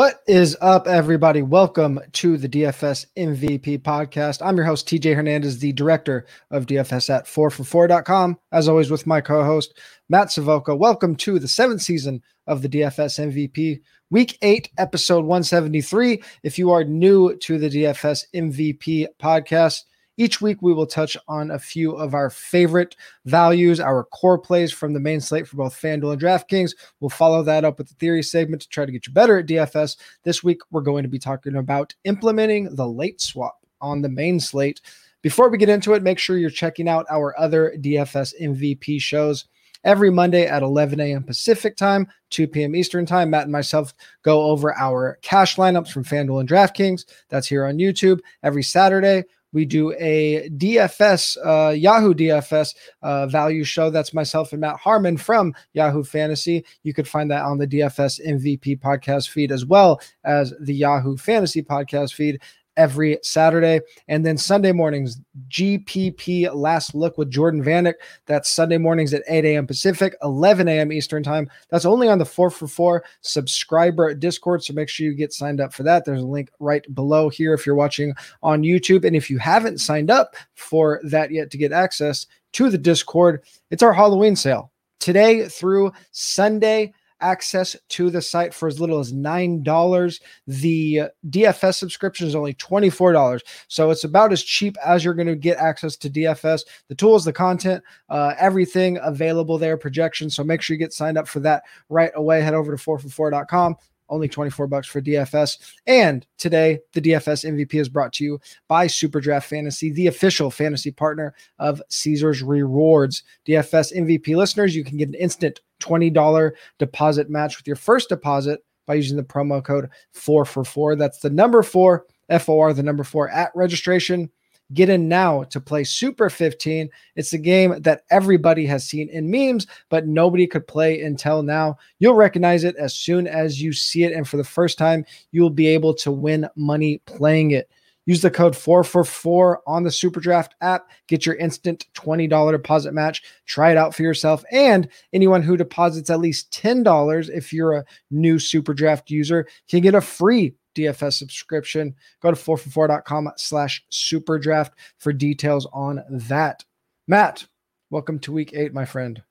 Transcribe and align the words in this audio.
What 0.00 0.22
is 0.26 0.56
up, 0.62 0.86
everybody? 0.86 1.42
Welcome 1.42 2.00
to 2.12 2.38
the 2.38 2.48
DFS 2.48 3.04
MVP 3.18 3.80
podcast. 3.80 4.40
I'm 4.42 4.56
your 4.56 4.64
host, 4.64 4.88
TJ 4.88 5.14
Hernandez, 5.14 5.58
the 5.58 5.74
director 5.74 6.24
of 6.50 6.64
DFS 6.64 7.14
at 7.14 7.26
4for4.com. 7.26 8.38
As 8.50 8.66
always, 8.66 8.90
with 8.90 9.06
my 9.06 9.20
co 9.20 9.44
host, 9.44 9.78
Matt 10.08 10.32
Savoca. 10.32 10.74
Welcome 10.74 11.16
to 11.16 11.38
the 11.38 11.48
seventh 11.48 11.82
season 11.82 12.22
of 12.46 12.62
the 12.62 12.68
DFS 12.70 13.30
MVP, 13.30 13.82
week 14.08 14.38
eight, 14.40 14.70
episode 14.78 15.26
173. 15.26 16.22
If 16.42 16.58
you 16.58 16.70
are 16.70 16.82
new 16.82 17.36
to 17.36 17.58
the 17.58 17.68
DFS 17.68 18.24
MVP 18.34 19.06
podcast, 19.20 19.82
each 20.20 20.42
week, 20.42 20.60
we 20.60 20.74
will 20.74 20.86
touch 20.86 21.16
on 21.28 21.50
a 21.50 21.58
few 21.58 21.92
of 21.92 22.14
our 22.14 22.28
favorite 22.28 22.94
values, 23.24 23.80
our 23.80 24.04
core 24.04 24.38
plays 24.38 24.70
from 24.70 24.92
the 24.92 25.00
main 25.00 25.18
slate 25.18 25.48
for 25.48 25.56
both 25.56 25.74
FanDuel 25.74 26.12
and 26.12 26.20
DraftKings. 26.20 26.76
We'll 27.00 27.08
follow 27.08 27.42
that 27.42 27.64
up 27.64 27.78
with 27.78 27.88
the 27.88 27.94
theory 27.94 28.22
segment 28.22 28.60
to 28.60 28.68
try 28.68 28.84
to 28.84 28.92
get 28.92 29.06
you 29.06 29.14
better 29.14 29.38
at 29.38 29.46
DFS. 29.46 29.96
This 30.22 30.44
week, 30.44 30.60
we're 30.70 30.82
going 30.82 31.04
to 31.04 31.08
be 31.08 31.18
talking 31.18 31.56
about 31.56 31.94
implementing 32.04 32.74
the 32.74 32.86
late 32.86 33.22
swap 33.22 33.64
on 33.80 34.02
the 34.02 34.10
main 34.10 34.38
slate. 34.38 34.82
Before 35.22 35.48
we 35.48 35.56
get 35.56 35.70
into 35.70 35.94
it, 35.94 36.02
make 36.02 36.18
sure 36.18 36.36
you're 36.36 36.50
checking 36.50 36.86
out 36.86 37.06
our 37.08 37.38
other 37.40 37.74
DFS 37.78 38.34
MVP 38.42 39.00
shows 39.00 39.46
every 39.84 40.10
Monday 40.10 40.46
at 40.46 40.62
11 40.62 41.00
a.m. 41.00 41.22
Pacific 41.22 41.78
time, 41.78 42.06
2 42.28 42.46
p.m. 42.46 42.76
Eastern 42.76 43.06
time. 43.06 43.30
Matt 43.30 43.44
and 43.44 43.52
myself 43.52 43.94
go 44.22 44.42
over 44.42 44.76
our 44.76 45.18
cash 45.22 45.56
lineups 45.56 45.90
from 45.90 46.04
FanDuel 46.04 46.40
and 46.40 46.48
DraftKings. 46.48 47.06
That's 47.30 47.46
here 47.46 47.64
on 47.64 47.78
YouTube. 47.78 48.20
Every 48.42 48.62
Saturday, 48.62 49.24
we 49.52 49.64
do 49.64 49.92
a 49.98 50.48
DFS, 50.50 51.36
uh, 51.44 51.70
Yahoo 51.70 52.14
DFS 52.14 52.74
uh, 53.02 53.26
value 53.26 53.64
show. 53.64 53.90
That's 53.90 54.14
myself 54.14 54.52
and 54.52 54.60
Matt 54.60 54.76
Harmon 54.76 55.16
from 55.16 55.54
Yahoo 55.72 56.04
Fantasy. 56.04 56.64
You 56.82 56.94
could 56.94 57.08
find 57.08 57.30
that 57.30 57.44
on 57.44 57.58
the 57.58 57.66
DFS 57.66 58.24
MVP 58.26 58.80
podcast 58.80 59.28
feed 59.28 59.52
as 59.52 59.64
well 59.64 60.00
as 60.24 60.54
the 60.60 60.74
Yahoo 60.74 61.16
Fantasy 61.16 61.62
podcast 61.62 62.14
feed 62.14 62.40
every 62.80 63.18
Saturday. 63.22 63.82
And 64.08 64.24
then 64.24 64.38
Sunday 64.38 64.72
mornings, 64.72 65.20
GPP 65.48 66.52
Last 66.54 66.94
Look 66.94 67.18
with 67.18 67.30
Jordan 67.30 67.62
Vanek. 67.62 67.94
That's 68.24 68.48
Sunday 68.48 68.78
mornings 68.78 69.12
at 69.12 69.22
8 69.28 69.44
a.m. 69.44 69.66
Pacific, 69.66 70.16
11 70.22 70.66
a.m. 70.66 70.90
Eastern 70.90 71.22
Time. 71.22 71.50
That's 71.68 71.84
only 71.84 72.08
on 72.08 72.16
the 72.16 72.24
4for4 72.24 73.00
subscriber 73.20 74.14
Discord. 74.14 74.64
So 74.64 74.72
make 74.72 74.88
sure 74.88 75.06
you 75.06 75.14
get 75.14 75.34
signed 75.34 75.60
up 75.60 75.74
for 75.74 75.82
that. 75.82 76.06
There's 76.06 76.22
a 76.22 76.26
link 76.26 76.50
right 76.58 76.82
below 76.94 77.28
here 77.28 77.52
if 77.52 77.66
you're 77.66 77.74
watching 77.74 78.14
on 78.42 78.62
YouTube. 78.62 79.04
And 79.04 79.14
if 79.14 79.28
you 79.28 79.36
haven't 79.36 79.78
signed 79.78 80.10
up 80.10 80.34
for 80.54 81.02
that 81.04 81.30
yet 81.30 81.50
to 81.50 81.58
get 81.58 81.72
access 81.72 82.26
to 82.52 82.70
the 82.70 82.78
Discord, 82.78 83.44
it's 83.70 83.82
our 83.82 83.92
Halloween 83.92 84.36
sale. 84.36 84.72
Today 85.00 85.48
through 85.48 85.92
Sunday, 86.12 86.94
access 87.20 87.76
to 87.90 88.10
the 88.10 88.22
site 88.22 88.54
for 88.54 88.68
as 88.68 88.80
little 88.80 88.98
as 88.98 89.12
$9. 89.12 90.20
The 90.46 91.02
DFS 91.28 91.74
subscription 91.74 92.26
is 92.26 92.34
only 92.34 92.54
$24. 92.54 93.40
So 93.68 93.90
it's 93.90 94.04
about 94.04 94.32
as 94.32 94.42
cheap 94.42 94.76
as 94.84 95.04
you're 95.04 95.14
going 95.14 95.26
to 95.28 95.36
get 95.36 95.58
access 95.58 95.96
to 95.96 96.10
DFS, 96.10 96.62
the 96.88 96.94
tools, 96.94 97.24
the 97.24 97.32
content, 97.32 97.82
uh, 98.08 98.34
everything 98.38 98.98
available 99.02 99.58
there, 99.58 99.76
projections. 99.76 100.34
So 100.34 100.44
make 100.44 100.62
sure 100.62 100.74
you 100.74 100.78
get 100.78 100.92
signed 100.92 101.18
up 101.18 101.28
for 101.28 101.40
that 101.40 101.62
right 101.88 102.12
away. 102.14 102.40
Head 102.40 102.54
over 102.54 102.76
to 102.76 102.82
4for4.com 102.82 103.76
only 104.10 104.28
24 104.28 104.66
bucks 104.66 104.86
for 104.86 105.00
DFS. 105.00 105.58
And 105.86 106.26
today, 106.36 106.80
the 106.92 107.00
DFS 107.00 107.48
MVP 107.48 107.74
is 107.80 107.88
brought 107.88 108.12
to 108.14 108.24
you 108.24 108.40
by 108.68 108.86
Superdraft 108.86 109.44
Fantasy, 109.44 109.90
the 109.90 110.08
official 110.08 110.50
fantasy 110.50 110.90
partner 110.90 111.34
of 111.58 111.80
Caesars 111.88 112.42
Rewards. 112.42 113.22
DFS 113.46 113.96
MVP 113.96 114.36
listeners, 114.36 114.76
you 114.76 114.84
can 114.84 114.98
get 114.98 115.08
an 115.08 115.14
instant 115.14 115.60
$20 115.80 116.52
deposit 116.78 117.30
match 117.30 117.56
with 117.56 117.66
your 117.66 117.76
first 117.76 118.08
deposit 118.08 118.62
by 118.86 118.94
using 118.94 119.16
the 119.16 119.22
promo 119.22 119.64
code 119.64 119.88
4 120.12 120.44
for 120.44 120.64
4. 120.64 120.96
That's 120.96 121.20
the 121.20 121.30
number 121.30 121.62
4 121.62 122.04
FOR, 122.40 122.72
the 122.72 122.82
number 122.82 123.04
4 123.04 123.30
at 123.30 123.52
registration. 123.54 124.30
Get 124.72 124.88
in 124.88 125.08
now 125.08 125.42
to 125.44 125.60
play 125.60 125.84
Super 125.84 126.30
15. 126.30 126.88
It's 127.16 127.32
a 127.32 127.38
game 127.38 127.80
that 127.82 128.02
everybody 128.10 128.66
has 128.66 128.86
seen 128.86 129.08
in 129.08 129.30
memes, 129.30 129.66
but 129.88 130.06
nobody 130.06 130.46
could 130.46 130.66
play 130.66 131.02
until 131.02 131.42
now. 131.42 131.76
You'll 131.98 132.14
recognize 132.14 132.62
it 132.62 132.76
as 132.76 132.94
soon 132.94 133.26
as 133.26 133.60
you 133.60 133.72
see 133.72 134.04
it. 134.04 134.12
And 134.12 134.28
for 134.28 134.36
the 134.36 134.44
first 134.44 134.78
time, 134.78 135.04
you'll 135.32 135.50
be 135.50 135.66
able 135.66 135.94
to 135.94 136.12
win 136.12 136.48
money 136.56 137.02
playing 137.06 137.50
it. 137.50 137.68
Use 138.06 138.22
the 138.22 138.30
code 138.30 138.54
4for4 138.54 139.58
on 139.66 139.82
the 139.82 139.90
Superdraft 139.90 140.50
app. 140.60 140.90
Get 141.06 141.26
your 141.26 141.34
instant 141.36 141.86
$20 141.94 142.50
deposit 142.50 142.92
match. 142.92 143.22
Try 143.46 143.70
it 143.70 143.76
out 143.76 143.94
for 143.94 144.02
yourself. 144.02 144.42
And 144.50 144.88
anyone 145.12 145.42
who 145.42 145.56
deposits 145.56 146.10
at 146.10 146.20
least 146.20 146.50
$10, 146.50 147.28
if 147.28 147.52
you're 147.52 147.74
a 147.74 147.84
new 148.10 148.36
Superdraft 148.36 149.10
user, 149.10 149.46
can 149.68 149.80
get 149.80 149.94
a 149.94 150.00
free 150.00 150.54
DFS 150.74 151.14
subscription. 151.14 151.94
Go 152.20 152.30
to 152.30 152.36
4for4.com 152.36 153.30
slash 153.36 153.84
superdraft 153.90 154.70
for 154.98 155.12
details 155.12 155.66
on 155.72 156.02
that. 156.08 156.64
Matt, 157.06 157.46
welcome 157.90 158.18
to 158.20 158.32
week 158.32 158.52
eight, 158.54 158.72
my 158.72 158.84
friend. 158.84 159.22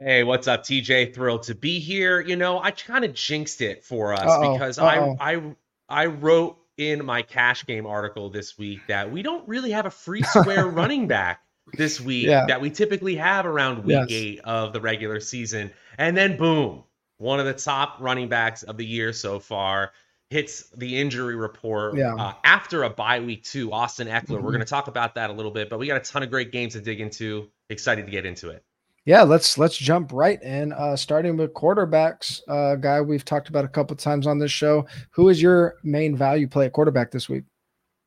Hey, 0.00 0.24
what's 0.24 0.46
up, 0.46 0.62
TJ? 0.62 1.14
Thrilled 1.14 1.44
to 1.44 1.54
be 1.54 1.78
here. 1.78 2.20
You 2.20 2.36
know, 2.36 2.60
I 2.60 2.70
kind 2.70 3.04
of 3.04 3.14
jinxed 3.14 3.62
it 3.62 3.84
for 3.84 4.12
us 4.12 4.20
uh-oh, 4.20 4.52
because 4.52 4.78
uh-oh. 4.78 5.16
I 5.18 5.34
I 5.34 5.54
I 5.88 6.06
wrote 6.06 6.58
in 6.76 7.04
my 7.04 7.22
cash 7.22 7.64
game 7.64 7.86
article 7.86 8.28
this 8.28 8.58
week 8.58 8.80
that 8.88 9.10
we 9.10 9.22
don't 9.22 9.46
really 9.48 9.70
have 9.70 9.86
a 9.86 9.90
free 9.90 10.22
square 10.22 10.66
running 10.66 11.06
back 11.06 11.40
this 11.72 12.00
week 12.00 12.26
yeah. 12.26 12.44
that 12.46 12.60
we 12.60 12.70
typically 12.70 13.16
have 13.16 13.46
around 13.46 13.84
week 13.84 13.96
yes. 13.96 14.06
eight 14.10 14.40
of 14.40 14.72
the 14.72 14.80
regular 14.80 15.20
season. 15.20 15.70
And 15.98 16.16
then 16.16 16.36
boom, 16.36 16.84
one 17.18 17.40
of 17.40 17.46
the 17.46 17.54
top 17.54 17.96
running 18.00 18.28
backs 18.28 18.62
of 18.62 18.76
the 18.76 18.84
year 18.84 19.12
so 19.12 19.38
far 19.38 19.92
hits 20.30 20.70
the 20.70 20.98
injury 20.98 21.36
report 21.36 21.96
yeah. 21.96 22.14
uh, 22.14 22.34
after 22.44 22.82
a 22.82 22.90
bye 22.90 23.20
week 23.20 23.44
too. 23.44 23.72
Austin 23.72 24.08
Ekeler. 24.08 24.22
Mm-hmm. 24.22 24.34
We're 24.34 24.52
going 24.52 24.60
to 24.60 24.64
talk 24.64 24.88
about 24.88 25.14
that 25.14 25.30
a 25.30 25.32
little 25.32 25.52
bit, 25.52 25.70
but 25.70 25.78
we 25.78 25.86
got 25.86 25.96
a 25.96 26.00
ton 26.00 26.22
of 26.22 26.30
great 26.30 26.52
games 26.52 26.72
to 26.74 26.80
dig 26.80 27.00
into. 27.00 27.50
Excited 27.70 28.06
to 28.06 28.10
get 28.10 28.26
into 28.26 28.50
it. 28.50 28.64
Yeah, 29.04 29.22
let's 29.22 29.56
let's 29.56 29.76
jump 29.76 30.12
right 30.12 30.42
in. 30.42 30.72
Uh, 30.72 30.96
starting 30.96 31.36
with 31.36 31.54
quarterbacks, 31.54 32.40
uh, 32.48 32.74
guy 32.74 33.00
we've 33.00 33.24
talked 33.24 33.48
about 33.48 33.64
a 33.64 33.68
couple 33.68 33.94
times 33.96 34.26
on 34.26 34.38
this 34.38 34.50
show. 34.50 34.86
Who 35.10 35.28
is 35.28 35.40
your 35.40 35.76
main 35.84 36.16
value 36.16 36.48
play 36.48 36.66
at 36.66 36.72
quarterback 36.72 37.12
this 37.12 37.28
week? 37.28 37.44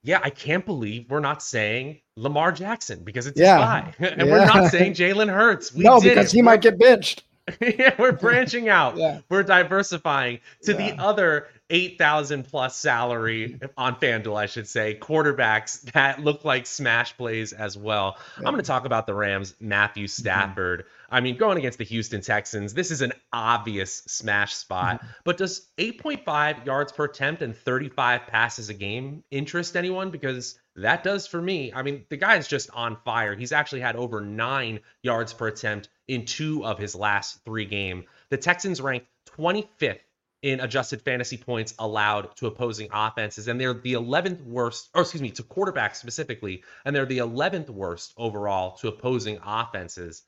Yeah, 0.03 0.19
I 0.23 0.29
can't 0.29 0.65
believe 0.65 1.09
we're 1.09 1.21
not 1.21 1.41
saying 1.41 2.01
Lamar 2.17 2.51
Jackson 2.51 3.03
because 3.03 3.27
it's 3.27 3.39
yeah. 3.39 3.91
a 3.99 4.05
and 4.05 4.21
yeah. 4.21 4.25
we're 4.25 4.45
not 4.45 4.71
saying 4.71 4.93
Jalen 4.93 5.33
Hurts. 5.33 5.73
We 5.73 5.83
no, 5.83 6.01
because 6.01 6.33
it. 6.33 6.35
he 6.35 6.41
we're, 6.41 6.45
might 6.45 6.61
get 6.61 6.77
benched. 6.77 7.23
yeah, 7.61 7.95
we're 7.97 8.11
branching 8.11 8.69
out. 8.69 8.97
yeah. 8.97 9.19
We're 9.29 9.43
diversifying 9.43 10.39
to 10.63 10.73
yeah. 10.73 10.77
the 10.95 11.01
other 11.01 11.47
8,000 11.69 12.43
plus 12.43 12.75
salary 12.75 13.59
on 13.77 13.95
FanDuel, 13.95 14.35
I 14.35 14.47
should 14.47 14.67
say, 14.67 14.97
quarterbacks 14.99 15.81
that 15.91 16.23
look 16.23 16.43
like 16.43 16.65
smash 16.65 17.15
plays 17.15 17.53
as 17.53 17.77
well. 17.77 18.17
I'm 18.37 18.43
going 18.43 18.57
to 18.57 18.63
talk 18.63 18.85
about 18.85 19.05
the 19.05 19.13
Rams, 19.13 19.55
Matthew 19.59 20.05
mm-hmm. 20.05 20.21
Stafford. 20.21 20.81
Mm-hmm. 20.81 21.15
I 21.15 21.21
mean, 21.21 21.37
going 21.37 21.57
against 21.57 21.77
the 21.77 21.85
Houston 21.85 22.21
Texans, 22.21 22.73
this 22.73 22.91
is 22.91 23.01
an 23.01 23.13
obvious 23.31 24.03
smash 24.07 24.53
spot. 24.53 24.97
Mm-hmm. 24.97 25.11
But 25.23 25.37
does 25.37 25.67
8.5 25.77 26.65
yards 26.65 26.91
per 26.91 27.05
attempt 27.05 27.41
and 27.41 27.55
35 27.55 28.27
passes 28.27 28.69
a 28.69 28.73
game 28.73 29.23
interest 29.29 29.75
anyone? 29.75 30.09
Because 30.09 30.59
that 30.75 31.03
does 31.03 31.27
for 31.27 31.41
me. 31.41 31.73
I 31.73 31.83
mean, 31.83 32.05
the 32.09 32.17
guy 32.17 32.37
is 32.37 32.47
just 32.47 32.69
on 32.71 32.97
fire. 33.03 33.35
He's 33.35 33.51
actually 33.51 33.81
had 33.81 33.95
over 33.95 34.21
nine 34.21 34.79
yards 35.03 35.33
per 35.33 35.47
attempt 35.47 35.89
in 36.07 36.25
two 36.25 36.65
of 36.65 36.79
his 36.79 36.95
last 36.95 37.43
three 37.43 37.65
games. 37.65 38.05
The 38.29 38.37
Texans 38.37 38.81
ranked 38.81 39.07
25th 39.37 39.99
in 40.41 40.59
adjusted 40.59 41.01
fantasy 41.01 41.37
points 41.37 41.73
allowed 41.79 42.35
to 42.37 42.47
opposing 42.47 42.89
offenses. 42.93 43.47
And 43.47 43.59
they're 43.59 43.73
the 43.73 43.93
11th 43.93 44.43
worst, 44.43 44.89
or 44.93 45.01
excuse 45.01 45.21
me, 45.21 45.31
to 45.31 45.43
quarterbacks 45.43 45.95
specifically. 45.95 46.63
And 46.85 46.95
they're 46.95 47.05
the 47.05 47.17
11th 47.19 47.69
worst 47.69 48.13
overall 48.17 48.77
to 48.77 48.87
opposing 48.87 49.39
offenses. 49.43 50.23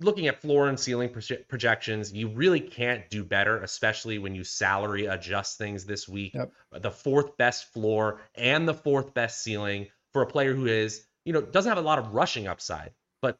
Looking 0.00 0.26
at 0.26 0.40
floor 0.40 0.68
and 0.68 0.78
ceiling 0.78 1.14
projections, 1.48 2.12
you 2.12 2.28
really 2.28 2.60
can't 2.60 3.08
do 3.10 3.22
better, 3.22 3.62
especially 3.62 4.18
when 4.18 4.34
you 4.34 4.42
salary 4.42 5.06
adjust 5.06 5.56
things 5.56 5.84
this 5.84 6.08
week. 6.08 6.34
Yep. 6.34 6.52
The 6.80 6.90
fourth 6.90 7.36
best 7.36 7.72
floor 7.72 8.20
and 8.34 8.66
the 8.66 8.74
fourth 8.74 9.14
best 9.14 9.42
ceiling 9.42 9.86
for 10.12 10.22
a 10.22 10.26
player 10.26 10.52
who 10.52 10.66
is, 10.66 11.04
you 11.24 11.32
know, 11.32 11.40
doesn't 11.40 11.68
have 11.68 11.78
a 11.78 11.86
lot 11.86 12.00
of 12.00 12.12
rushing 12.12 12.48
upside, 12.48 12.90
but 13.22 13.38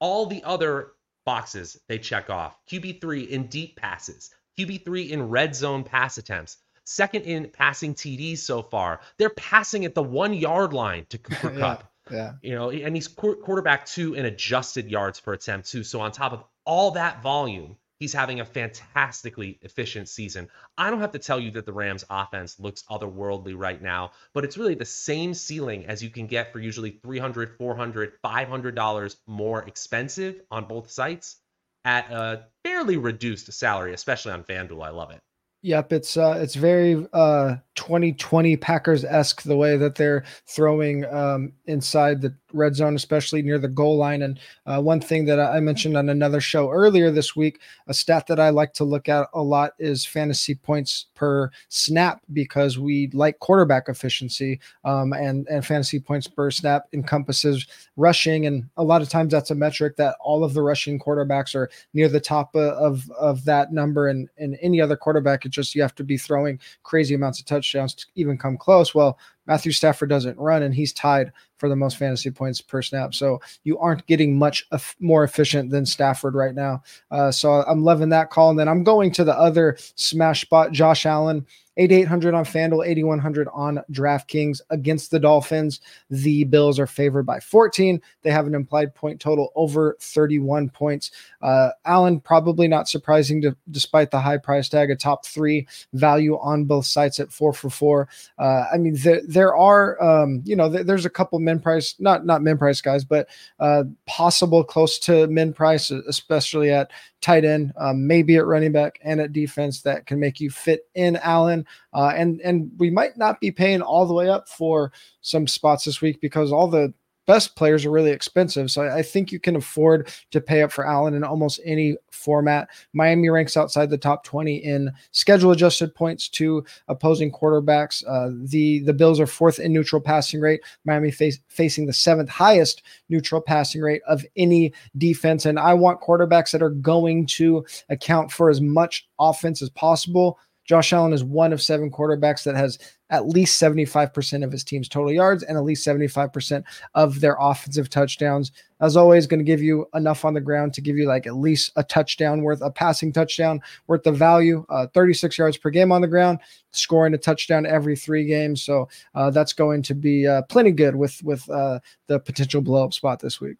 all 0.00 0.26
the 0.26 0.42
other 0.42 0.92
boxes 1.26 1.78
they 1.86 1.98
check 1.98 2.30
off. 2.30 2.56
QB3 2.70 3.28
in 3.28 3.46
deep 3.48 3.76
passes, 3.76 4.30
QB3 4.58 5.10
in 5.10 5.28
red 5.28 5.54
zone 5.54 5.84
pass 5.84 6.18
attempts, 6.18 6.58
second 6.84 7.22
in 7.22 7.50
passing 7.50 7.94
TDs 7.94 8.38
so 8.38 8.62
far. 8.62 9.00
They're 9.18 9.30
passing 9.30 9.84
at 9.84 9.94
the 9.94 10.02
one 10.02 10.34
yard 10.34 10.72
line 10.72 11.06
to 11.10 11.18
Cooper 11.18 11.58
yeah, 11.58 11.78
yeah. 12.10 12.32
You 12.42 12.54
know, 12.54 12.70
and 12.70 12.94
he's 12.94 13.08
quarterback 13.08 13.86
two 13.86 14.14
in 14.14 14.26
adjusted 14.26 14.90
yards 14.90 15.20
per 15.20 15.32
attempt 15.32 15.70
too. 15.70 15.84
So 15.84 16.00
on 16.00 16.12
top 16.12 16.32
of 16.32 16.44
all 16.64 16.92
that 16.92 17.22
volume, 17.22 17.76
he's 17.98 18.12
having 18.12 18.40
a 18.40 18.44
fantastically 18.44 19.58
efficient 19.62 20.08
season. 20.08 20.48
I 20.76 20.90
don't 20.90 21.00
have 21.00 21.12
to 21.12 21.18
tell 21.18 21.40
you 21.40 21.52
that 21.52 21.66
the 21.66 21.72
Rams 21.72 22.04
offense 22.10 22.58
looks 22.60 22.82
otherworldly 22.90 23.54
right 23.56 23.80
now, 23.80 24.12
but 24.32 24.44
it's 24.44 24.58
really 24.58 24.74
the 24.74 24.84
same 24.84 25.34
ceiling 25.34 25.86
as 25.86 26.02
you 26.02 26.10
can 26.10 26.26
get 26.26 26.52
for 26.52 26.58
usually 26.58 26.98
300, 27.02 27.56
400, 27.56 28.12
500 28.22 28.74
dollars 28.74 29.16
more 29.26 29.62
expensive 29.62 30.40
on 30.50 30.66
both 30.66 30.90
sites 30.90 31.36
at 31.84 32.10
a 32.10 32.46
fairly 32.84 32.98
reduced 32.98 33.50
salary, 33.50 33.94
especially 33.94 34.32
on 34.32 34.44
FanDuel. 34.44 34.84
I 34.84 34.90
love 34.90 35.10
it. 35.10 35.20
Yep, 35.64 35.94
it's 35.94 36.18
uh, 36.18 36.36
it's 36.42 36.56
very 36.56 37.06
uh, 37.14 37.56
2020 37.76 38.54
Packers 38.58 39.02
esque 39.02 39.44
the 39.44 39.56
way 39.56 39.78
that 39.78 39.94
they're 39.94 40.24
throwing 40.46 41.06
um, 41.06 41.54
inside 41.64 42.20
the 42.20 42.34
red 42.52 42.76
zone, 42.76 42.94
especially 42.94 43.40
near 43.40 43.58
the 43.58 43.66
goal 43.66 43.96
line. 43.96 44.22
And 44.22 44.38
uh, 44.66 44.80
one 44.80 45.00
thing 45.00 45.24
that 45.24 45.40
I 45.40 45.60
mentioned 45.60 45.96
on 45.96 46.10
another 46.10 46.40
show 46.40 46.70
earlier 46.70 47.10
this 47.10 47.34
week, 47.34 47.60
a 47.88 47.94
stat 47.94 48.26
that 48.28 48.38
I 48.38 48.50
like 48.50 48.74
to 48.74 48.84
look 48.84 49.08
at 49.08 49.26
a 49.32 49.42
lot 49.42 49.72
is 49.78 50.04
fantasy 50.04 50.54
points 50.54 51.06
per 51.14 51.50
snap 51.70 52.20
because 52.34 52.78
we 52.78 53.08
like 53.14 53.38
quarterback 53.38 53.88
efficiency, 53.88 54.60
um, 54.84 55.14
and 55.14 55.48
and 55.48 55.64
fantasy 55.64 55.98
points 55.98 56.26
per 56.26 56.50
snap 56.50 56.88
encompasses 56.92 57.66
rushing, 57.96 58.44
and 58.44 58.68
a 58.76 58.84
lot 58.84 59.00
of 59.00 59.08
times 59.08 59.32
that's 59.32 59.50
a 59.50 59.54
metric 59.54 59.96
that 59.96 60.16
all 60.20 60.44
of 60.44 60.52
the 60.52 60.62
rushing 60.62 60.98
quarterbacks 60.98 61.54
are 61.54 61.70
near 61.94 62.10
the 62.10 62.20
top 62.20 62.54
of 62.54 63.10
of 63.18 63.46
that 63.46 63.72
number, 63.72 64.08
and 64.08 64.28
and 64.36 64.58
any 64.60 64.78
other 64.78 64.96
quarterback 64.96 65.46
just 65.54 65.74
you 65.74 65.82
have 65.82 65.94
to 65.96 66.04
be 66.04 66.16
throwing 66.16 66.58
crazy 66.82 67.14
amounts 67.14 67.40
of 67.40 67.46
touchdowns 67.46 67.94
to 67.94 68.06
even 68.14 68.38
come 68.38 68.56
close. 68.56 68.94
Well, 68.94 69.18
Matthew 69.46 69.72
Stafford 69.72 70.08
doesn't 70.08 70.38
run, 70.38 70.62
and 70.62 70.74
he's 70.74 70.92
tied 70.92 71.32
for 71.58 71.68
the 71.68 71.76
most 71.76 71.96
fantasy 71.96 72.30
points 72.30 72.60
per 72.60 72.82
snap. 72.82 73.14
So 73.14 73.40
you 73.62 73.78
aren't 73.78 74.06
getting 74.06 74.38
much 74.38 74.66
more 75.00 75.24
efficient 75.24 75.70
than 75.70 75.86
Stafford 75.86 76.34
right 76.34 76.54
now. 76.54 76.82
Uh, 77.10 77.30
so 77.30 77.62
I'm 77.62 77.84
loving 77.84 78.08
that 78.10 78.30
call. 78.30 78.50
And 78.50 78.58
then 78.58 78.68
I'm 78.68 78.84
going 78.84 79.12
to 79.12 79.24
the 79.24 79.38
other 79.38 79.76
smash 79.94 80.42
spot, 80.42 80.72
Josh 80.72 81.06
Allen. 81.06 81.46
8800 81.76 82.34
on 82.34 82.44
FanDuel, 82.44 82.86
8100 82.86 83.48
on 83.52 83.80
DraftKings 83.90 84.60
against 84.70 85.10
the 85.10 85.18
Dolphins. 85.18 85.80
The 86.10 86.44
Bills 86.44 86.78
are 86.78 86.86
favored 86.86 87.24
by 87.24 87.40
14. 87.40 88.00
They 88.22 88.30
have 88.30 88.46
an 88.46 88.54
implied 88.54 88.94
point 88.94 89.20
total 89.20 89.52
over 89.54 89.96
31 90.00 90.70
points. 90.70 91.10
Uh, 91.42 91.70
Allen, 91.84 92.20
probably 92.20 92.68
not 92.68 92.88
surprising 92.88 93.42
to, 93.42 93.56
despite 93.70 94.10
the 94.10 94.20
high 94.20 94.38
price 94.38 94.68
tag, 94.68 94.90
a 94.90 94.96
top 94.96 95.26
three 95.26 95.66
value 95.92 96.38
on 96.38 96.64
both 96.64 96.86
sites 96.86 97.18
at 97.18 97.32
four 97.32 97.52
for 97.52 97.70
four. 97.70 98.08
Uh, 98.38 98.64
I 98.72 98.78
mean, 98.78 98.94
there, 98.96 99.20
there 99.26 99.56
are, 99.56 100.02
um, 100.02 100.42
you 100.44 100.54
know, 100.54 100.70
th- 100.70 100.86
there's 100.86 101.06
a 101.06 101.10
couple 101.10 101.38
min 101.40 101.58
price, 101.58 101.94
not 101.98 102.24
not 102.24 102.42
min 102.42 102.58
price 102.58 102.80
guys, 102.80 103.04
but 103.04 103.28
uh, 103.58 103.84
possible 104.06 104.62
close 104.62 104.98
to 105.00 105.26
min 105.26 105.52
price, 105.52 105.90
especially 105.90 106.70
at 106.70 106.90
tight 107.24 107.44
end, 107.44 107.72
um, 107.78 108.06
maybe 108.06 108.36
at 108.36 108.44
running 108.44 108.70
back 108.70 109.00
and 109.02 109.18
at 109.18 109.32
defense 109.32 109.80
that 109.80 110.04
can 110.04 110.20
make 110.20 110.40
you 110.40 110.50
fit 110.50 110.86
in 110.94 111.16
Allen. 111.16 111.63
Uh, 111.92 112.12
and 112.14 112.40
and 112.42 112.70
we 112.78 112.90
might 112.90 113.16
not 113.16 113.40
be 113.40 113.50
paying 113.50 113.82
all 113.82 114.06
the 114.06 114.14
way 114.14 114.28
up 114.28 114.48
for 114.48 114.92
some 115.20 115.46
spots 115.46 115.84
this 115.84 116.00
week 116.00 116.20
because 116.20 116.52
all 116.52 116.68
the 116.68 116.92
best 117.26 117.56
players 117.56 117.84
are 117.84 117.90
really 117.90 118.10
expensive. 118.10 118.70
So 118.70 118.82
I, 118.82 119.02
think 119.02 119.32
you 119.32 119.40
can 119.40 119.56
afford 119.56 120.12
to 120.30 120.40
pay 120.40 120.62
up 120.62 120.72
for 120.72 120.86
Allen 120.86 121.14
in 121.14 121.24
almost 121.24 121.60
any 121.64 121.96
format. 122.10 122.68
Miami 122.92 123.28
ranks 123.28 123.56
outside 123.56 123.90
the 123.90 123.98
top 123.98 124.24
20 124.24 124.56
in 124.56 124.90
schedule 125.12 125.50
adjusted 125.50 125.94
points 125.94 126.28
to 126.30 126.64
opposing 126.88 127.32
quarterbacks. 127.32 128.04
Uh, 128.06 128.30
the 128.48 128.80
the 128.80 128.92
Bills 128.92 129.20
are 129.20 129.26
fourth 129.26 129.58
in 129.58 129.72
neutral 129.72 130.00
passing 130.00 130.40
rate. 130.40 130.60
Miami 130.84 131.10
face, 131.10 131.38
facing 131.48 131.86
the 131.86 131.92
seventh 131.92 132.28
highest 132.28 132.82
neutral 133.08 133.40
passing 133.40 133.80
rate 133.80 134.02
of 134.06 134.24
any 134.36 134.72
defense. 134.96 135.46
And 135.46 135.58
I 135.58 135.74
want 135.74 136.00
quarterbacks 136.00 136.50
that 136.52 136.62
are 136.62 136.70
going 136.70 137.26
to 137.26 137.64
account 137.88 138.32
for 138.32 138.50
as 138.50 138.60
much 138.60 139.08
offense 139.18 139.62
as 139.62 139.70
possible. 139.70 140.38
Josh 140.64 140.92
Allen 140.92 141.12
is 141.12 141.22
one 141.22 141.52
of 141.52 141.62
seven 141.62 141.90
quarterbacks 141.90 142.44
that 142.44 142.56
has 142.56 142.78
at 143.10 143.28
least 143.28 143.60
75% 143.60 144.42
of 144.42 144.50
his 144.50 144.64
team's 144.64 144.88
total 144.88 145.12
yards 145.12 145.42
and 145.42 145.58
at 145.58 145.64
least 145.64 145.86
75% 145.86 146.64
of 146.94 147.20
their 147.20 147.36
offensive 147.38 147.90
touchdowns. 147.90 148.50
As 148.80 148.96
always, 148.96 149.26
going 149.26 149.38
to 149.38 149.44
give 149.44 149.62
you 149.62 149.86
enough 149.94 150.24
on 150.24 150.34
the 150.34 150.40
ground 150.40 150.74
to 150.74 150.80
give 150.80 150.96
you 150.96 151.06
like 151.06 151.26
at 151.26 151.36
least 151.36 151.72
a 151.76 151.84
touchdown 151.84 152.42
worth, 152.42 152.60
a 152.62 152.70
passing 152.70 153.12
touchdown 153.12 153.60
worth 153.86 154.06
of 154.06 154.16
value. 154.16 154.64
Uh, 154.68 154.86
36 154.94 155.38
yards 155.38 155.56
per 155.56 155.70
game 155.70 155.92
on 155.92 156.00
the 156.00 156.08
ground, 156.08 156.38
scoring 156.72 157.14
a 157.14 157.18
touchdown 157.18 157.66
every 157.66 157.94
three 157.94 158.24
games. 158.24 158.62
So 158.62 158.88
uh, 159.14 159.30
that's 159.30 159.52
going 159.52 159.82
to 159.82 159.94
be 159.94 160.26
uh, 160.26 160.42
plenty 160.42 160.72
good 160.72 160.96
with 160.96 161.22
with 161.22 161.48
uh, 161.50 161.80
the 162.08 162.18
potential 162.18 162.62
blow 162.62 162.84
up 162.84 162.94
spot 162.94 163.20
this 163.20 163.40
week. 163.40 163.58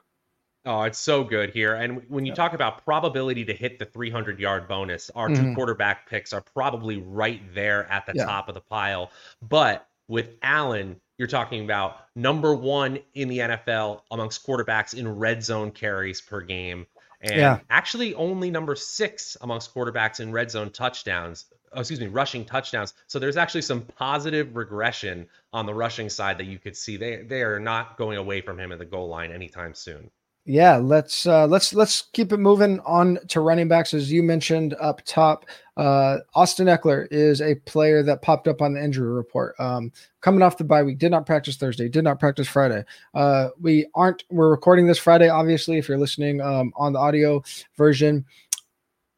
Oh, 0.66 0.82
it's 0.82 0.98
so 0.98 1.24
good 1.24 1.50
here. 1.50 1.74
And 1.74 2.02
when 2.08 2.24
you 2.24 2.34
talk 2.34 2.54
about 2.54 2.84
probability 2.84 3.44
to 3.44 3.54
hit 3.54 3.78
the 3.78 3.84
300 3.84 4.40
yard 4.40 4.66
bonus, 4.66 5.10
our 5.14 5.28
mm-hmm. 5.28 5.50
two 5.50 5.54
quarterback 5.54 6.08
picks 6.08 6.32
are 6.32 6.40
probably 6.40 6.98
right 6.98 7.42
there 7.54 7.90
at 7.92 8.06
the 8.06 8.14
yeah. 8.14 8.24
top 8.24 8.48
of 8.48 8.54
the 8.54 8.62
pile. 8.62 9.10
But 9.42 9.86
with 10.08 10.30
Allen, 10.42 11.00
you're 11.18 11.28
talking 11.28 11.64
about 11.64 11.98
number 12.16 12.54
one 12.54 12.98
in 13.12 13.28
the 13.28 13.38
NFL 13.38 14.00
amongst 14.10 14.46
quarterbacks 14.46 14.94
in 14.94 15.06
red 15.16 15.44
zone 15.44 15.70
carries 15.70 16.20
per 16.20 16.40
game. 16.40 16.86
And 17.20 17.36
yeah. 17.36 17.60
actually 17.70 18.14
only 18.14 18.50
number 18.50 18.74
six 18.74 19.36
amongst 19.40 19.74
quarterbacks 19.74 20.20
in 20.20 20.32
red 20.32 20.50
zone 20.50 20.70
touchdowns. 20.70 21.46
Oh, 21.72 21.80
excuse 21.80 22.00
me, 22.00 22.06
rushing 22.06 22.44
touchdowns. 22.44 22.94
So 23.06 23.18
there's 23.18 23.36
actually 23.36 23.62
some 23.62 23.82
positive 23.82 24.56
regression 24.56 25.26
on 25.52 25.66
the 25.66 25.74
rushing 25.74 26.08
side 26.08 26.38
that 26.38 26.44
you 26.44 26.58
could 26.58 26.76
see. 26.76 26.96
They 26.96 27.16
they 27.16 27.42
are 27.42 27.58
not 27.58 27.96
going 27.96 28.16
away 28.16 28.40
from 28.42 28.60
him 28.60 28.72
at 28.72 28.78
the 28.78 28.84
goal 28.84 29.08
line 29.08 29.32
anytime 29.32 29.74
soon. 29.74 30.10
Yeah, 30.46 30.76
let's 30.76 31.26
uh, 31.26 31.46
let's 31.46 31.72
let's 31.72 32.02
keep 32.12 32.30
it 32.30 32.36
moving 32.36 32.78
on 32.80 33.18
to 33.28 33.40
running 33.40 33.66
backs 33.66 33.94
as 33.94 34.12
you 34.12 34.22
mentioned 34.22 34.74
up 34.78 35.00
top. 35.06 35.46
Uh, 35.78 36.18
Austin 36.34 36.66
Ekeler 36.66 37.08
is 37.10 37.40
a 37.40 37.54
player 37.54 38.02
that 38.02 38.20
popped 38.20 38.46
up 38.46 38.60
on 38.60 38.74
the 38.74 38.84
injury 38.84 39.10
report. 39.10 39.54
Um, 39.58 39.90
coming 40.20 40.42
off 40.42 40.58
the 40.58 40.64
bye 40.64 40.82
week, 40.82 40.98
did 40.98 41.10
not 41.10 41.24
practice 41.24 41.56
Thursday, 41.56 41.88
did 41.88 42.04
not 42.04 42.20
practice 42.20 42.46
Friday. 42.46 42.84
Uh, 43.14 43.48
we 43.58 43.86
aren't. 43.94 44.24
We're 44.28 44.50
recording 44.50 44.86
this 44.86 44.98
Friday. 44.98 45.30
Obviously, 45.30 45.78
if 45.78 45.88
you're 45.88 45.96
listening 45.96 46.42
um, 46.42 46.74
on 46.76 46.92
the 46.92 46.98
audio 46.98 47.42
version, 47.78 48.26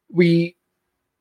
we 0.08 0.54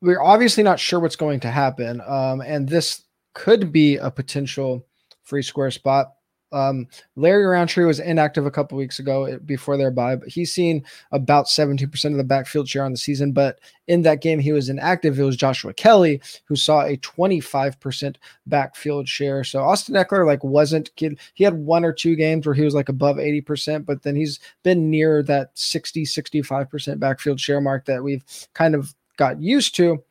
we're 0.02 0.22
obviously 0.22 0.62
not 0.62 0.80
sure 0.80 1.00
what's 1.00 1.16
going 1.16 1.40
to 1.40 1.50
happen, 1.50 2.00
um, 2.06 2.42
and 2.42 2.70
this 2.70 3.02
could 3.34 3.72
be 3.72 3.98
a 3.98 4.12
potential 4.12 4.86
free 5.24 5.42
square 5.42 5.72
spot. 5.72 6.15
Um, 6.52 6.88
Larry 7.16 7.46
Rountree 7.46 7.86
was 7.86 8.00
inactive 8.00 8.46
a 8.46 8.52
couple 8.52 8.78
weeks 8.78 9.00
ago 9.00 9.26
eh, 9.26 9.38
before 9.46 9.78
their 9.78 9.92
bye, 9.92 10.16
but 10.16 10.30
he's 10.30 10.54
seen 10.54 10.86
about 11.12 11.48
17% 11.48 12.06
of 12.06 12.18
the 12.18 12.24
backfield 12.24 12.70
share 12.70 12.86
on 12.86 12.92
the 12.92 12.98
season. 12.98 13.32
But 13.32 13.60
in 13.88 14.04
that 14.04 14.22
game, 14.22 14.40
he 14.40 14.52
was 14.52 14.70
inactive. 14.70 15.20
It 15.20 15.24
was 15.24 15.36
Joshua 15.36 15.74
Kelley 15.74 16.22
who 16.46 16.56
saw 16.56 16.82
a 16.82 16.98
25% 16.98 18.16
backfield 18.48 19.08
share. 19.08 19.44
So 19.44 19.62
Austin 19.62 19.96
Ekeler 19.96 20.26
like 20.26 20.44
wasn't 20.44 20.96
kid. 20.96 21.20
he 21.34 21.44
had 21.44 21.56
one 21.56 21.84
or 21.84 21.94
two 21.94 22.16
games 22.16 22.46
where 22.46 22.56
he 22.56 22.64
was 22.64 22.76
like 22.76 22.90
above 22.90 23.18
80%, 23.18 23.86
but 23.86 24.04
then 24.04 24.16
he's 24.16 24.40
been 24.64 24.90
near 24.90 25.24
that 25.24 25.52
60, 25.56 26.04
65% 26.06 27.00
backfield 27.00 27.40
share 27.40 27.62
mark 27.62 27.86
that 27.86 28.04
we've 28.04 28.24
kind 28.54 28.76
of 28.76 28.94
got 29.18 29.42
used 29.42 29.76
to. 29.76 30.04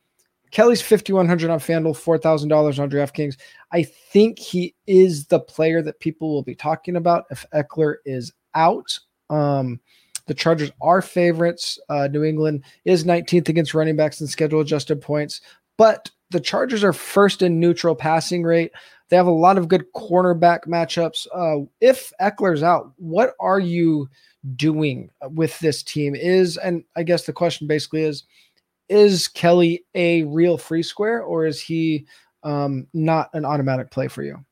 Kelley's 0.55 0.81
5100 0.81 1.49
on 1.49 1.59
FanDuel, 1.59 1.97
$4,000 1.97 2.79
on 2.79 2.89
DraftKings. 2.89 3.35
I 3.73 3.83
think 3.83 4.39
he 4.39 4.73
is 4.87 5.25
the 5.25 5.41
player 5.41 5.81
that 5.81 5.99
people 5.99 6.33
will 6.33 6.43
be 6.43 6.55
talking 6.55 6.95
about 6.95 7.25
if 7.29 7.45
Ekeler 7.53 7.95
is 8.05 8.31
out. 8.53 8.97
Um, 9.29 9.81
the 10.27 10.33
Chargers 10.33 10.71
are 10.81 11.01
favorites. 11.01 11.77
Uh, 11.89 12.07
New 12.07 12.23
England 12.23 12.63
is 12.85 13.03
19th 13.03 13.49
against 13.49 13.73
running 13.73 13.97
backs 13.97 14.21
in 14.21 14.27
schedule 14.27 14.61
adjusted 14.61 15.01
points, 15.01 15.41
but 15.77 16.09
the 16.29 16.39
Chargers 16.39 16.85
are 16.85 16.93
first 16.93 17.41
in 17.41 17.59
neutral 17.59 17.93
passing 17.93 18.41
rate. 18.41 18.71
They 19.09 19.17
have 19.17 19.27
a 19.27 19.31
lot 19.31 19.57
of 19.57 19.67
good 19.67 19.83
cornerback 19.93 20.67
matchups. 20.67 21.27
Uh, 21.35 21.65
if 21.81 22.13
Ekeler's 22.21 22.63
out, 22.63 22.93
what 22.95 23.33
are 23.41 23.59
you 23.59 24.09
doing 24.55 25.09
with 25.31 25.59
this 25.59 25.83
team? 25.83 26.15
Is 26.15 26.55
and 26.55 26.85
I 26.95 27.03
guess 27.03 27.25
the 27.25 27.33
question 27.33 27.67
basically 27.67 28.03
is 28.03 28.23
is 28.89 29.27
Kelley 29.27 29.85
a 29.93 30.23
real 30.23 30.57
free 30.57 30.83
square 30.83 31.21
or 31.21 31.45
is 31.45 31.61
he 31.61 32.07
um, 32.43 32.87
not 32.93 33.29
an 33.33 33.45
automatic 33.45 33.91
play 33.91 34.07
for 34.07 34.23
you? 34.23 34.43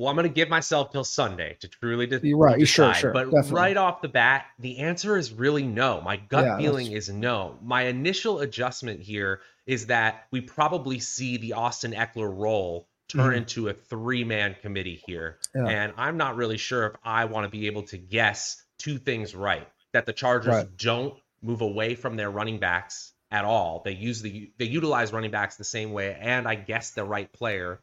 Well, 0.00 0.08
I'm 0.08 0.16
going 0.16 0.26
to 0.26 0.32
give 0.32 0.48
myself 0.48 0.92
till 0.92 1.04
Sunday 1.04 1.58
to 1.60 1.68
truly 1.68 2.06
de- 2.06 2.26
You're 2.26 2.38
right. 2.38 2.58
decide. 2.58 2.94
Sure, 2.94 2.94
sure. 2.94 3.12
But 3.12 3.24
definitely. 3.24 3.52
right 3.52 3.76
off 3.76 4.00
the 4.00 4.08
bat, 4.08 4.46
the 4.58 4.78
answer 4.78 5.18
is 5.18 5.30
really 5.30 5.62
no. 5.62 6.00
My 6.00 6.16
gut 6.16 6.44
yeah, 6.44 6.56
feeling 6.56 6.90
that's... 6.92 7.08
is 7.08 7.14
no. 7.14 7.58
My 7.62 7.82
initial 7.82 8.40
adjustment 8.40 9.02
here 9.02 9.40
is 9.66 9.86
that 9.88 10.24
we 10.30 10.40
probably 10.40 11.00
see 11.00 11.36
the 11.36 11.52
Austin 11.52 11.92
Ekeler 11.92 12.34
role 12.34 12.88
turn 13.08 13.26
mm-hmm. 13.26 13.36
into 13.36 13.68
a 13.68 13.74
three 13.74 14.24
man 14.24 14.56
committee 14.62 15.02
here. 15.06 15.36
Yeah. 15.54 15.66
And 15.66 15.92
I'm 15.98 16.16
not 16.16 16.36
really 16.36 16.56
sure 16.56 16.86
if 16.86 16.92
I 17.04 17.26
want 17.26 17.44
to 17.44 17.50
be 17.50 17.66
able 17.66 17.82
to 17.84 17.98
guess 17.98 18.62
two 18.78 18.96
things 18.96 19.34
right 19.34 19.68
that 19.92 20.06
the 20.06 20.14
Chargers 20.14 20.54
right. 20.54 20.76
don't 20.78 21.14
move 21.42 21.60
away 21.60 21.94
from 21.94 22.16
their 22.16 22.30
running 22.30 22.58
backs 22.58 23.12
at 23.30 23.44
all. 23.44 23.82
They 23.84 23.92
use 23.92 24.22
the 24.22 24.50
they 24.58 24.64
utilize 24.66 25.12
running 25.12 25.30
backs 25.30 25.56
the 25.56 25.64
same 25.64 25.92
way, 25.92 26.16
and 26.20 26.48
I 26.48 26.54
guess 26.54 26.90
the 26.90 27.04
right 27.04 27.32
player. 27.32 27.80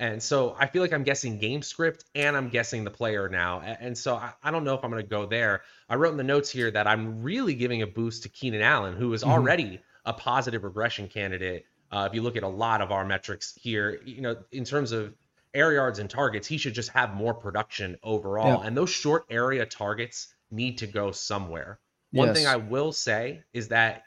And 0.00 0.22
so 0.22 0.54
I 0.58 0.66
feel 0.66 0.80
like 0.82 0.92
I'm 0.92 1.02
guessing 1.02 1.38
game 1.38 1.60
script 1.60 2.04
and 2.14 2.36
I'm 2.36 2.50
guessing 2.50 2.84
the 2.84 2.90
player 2.90 3.28
now. 3.28 3.60
And 3.60 3.98
so 3.98 4.14
I, 4.14 4.32
I 4.44 4.52
don't 4.52 4.62
know 4.62 4.74
if 4.74 4.84
I'm 4.84 4.90
going 4.90 5.02
to 5.02 5.08
go 5.08 5.26
there. 5.26 5.62
I 5.88 5.96
wrote 5.96 6.12
in 6.12 6.16
the 6.16 6.22
notes 6.22 6.50
here 6.50 6.70
that 6.70 6.86
I'm 6.86 7.22
really 7.22 7.54
giving 7.54 7.82
a 7.82 7.86
boost 7.86 8.22
to 8.22 8.28
Keenan 8.28 8.62
Allen, 8.62 8.94
who 8.94 9.12
is 9.12 9.22
mm-hmm. 9.22 9.32
already 9.32 9.80
a 10.04 10.12
positive 10.12 10.62
regression 10.62 11.08
candidate. 11.08 11.66
Uh, 11.90 12.06
if 12.08 12.14
you 12.14 12.22
look 12.22 12.36
at 12.36 12.44
a 12.44 12.48
lot 12.48 12.80
of 12.80 12.92
our 12.92 13.04
metrics 13.04 13.58
here, 13.60 14.00
you 14.04 14.20
know, 14.20 14.36
in 14.52 14.64
terms 14.64 14.92
of 14.92 15.14
air 15.52 15.72
yards 15.72 15.98
and 15.98 16.08
targets, 16.08 16.46
he 16.46 16.58
should 16.58 16.74
just 16.74 16.90
have 16.90 17.14
more 17.14 17.34
production 17.34 17.96
overall. 18.04 18.60
And 18.60 18.76
those 18.76 18.90
short 18.90 19.24
area 19.30 19.66
targets 19.66 20.28
need 20.52 20.78
to 20.78 20.86
go 20.86 21.10
somewhere. 21.10 21.80
One 22.12 22.28
yes. 22.28 22.36
thing 22.36 22.46
I 22.46 22.56
will 22.56 22.92
say 22.92 23.42
is 23.52 23.68
that 23.68 24.04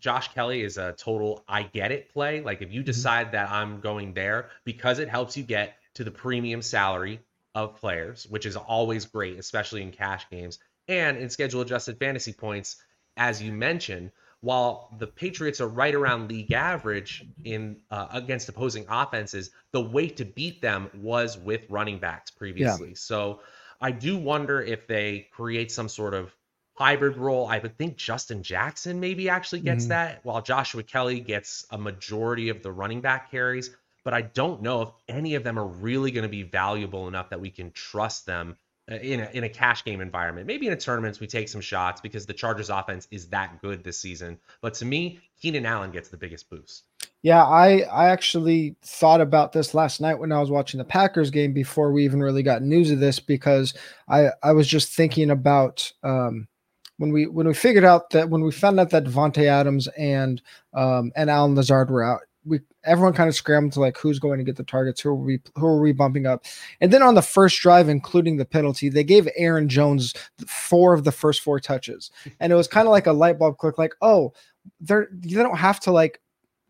Josh 0.00 0.32
Kelley 0.32 0.62
is 0.62 0.78
a 0.78 0.92
total 0.92 1.44
I 1.48 1.62
get 1.64 1.92
it 1.92 2.12
play. 2.12 2.40
Like 2.40 2.62
if 2.62 2.72
you 2.72 2.80
mm-hmm. 2.80 2.86
decide 2.86 3.32
that 3.32 3.50
I'm 3.50 3.80
going 3.80 4.14
there 4.14 4.50
because 4.64 4.98
it 4.98 5.08
helps 5.08 5.36
you 5.36 5.42
get 5.42 5.76
to 5.94 6.04
the 6.04 6.10
premium 6.10 6.62
salary 6.62 7.20
of 7.54 7.76
players, 7.76 8.26
which 8.28 8.46
is 8.46 8.56
always 8.56 9.04
great, 9.06 9.38
especially 9.38 9.82
in 9.82 9.90
cash 9.90 10.28
games 10.30 10.58
and 10.86 11.18
in 11.18 11.28
schedule 11.30 11.60
adjusted 11.60 11.98
fantasy 11.98 12.32
points, 12.32 12.76
as 13.16 13.42
you 13.42 13.52
mentioned. 13.52 14.12
While 14.40 14.94
the 14.98 15.08
Patriots 15.08 15.60
are 15.60 15.66
right 15.66 15.94
around 15.94 16.28
league 16.28 16.52
average 16.52 17.26
in 17.44 17.78
uh, 17.90 18.06
against 18.12 18.48
opposing 18.48 18.86
offenses, 18.88 19.50
the 19.72 19.80
way 19.80 20.08
to 20.10 20.24
beat 20.24 20.62
them 20.62 20.88
was 20.94 21.36
with 21.36 21.62
running 21.68 21.98
backs 21.98 22.30
previously. 22.30 22.90
Yeah. 22.90 22.94
So 22.94 23.40
I 23.80 23.90
do 23.90 24.16
wonder 24.16 24.60
if 24.60 24.86
they 24.86 25.26
create 25.32 25.72
some 25.72 25.88
sort 25.88 26.14
of 26.14 26.32
hybrid 26.78 27.16
role. 27.16 27.48
I 27.48 27.58
would 27.58 27.76
think 27.76 27.96
Justin 27.96 28.40
Jackson 28.40 29.00
maybe 29.00 29.28
actually 29.28 29.60
gets 29.60 29.84
mm-hmm. 29.84 29.90
that, 29.90 30.20
while 30.24 30.40
Joshua 30.40 30.84
Kelley 30.84 31.18
gets 31.18 31.66
a 31.70 31.78
majority 31.78 32.50
of 32.50 32.62
the 32.62 32.70
running 32.70 33.00
back 33.00 33.32
carries. 33.32 33.70
But 34.04 34.14
I 34.14 34.22
don't 34.22 34.62
know 34.62 34.82
if 34.82 34.88
any 35.08 35.34
of 35.34 35.42
them 35.42 35.58
are 35.58 35.66
really 35.66 36.12
going 36.12 36.22
to 36.22 36.28
be 36.28 36.44
valuable 36.44 37.08
enough 37.08 37.30
that 37.30 37.40
we 37.40 37.50
can 37.50 37.72
trust 37.72 38.26
them 38.26 38.56
uh, 38.90 38.94
in 38.94 39.20
a, 39.20 39.28
in 39.32 39.42
a 39.42 39.48
cash 39.48 39.84
game 39.84 40.00
environment. 40.00 40.46
Maybe 40.46 40.68
in 40.68 40.72
a 40.72 40.76
tournament 40.76 41.18
we 41.18 41.26
take 41.26 41.48
some 41.48 41.60
shots 41.60 42.00
because 42.00 42.26
the 42.26 42.32
Chargers 42.32 42.70
offense 42.70 43.08
is 43.10 43.26
that 43.30 43.60
good 43.60 43.82
this 43.82 43.98
season. 43.98 44.38
But 44.62 44.74
to 44.74 44.84
me, 44.84 45.18
Keenan 45.42 45.66
Allen 45.66 45.90
gets 45.90 46.10
the 46.10 46.16
biggest 46.16 46.48
boost. 46.48 46.84
Yeah, 47.22 47.44
I 47.44 47.80
I 47.80 48.10
actually 48.10 48.76
thought 48.82 49.20
about 49.20 49.52
this 49.52 49.74
last 49.74 50.00
night 50.00 50.20
when 50.20 50.30
I 50.30 50.38
was 50.38 50.50
watching 50.50 50.78
the 50.78 50.84
Packers 50.84 51.30
game 51.30 51.52
before 51.52 51.92
we 51.92 52.04
even 52.04 52.22
really 52.22 52.44
got 52.44 52.62
news 52.62 52.92
of 52.92 53.00
this 53.00 53.18
because 53.18 53.74
I 54.08 54.28
I 54.44 54.52
was 54.52 54.68
just 54.68 54.94
thinking 54.94 55.28
about 55.28 55.92
um, 56.04 56.46
when 56.98 57.12
we 57.12 57.26
when 57.26 57.46
we 57.46 57.54
figured 57.54 57.84
out 57.84 58.10
that 58.10 58.28
when 58.28 58.42
we 58.42 58.52
found 58.52 58.78
out 58.78 58.90
that 58.90 59.04
Davante 59.04 59.44
Adams 59.44 59.88
and 59.96 60.42
um, 60.74 61.10
and 61.16 61.30
Allen 61.30 61.54
Lazard 61.54 61.90
were 61.90 62.04
out, 62.04 62.20
we 62.44 62.60
everyone 62.84 63.14
kind 63.14 63.28
of 63.28 63.34
scrambled 63.34 63.72
to 63.72 63.80
like 63.80 63.96
who's 63.96 64.18
going 64.18 64.38
to 64.38 64.44
get 64.44 64.56
the 64.56 64.64
targets, 64.64 65.00
who 65.00 65.10
are 65.10 65.14
we 65.14 65.40
who 65.56 65.66
are 65.66 65.80
we 65.80 65.92
bumping 65.92 66.26
up, 66.26 66.44
and 66.80 66.92
then 66.92 67.02
on 67.02 67.14
the 67.14 67.22
first 67.22 67.60
drive, 67.60 67.88
including 67.88 68.36
the 68.36 68.44
penalty, 68.44 68.88
they 68.88 69.04
gave 69.04 69.28
Aaron 69.36 69.68
Jones 69.68 70.12
four 70.46 70.92
of 70.92 71.04
the 71.04 71.12
first 71.12 71.40
four 71.42 71.60
touches, 71.60 72.10
and 72.40 72.52
it 72.52 72.56
was 72.56 72.68
kind 72.68 72.86
of 72.86 72.92
like 72.92 73.06
a 73.06 73.12
light 73.12 73.38
bulb 73.38 73.58
click, 73.58 73.78
like 73.78 73.94
oh, 74.02 74.32
they're 74.80 75.08
they 75.12 75.42
don't 75.42 75.56
have 75.56 75.80
to 75.80 75.92
like 75.92 76.20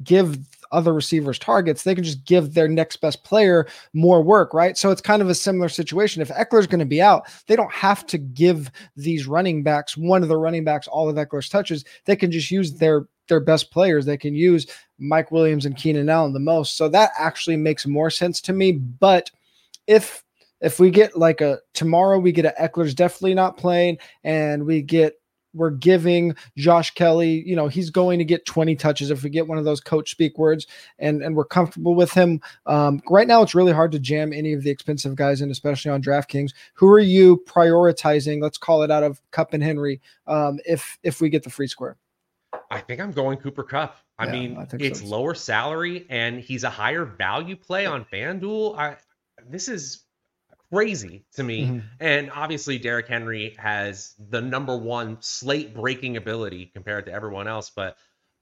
give 0.02 0.38
other 0.72 0.92
receivers 0.92 1.38
targets, 1.38 1.82
they 1.82 1.94
can 1.94 2.04
just 2.04 2.24
give 2.24 2.54
their 2.54 2.68
next 2.68 2.98
best 3.00 3.24
player 3.24 3.66
more 3.92 4.22
work, 4.22 4.54
right? 4.54 4.76
So 4.76 4.90
it's 4.90 5.00
kind 5.00 5.22
of 5.22 5.28
a 5.28 5.34
similar 5.34 5.68
situation. 5.68 6.22
If 6.22 6.28
Ekeler's 6.28 6.66
going 6.66 6.78
to 6.80 6.86
be 6.86 7.02
out, 7.02 7.26
they 7.46 7.56
don't 7.56 7.72
have 7.72 8.06
to 8.06 8.18
give 8.18 8.70
these 8.96 9.26
running 9.26 9.62
backs 9.62 9.96
one 9.96 10.22
of 10.22 10.28
the 10.28 10.36
running 10.36 10.64
backs 10.64 10.88
all 10.88 11.08
of 11.08 11.16
Ekeler's 11.16 11.48
touches. 11.48 11.84
They 12.04 12.16
can 12.16 12.30
just 12.30 12.50
use 12.50 12.74
their 12.74 13.06
their 13.28 13.40
best 13.40 13.70
players. 13.70 14.06
They 14.06 14.16
can 14.16 14.34
use 14.34 14.66
Mike 14.98 15.30
Williams 15.30 15.66
and 15.66 15.76
Keenan 15.76 16.08
Allen 16.08 16.32
the 16.32 16.40
most. 16.40 16.76
So 16.76 16.88
that 16.88 17.10
actually 17.18 17.56
makes 17.56 17.86
more 17.86 18.10
sense 18.10 18.40
to 18.42 18.52
me. 18.52 18.72
But 18.72 19.30
if 19.86 20.24
if 20.60 20.80
we 20.80 20.90
get 20.90 21.16
like 21.16 21.40
a 21.40 21.58
tomorrow 21.74 22.18
we 22.18 22.32
get 22.32 22.44
a 22.44 22.54
Ekeler's 22.60 22.94
definitely 22.94 23.34
not 23.34 23.56
playing 23.56 23.98
and 24.24 24.64
we 24.64 24.82
get 24.82 25.14
we're 25.58 25.70
giving 25.70 26.34
Josh 26.56 26.92
Kelley, 26.92 27.42
you 27.46 27.54
know, 27.54 27.68
he's 27.68 27.90
going 27.90 28.18
to 28.18 28.24
get 28.24 28.46
20 28.46 28.76
touches 28.76 29.10
if 29.10 29.22
we 29.22 29.30
get 29.30 29.46
one 29.46 29.58
of 29.58 29.64
those 29.64 29.80
coach 29.80 30.10
speak 30.10 30.38
words 30.38 30.66
and 30.98 31.22
and 31.22 31.36
we're 31.36 31.44
comfortable 31.44 31.94
with 31.94 32.12
him. 32.12 32.40
Um, 32.66 33.02
right 33.10 33.28
now 33.28 33.42
it's 33.42 33.54
really 33.54 33.72
hard 33.72 33.92
to 33.92 33.98
jam 33.98 34.32
any 34.32 34.52
of 34.52 34.62
the 34.62 34.70
expensive 34.70 35.14
guys 35.16 35.40
in, 35.40 35.50
especially 35.50 35.90
on 35.90 36.02
DraftKings. 36.02 36.52
Who 36.74 36.88
are 36.88 36.98
you 36.98 37.42
prioritizing? 37.46 38.40
Let's 38.40 38.58
call 38.58 38.82
it 38.82 38.90
out 38.90 39.02
of 39.02 39.20
Kupp 39.30 39.52
and 39.52 39.62
Henry 39.62 40.00
um, 40.26 40.58
if 40.64 40.98
if 41.02 41.20
we 41.20 41.28
get 41.28 41.42
the 41.42 41.50
free 41.50 41.68
square. 41.68 41.96
I 42.70 42.80
think 42.80 43.00
I'm 43.00 43.12
going 43.12 43.38
Cooper 43.38 43.62
Kupp. 43.64 43.96
I 44.18 44.26
yeah, 44.26 44.32
mean, 44.32 44.56
I 44.56 44.66
it's 44.78 45.00
so. 45.00 45.06
lower 45.06 45.34
salary 45.34 46.06
and 46.08 46.40
he's 46.40 46.64
a 46.64 46.70
higher 46.70 47.04
value 47.04 47.56
play 47.56 47.86
on 47.86 48.04
FanDuel. 48.04 48.78
I 48.78 48.96
this 49.48 49.68
is 49.68 50.04
crazy 50.72 51.24
to 51.34 51.42
me. 51.42 51.66
Mm-hmm. 51.66 51.78
And 52.00 52.30
obviously, 52.30 52.78
Derrick 52.78 53.08
Henry 53.08 53.56
has 53.58 54.14
the 54.18 54.40
number 54.40 54.76
one 54.76 55.18
slate 55.20 55.74
breaking 55.74 56.16
ability 56.16 56.70
compared 56.72 57.06
to 57.06 57.12
everyone 57.12 57.48
else. 57.48 57.70
But 57.70 57.96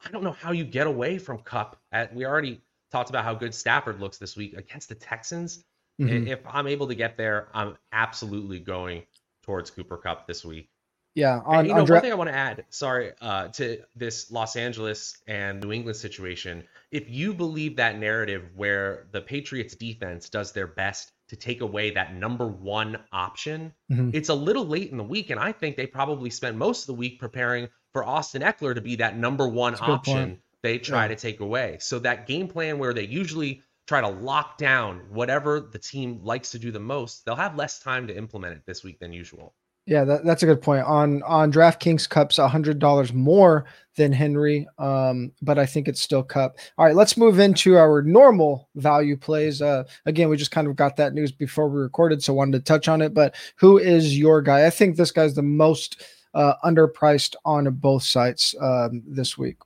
I 0.04 0.10
don't 0.10 0.24
know 0.24 0.32
how 0.32 0.52
you 0.52 0.64
get 0.64 0.86
away 0.86 1.18
from 1.18 1.38
Kupp. 1.38 1.80
At 1.92 2.14
we 2.14 2.26
already 2.26 2.60
talked 2.92 3.10
about 3.10 3.24
how 3.24 3.34
good 3.34 3.54
Stafford 3.54 4.00
looks 4.00 4.18
this 4.18 4.36
week 4.36 4.54
against 4.56 4.88
the 4.88 4.94
Texans. 4.94 5.64
Mm-hmm. 6.00 6.28
If 6.28 6.40
I'm 6.46 6.66
able 6.66 6.88
to 6.88 6.94
get 6.94 7.16
there, 7.16 7.48
I'm 7.54 7.76
absolutely 7.92 8.58
going 8.60 9.04
towards 9.44 9.70
Cooper 9.70 9.96
Kupp 9.96 10.26
this 10.26 10.44
week. 10.44 10.68
Yeah, 11.16 11.40
on, 11.46 11.60
and, 11.60 11.68
you 11.68 11.74
know, 11.74 11.86
dra- 11.86 11.96
one 11.96 12.02
thing 12.02 12.12
I 12.12 12.16
want 12.16 12.28
to 12.28 12.36
add, 12.36 12.66
sorry, 12.68 13.12
uh, 13.22 13.48
to 13.48 13.78
this 13.96 14.30
Los 14.30 14.54
Angeles 14.54 15.16
and 15.26 15.62
New 15.62 15.72
England 15.72 15.96
situation. 15.96 16.62
If 16.90 17.08
you 17.08 17.32
believe 17.32 17.76
that 17.76 17.98
narrative 17.98 18.50
where 18.54 19.06
the 19.12 19.22
Patriots 19.22 19.74
defense 19.74 20.28
does 20.28 20.52
their 20.52 20.66
best 20.66 21.12
to 21.28 21.36
take 21.36 21.62
away 21.62 21.92
that 21.92 22.14
number 22.14 22.46
one 22.46 22.98
option, 23.12 23.72
mm-hmm. 23.90 24.10
it's 24.12 24.28
a 24.28 24.34
little 24.34 24.66
late 24.66 24.90
in 24.90 24.98
the 24.98 25.04
week, 25.04 25.30
and 25.30 25.40
I 25.40 25.52
think 25.52 25.76
they 25.76 25.86
probably 25.86 26.28
spent 26.28 26.58
most 26.58 26.82
of 26.82 26.88
the 26.88 26.94
week 26.94 27.18
preparing 27.18 27.68
for 27.94 28.04
Austin 28.04 28.42
Ekeler 28.42 28.74
to 28.74 28.82
be 28.82 28.96
that 28.96 29.16
number 29.16 29.48
one 29.48 29.74
option 29.80 30.42
they 30.62 30.78
try 30.78 31.04
yeah. 31.04 31.08
to 31.08 31.16
take 31.16 31.40
away. 31.40 31.78
So 31.80 31.98
that 32.00 32.26
game 32.26 32.48
plan 32.48 32.78
where 32.78 32.92
they 32.92 33.06
usually 33.06 33.62
try 33.86 34.02
to 34.02 34.08
lock 34.08 34.58
down 34.58 34.98
whatever 35.08 35.60
the 35.60 35.78
team 35.78 36.20
likes 36.22 36.50
to 36.50 36.58
do 36.58 36.72
the 36.72 36.80
most, 36.80 37.24
they'll 37.24 37.36
have 37.36 37.56
less 37.56 37.78
time 37.78 38.08
to 38.08 38.16
implement 38.16 38.54
it 38.54 38.66
this 38.66 38.84
week 38.84 38.98
than 38.98 39.14
usual. 39.14 39.54
Yeah, 39.86 40.02
that, 40.02 40.24
that's 40.24 40.42
a 40.42 40.46
good 40.46 40.60
point. 40.60 40.84
On 40.84 41.22
on 41.22 41.52
DraftKings, 41.52 42.08
Kupp's 42.08 42.38
hundred 42.38 42.80
dollars 42.80 43.12
more 43.12 43.66
than 43.94 44.12
Henry, 44.12 44.66
um, 44.78 45.32
but 45.40 45.58
I 45.58 45.66
think 45.66 45.86
it's 45.86 46.02
still 46.02 46.24
Cup. 46.24 46.56
All 46.76 46.84
right, 46.84 46.94
let's 46.94 47.16
move 47.16 47.38
into 47.38 47.76
our 47.76 48.02
normal 48.02 48.68
value 48.74 49.16
plays. 49.16 49.62
Uh, 49.62 49.84
again, 50.04 50.28
we 50.28 50.36
just 50.36 50.50
kind 50.50 50.66
of 50.66 50.74
got 50.74 50.96
that 50.96 51.14
news 51.14 51.30
before 51.30 51.68
we 51.68 51.80
recorded, 51.80 52.22
so 52.22 52.34
wanted 52.34 52.58
to 52.58 52.64
touch 52.64 52.88
on 52.88 53.00
it. 53.00 53.14
But 53.14 53.36
who 53.54 53.78
is 53.78 54.18
your 54.18 54.42
guy? 54.42 54.66
I 54.66 54.70
think 54.70 54.96
this 54.96 55.12
guy's 55.12 55.34
the 55.34 55.42
most 55.42 56.02
uh, 56.34 56.54
underpriced 56.64 57.36
on 57.44 57.72
both 57.74 58.02
sites 58.02 58.54
um, 58.60 59.02
this 59.06 59.38
week. 59.38 59.56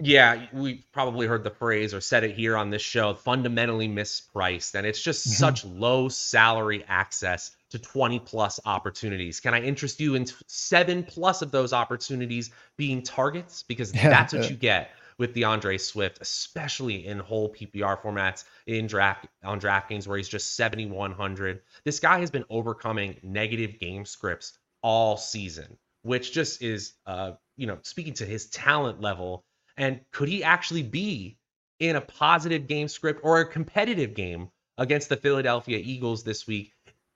Yeah, 0.00 0.46
we've 0.52 0.84
probably 0.92 1.26
heard 1.26 1.44
the 1.44 1.50
phrase 1.50 1.92
or 1.92 2.00
said 2.00 2.24
it 2.24 2.34
here 2.34 2.56
on 2.56 2.70
this 2.70 2.82
show 2.82 3.12
fundamentally 3.14 3.88
mispriced. 3.88 4.74
And 4.74 4.86
it's 4.86 5.02
just 5.02 5.26
mm-hmm. 5.26 5.34
such 5.34 5.64
low 5.64 6.08
salary 6.08 6.82
access 6.88 7.56
to 7.72 7.78
20 7.78 8.20
plus 8.20 8.60
opportunities. 8.64 9.40
Can 9.40 9.52
I 9.54 9.60
interest 9.60 10.00
you 10.00 10.14
in 10.14 10.26
seven 10.46 11.02
plus 11.02 11.42
of 11.42 11.50
those 11.50 11.72
opportunities 11.72 12.50
being 12.76 13.02
targets? 13.02 13.62
Because 13.62 13.94
yeah, 13.94 14.08
that's 14.08 14.32
what 14.32 14.48
you 14.48 14.56
get 14.56 14.90
with 15.18 15.34
D'Andre 15.34 15.78
Swift, 15.78 16.18
especially 16.20 17.06
in 17.06 17.18
whole 17.18 17.52
PPR 17.52 18.00
formats 18.00 18.44
in 18.66 18.86
draft 18.86 19.26
on 19.44 19.60
DraftKings 19.60 20.06
where 20.06 20.16
he's 20.16 20.28
just 20.28 20.56
7,100. 20.56 21.60
This 21.84 22.00
guy 22.00 22.20
has 22.20 22.30
been 22.30 22.44
overcoming 22.48 23.16
negative 23.22 23.78
game 23.78 24.04
scripts 24.04 24.58
all 24.82 25.16
season, 25.16 25.76
which 26.02 26.32
just 26.32 26.62
is, 26.62 26.94
uh, 27.06 27.32
you 27.56 27.66
know, 27.66 27.78
speaking 27.82 28.14
to 28.14 28.24
his 28.24 28.48
talent 28.48 29.00
level 29.00 29.44
and 29.76 30.00
could 30.10 30.28
he 30.28 30.44
actually 30.44 30.82
be 30.82 31.38
in 31.78 31.96
a 31.96 32.00
positive 32.00 32.66
game 32.66 32.88
script 32.88 33.20
or 33.22 33.40
a 33.40 33.46
competitive 33.46 34.14
game 34.14 34.48
against 34.78 35.08
the 35.08 35.16
Philadelphia 35.16 35.78
Eagles 35.82 36.24
this 36.24 36.46
week? 36.46 36.71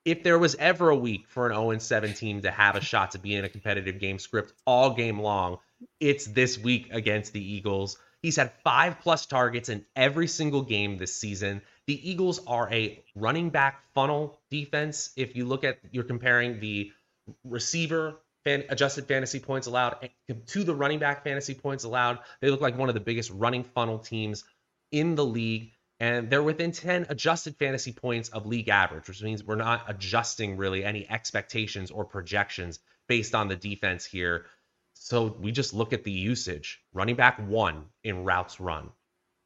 If 0.06 0.22
there 0.22 0.38
was 0.38 0.54
ever 0.54 0.88
a 0.88 0.96
week 0.96 1.26
for 1.26 1.50
an 1.50 1.56
0 1.56 1.78
7 1.78 2.14
team 2.14 2.42
to 2.42 2.50
have 2.52 2.76
a 2.76 2.80
shot 2.80 3.10
to 3.10 3.18
be 3.18 3.34
in 3.34 3.44
a 3.44 3.48
competitive 3.48 3.98
game 3.98 4.20
script 4.20 4.52
all 4.64 4.94
game 4.94 5.20
long, 5.20 5.58
it's 5.98 6.26
this 6.26 6.56
week 6.56 6.88
against 6.92 7.32
the 7.32 7.44
Eagles. 7.44 7.98
He's 8.22 8.36
had 8.36 8.52
five 8.62 9.00
plus 9.00 9.26
targets 9.26 9.68
in 9.68 9.84
every 9.96 10.28
single 10.28 10.62
game 10.62 10.96
this 10.96 11.16
season. 11.16 11.60
The 11.88 12.08
Eagles 12.08 12.40
are 12.46 12.72
a 12.72 13.02
running 13.16 13.50
back 13.50 13.82
funnel 13.94 14.38
defense. 14.48 15.10
If 15.16 15.34
you 15.34 15.44
look 15.44 15.64
at, 15.64 15.80
you're 15.90 16.04
comparing 16.04 16.60
the 16.60 16.92
receiver 17.42 18.14
fan, 18.44 18.62
adjusted 18.68 19.08
fantasy 19.08 19.40
points 19.40 19.66
allowed 19.66 20.08
to 20.46 20.62
the 20.62 20.74
running 20.74 21.00
back 21.00 21.24
fantasy 21.24 21.54
points 21.54 21.82
allowed. 21.82 22.20
They 22.40 22.50
look 22.50 22.60
like 22.60 22.78
one 22.78 22.88
of 22.88 22.94
the 22.94 23.00
biggest 23.00 23.32
running 23.32 23.64
funnel 23.64 23.98
teams 23.98 24.44
in 24.92 25.16
the 25.16 25.24
league. 25.24 25.72
And 25.98 26.28
they're 26.28 26.42
within 26.42 26.72
10 26.72 27.06
adjusted 27.08 27.56
fantasy 27.56 27.92
points 27.92 28.28
of 28.28 28.46
league 28.46 28.68
average, 28.68 29.08
which 29.08 29.22
means 29.22 29.42
we're 29.42 29.56
not 29.56 29.84
adjusting 29.88 30.56
really 30.56 30.84
any 30.84 31.08
expectations 31.08 31.90
or 31.90 32.04
projections 32.04 32.78
based 33.08 33.34
on 33.34 33.48
the 33.48 33.56
defense 33.56 34.04
here. 34.04 34.46
So 34.94 35.26
we 35.26 35.52
just 35.52 35.72
look 35.72 35.92
at 35.92 36.04
the 36.04 36.12
usage. 36.12 36.80
Running 36.92 37.16
back 37.16 37.38
one 37.38 37.86
in 38.04 38.24
routes 38.24 38.60
run, 38.60 38.90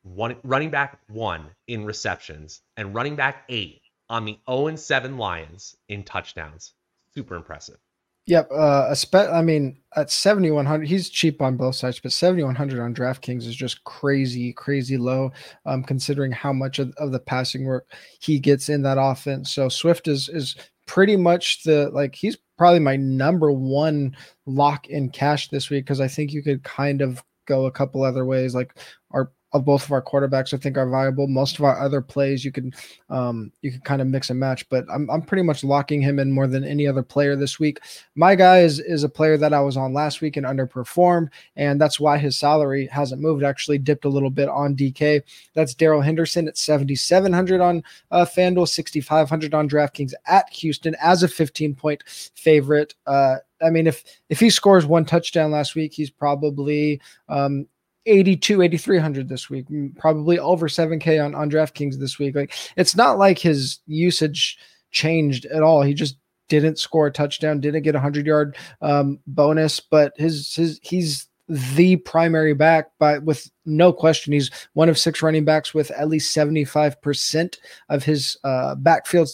one 0.02 0.37
running 0.42 0.71
back 0.71 0.99
one 1.09 1.50
in 1.66 1.85
receptions, 1.85 2.61
and 2.76 2.95
running 2.95 3.16
back 3.16 3.45
eight 3.49 3.83
on 4.09 4.25
the 4.25 4.38
0 4.49 4.75
7 4.76 5.19
Lions 5.19 5.76
in 5.88 6.02
touchdowns. 6.02 6.73
Super 7.14 7.37
impressive. 7.37 7.78
Yep. 8.26 8.50
Uh, 8.52 8.94
spe- 8.94 9.14
I 9.14 9.42
mean, 9.42 9.78
at 9.96 10.10
7,100, 10.10 10.86
he's 10.86 11.10
cheap 11.10 11.42
on 11.42 11.56
both 11.56 11.74
sides, 11.74 11.98
but 11.98 12.12
7,100 12.12 12.80
on 12.80 12.94
DraftKings 12.94 13.46
is 13.46 13.56
just 13.56 13.82
crazy, 13.84 14.52
crazy 14.52 14.96
low, 14.96 15.32
um, 15.66 15.82
considering 15.82 16.30
how 16.30 16.52
much 16.52 16.78
of, 16.78 16.92
of 16.98 17.10
the 17.12 17.18
passing 17.18 17.64
work 17.64 17.86
he 18.20 18.38
gets 18.38 18.68
in 18.68 18.82
that 18.82 18.98
offense. 19.00 19.50
So 19.52 19.68
Swift 19.68 20.06
is, 20.06 20.28
is 20.28 20.54
pretty 20.86 21.16
much 21.16 21.64
the, 21.64 21.90
like, 21.90 22.14
he's 22.14 22.36
probably 22.56 22.78
my 22.80 22.96
number 22.96 23.50
one 23.50 24.14
lock 24.46 24.86
in 24.88 25.10
cash 25.10 25.48
this 25.48 25.70
week 25.70 25.84
because 25.84 26.00
I 26.00 26.08
think 26.08 26.32
you 26.32 26.42
could 26.42 26.62
kind 26.62 27.00
of 27.02 27.22
go 27.46 27.66
a 27.66 27.72
couple 27.72 28.04
other 28.04 28.24
ways. 28.24 28.54
Like 28.54 28.76
our 29.10 29.32
of 29.52 29.64
both 29.64 29.85
of 29.85 29.92
our 29.92 30.02
quarterbacks, 30.02 30.54
I 30.54 30.59
think 30.59 30.76
are 30.76 30.88
viable. 30.88 31.26
Most 31.26 31.59
of 31.59 31.64
our 31.64 31.78
other 31.80 32.00
plays, 32.00 32.45
you 32.45 32.52
can 32.52 32.73
um, 33.09 33.52
you 33.62 33.73
can 33.73 33.80
kind 33.80 34.00
of 34.00 34.09
mix 34.09 34.30
and 34.30 34.38
match, 34.38 34.69
but 34.69 34.85
I'm 34.92 35.11
I'm 35.11 35.23
pretty 35.23 35.42
much 35.42 35.64
locking 35.64 36.00
him 36.00 36.19
in 36.19 36.30
more 36.30 36.47
than 36.47 36.64
any 36.64 36.87
other 36.87 37.02
player 37.02 37.37
this 37.37 37.59
week. 37.59 37.80
My 38.14 38.35
guy 38.35 38.61
is 38.61 38.78
is 38.78 39.02
a 39.02 39.09
player 39.09 39.37
that 39.38 39.52
I 39.52 39.61
was 39.61 39.76
on 39.76 39.92
last 39.92 40.21
week 40.21 40.37
and 40.37 40.47
underperformed, 40.47 41.30
and 41.57 41.80
that's 41.80 41.99
why 41.99 42.19
his 42.19 42.37
salary 42.37 42.87
hasn't 42.87 43.23
moved. 43.23 43.42
Actually, 43.42 43.78
dipped 43.78 44.04
a 44.04 44.11
little 44.11 44.30
bit 44.30 44.49
on 44.49 44.76
DK. 44.76 45.23
That's 45.54 45.75
Darrell 45.75 46.00
Henderson 46.00 46.49
at 46.49 46.57
7,700 46.57 47.61
on 47.61 47.83
uh, 48.11 48.25
FanDuel, 48.25 48.69
6,500 48.69 49.54
on 49.54 49.69
DraftKings 49.69 50.12
at 50.26 50.49
Houston 50.50 50.95
as 51.02 51.23
a 51.23 51.28
15 51.28 51.75
point 51.75 52.04
favorite. 52.35 52.95
Uh, 53.07 53.37
I 53.62 53.71
mean, 53.71 53.87
if 53.87 54.04
if 54.28 54.40
he 54.40 54.50
scores 54.50 54.87
one 54.87 55.04
touchdown 55.04 55.50
last 55.50 55.75
week, 55.75 55.92
he's 55.92 56.11
probably 56.11 57.00
um, 57.28 57.66
82 58.07 58.62
8300 58.62 59.28
this 59.28 59.50
week 59.50 59.66
probably 59.97 60.38
over 60.38 60.69
7k 60.69 61.25
on 61.25 61.35
on 61.35 61.50
draftkings 61.50 61.99
this 61.99 62.19
week. 62.19 62.35
Like 62.35 62.54
it's 62.76 62.97
not 62.97 63.19
like 63.19 63.38
his 63.38 63.80
usage 63.87 64.59
changed 64.90 65.47
at 65.47 65.62
all. 65.62 65.83
He 65.83 65.95
just 65.95 66.16
didn't 66.49 66.78
score 66.78 67.07
a 67.07 67.12
touchdown 67.12 67.61
didn't 67.61 67.83
get 67.83 67.95
a 67.95 67.99
100 67.99 68.26
yard 68.26 68.57
um, 68.83 69.21
bonus 69.26 69.78
but 69.78 70.12
his 70.16 70.52
his 70.52 70.80
he's 70.83 71.29
the 71.50 71.97
primary 71.97 72.54
back, 72.54 72.92
but 73.00 73.25
with 73.25 73.50
no 73.66 73.92
question, 73.92 74.33
he's 74.33 74.52
one 74.75 74.88
of 74.88 74.97
six 74.97 75.21
running 75.21 75.45
backs 75.45 75.75
with 75.75 75.90
at 75.90 76.09
least 76.09 76.35
75% 76.35 77.59
of 77.88 78.04
his 78.04 78.37
uh, 78.45 78.76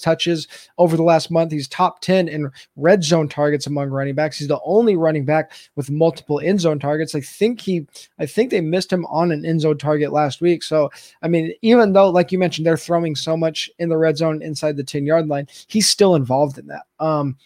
touches 0.00 0.48
over 0.78 0.96
the 0.96 1.02
last 1.02 1.30
month. 1.30 1.52
He's 1.52 1.68
top 1.68 2.00
10 2.00 2.28
in 2.28 2.50
red 2.74 3.04
zone 3.04 3.28
targets 3.28 3.66
among 3.66 3.90
running 3.90 4.14
backs. 4.14 4.38
He's 4.38 4.48
the 4.48 4.60
only 4.64 4.96
running 4.96 5.26
back 5.26 5.52
with 5.74 5.90
multiple 5.90 6.40
end 6.40 6.62
zone 6.62 6.78
targets. 6.78 7.14
I 7.14 7.20
think 7.20 7.60
he, 7.60 7.86
I 8.18 8.24
think 8.24 8.50
they 8.50 8.62
missed 8.62 8.90
him 8.90 9.04
on 9.06 9.30
an 9.30 9.44
end 9.44 9.60
zone 9.60 9.76
target 9.76 10.10
last 10.10 10.40
week. 10.40 10.62
So, 10.62 10.90
I 11.20 11.28
mean, 11.28 11.52
even 11.60 11.92
though, 11.92 12.08
like 12.08 12.32
you 12.32 12.38
mentioned, 12.38 12.66
they're 12.66 12.78
throwing 12.78 13.14
so 13.14 13.36
much 13.36 13.68
in 13.78 13.90
the 13.90 13.98
red 13.98 14.16
zone 14.16 14.40
inside 14.40 14.78
the 14.78 14.84
10 14.84 15.04
yard 15.04 15.28
line, 15.28 15.48
he's 15.66 15.90
still 15.90 16.14
involved 16.14 16.56
in 16.56 16.66
that. 16.68 16.86
Um, 16.98 17.36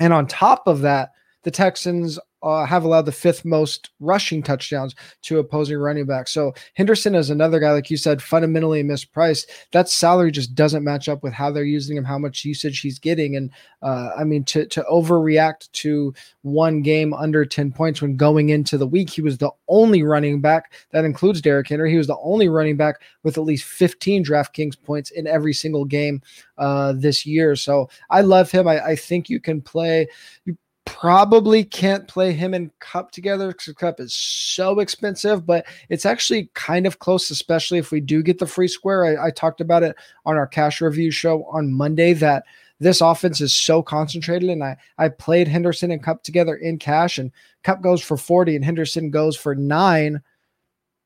and 0.00 0.12
on 0.12 0.26
top 0.26 0.66
of 0.66 0.80
that, 0.80 1.12
the 1.42 1.50
Texans 1.50 2.18
uh, 2.42 2.64
have 2.64 2.84
allowed 2.84 3.06
the 3.06 3.12
fifth 3.12 3.44
most 3.44 3.90
rushing 4.00 4.42
touchdowns 4.42 4.94
to 5.22 5.38
opposing 5.38 5.78
running 5.78 6.06
backs. 6.06 6.32
So 6.32 6.52
Henderson 6.74 7.14
is 7.14 7.30
another 7.30 7.60
guy, 7.60 7.72
like 7.72 7.90
you 7.90 7.96
said, 7.96 8.22
fundamentally 8.22 8.82
mispriced. 8.82 9.46
That 9.72 9.88
salary 9.88 10.30
just 10.30 10.54
doesn't 10.54 10.84
match 10.84 11.08
up 11.08 11.22
with 11.22 11.32
how 11.32 11.50
they're 11.50 11.64
using 11.64 11.96
him, 11.96 12.04
how 12.04 12.18
much 12.18 12.44
usage 12.44 12.80
he's 12.80 12.98
getting, 12.98 13.36
and 13.36 13.50
uh, 13.82 14.10
I 14.16 14.24
mean 14.24 14.44
to 14.44 14.66
to 14.66 14.84
overreact 14.90 15.70
to 15.72 16.14
one 16.42 16.82
game 16.82 17.12
under 17.14 17.44
ten 17.44 17.72
points 17.72 18.00
when 18.00 18.16
going 18.16 18.50
into 18.50 18.78
the 18.78 18.86
week, 18.86 19.10
he 19.10 19.22
was 19.22 19.38
the 19.38 19.50
only 19.68 20.02
running 20.02 20.40
back 20.40 20.72
that 20.90 21.04
includes 21.04 21.40
Derrick 21.40 21.68
Henry. 21.68 21.90
He 21.90 21.96
was 21.96 22.06
the 22.06 22.18
only 22.18 22.48
running 22.48 22.76
back 22.76 23.02
with 23.22 23.38
at 23.38 23.44
least 23.44 23.64
15 23.64 24.24
DraftKings 24.24 24.80
points 24.82 25.10
in 25.10 25.26
every 25.26 25.52
single 25.52 25.84
game 25.84 26.20
uh, 26.58 26.92
this 26.96 27.24
year. 27.24 27.56
So 27.56 27.88
I 28.10 28.20
love 28.22 28.50
him. 28.50 28.68
I, 28.68 28.84
I 28.84 28.96
think 28.96 29.28
you 29.28 29.40
can 29.40 29.60
play. 29.60 30.08
You 30.44 30.56
probably 30.84 31.64
can't 31.64 32.08
play 32.08 32.32
him 32.32 32.54
and 32.54 32.70
Kupp 32.78 33.10
together 33.10 33.48
because 33.48 33.74
Kupp 33.74 34.00
is 34.00 34.14
so 34.14 34.80
expensive, 34.80 35.46
but 35.46 35.66
it's 35.88 36.06
actually 36.06 36.50
kind 36.54 36.86
of 36.86 36.98
close, 36.98 37.30
especially 37.30 37.78
if 37.78 37.90
we 37.90 38.00
do 38.00 38.22
get 38.22 38.38
the 38.38 38.46
free 38.46 38.68
square. 38.68 39.04
I, 39.04 39.28
I 39.28 39.30
talked 39.30 39.60
about 39.60 39.82
it 39.82 39.96
on 40.26 40.36
our 40.36 40.46
cash 40.46 40.80
review 40.80 41.10
show 41.10 41.44
on 41.44 41.72
Monday 41.72 42.12
that 42.14 42.44
this 42.80 43.00
offense 43.00 43.40
is 43.40 43.54
so 43.54 43.82
concentrated. 43.82 44.50
And 44.50 44.64
I, 44.64 44.76
I 44.98 45.10
played 45.10 45.48
Henderson 45.48 45.90
and 45.90 46.02
Kupp 46.02 46.22
together 46.22 46.56
in 46.56 46.78
cash, 46.78 47.18
and 47.18 47.30
Kupp 47.62 47.82
goes 47.82 48.02
for 48.02 48.16
40 48.16 48.56
and 48.56 48.64
Henderson 48.64 49.10
goes 49.10 49.36
for 49.36 49.54
nine. 49.54 50.22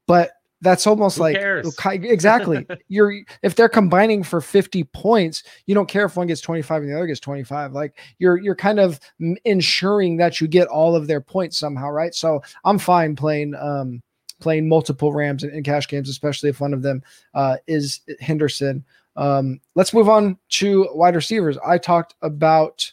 But 0.07 0.33
that's 0.61 0.87
almost 0.87 1.17
Who 1.17 1.25
like 1.25 1.37
cares? 1.37 1.77
exactly. 1.85 2.67
You're 2.89 3.21
if 3.43 3.55
they're 3.55 3.69
combining 3.69 4.23
for 4.23 4.41
50 4.41 4.85
points, 4.85 5.43
you 5.67 5.75
don't 5.75 5.89
care 5.89 6.07
if 6.07 6.17
one 6.17 6.27
gets 6.27 6.41
25 6.41 6.83
and 6.83 6.91
the 6.91 6.97
other 6.97 7.07
gets 7.07 7.21
25. 7.21 7.73
Like 7.73 7.99
you're 8.19 8.39
you're 8.39 8.55
kind 8.55 8.81
of 8.81 8.99
ensuring 9.45 10.17
that 10.17 10.41
you 10.41 10.49
get 10.49 10.69
all 10.69 10.97
of 10.97 11.07
their 11.07 11.21
points 11.21 11.59
somehow, 11.59 11.91
right? 11.91 12.15
So 12.15 12.43
I'm 12.65 12.79
fine 12.79 13.15
playing 13.17 13.55
um 13.57 14.03
playing 14.41 14.69
multiple 14.69 15.13
Rams 15.13 15.45
in, 15.45 15.51
in 15.51 15.63
cash 15.63 15.89
games, 15.89 16.09
especially 16.09 16.51
if 16.51 16.61
one 16.61 16.75
of 16.75 16.83
them 16.83 17.03
uh, 17.35 17.57
is 17.67 18.01
Henderson. 18.21 18.85
Um, 19.17 19.61
let's 19.75 19.95
move 19.95 20.09
on 20.09 20.39
to 20.51 20.89
wide 20.93 21.15
receivers. 21.15 21.57
I 21.65 21.79
talked 21.79 22.15
about 22.21 22.91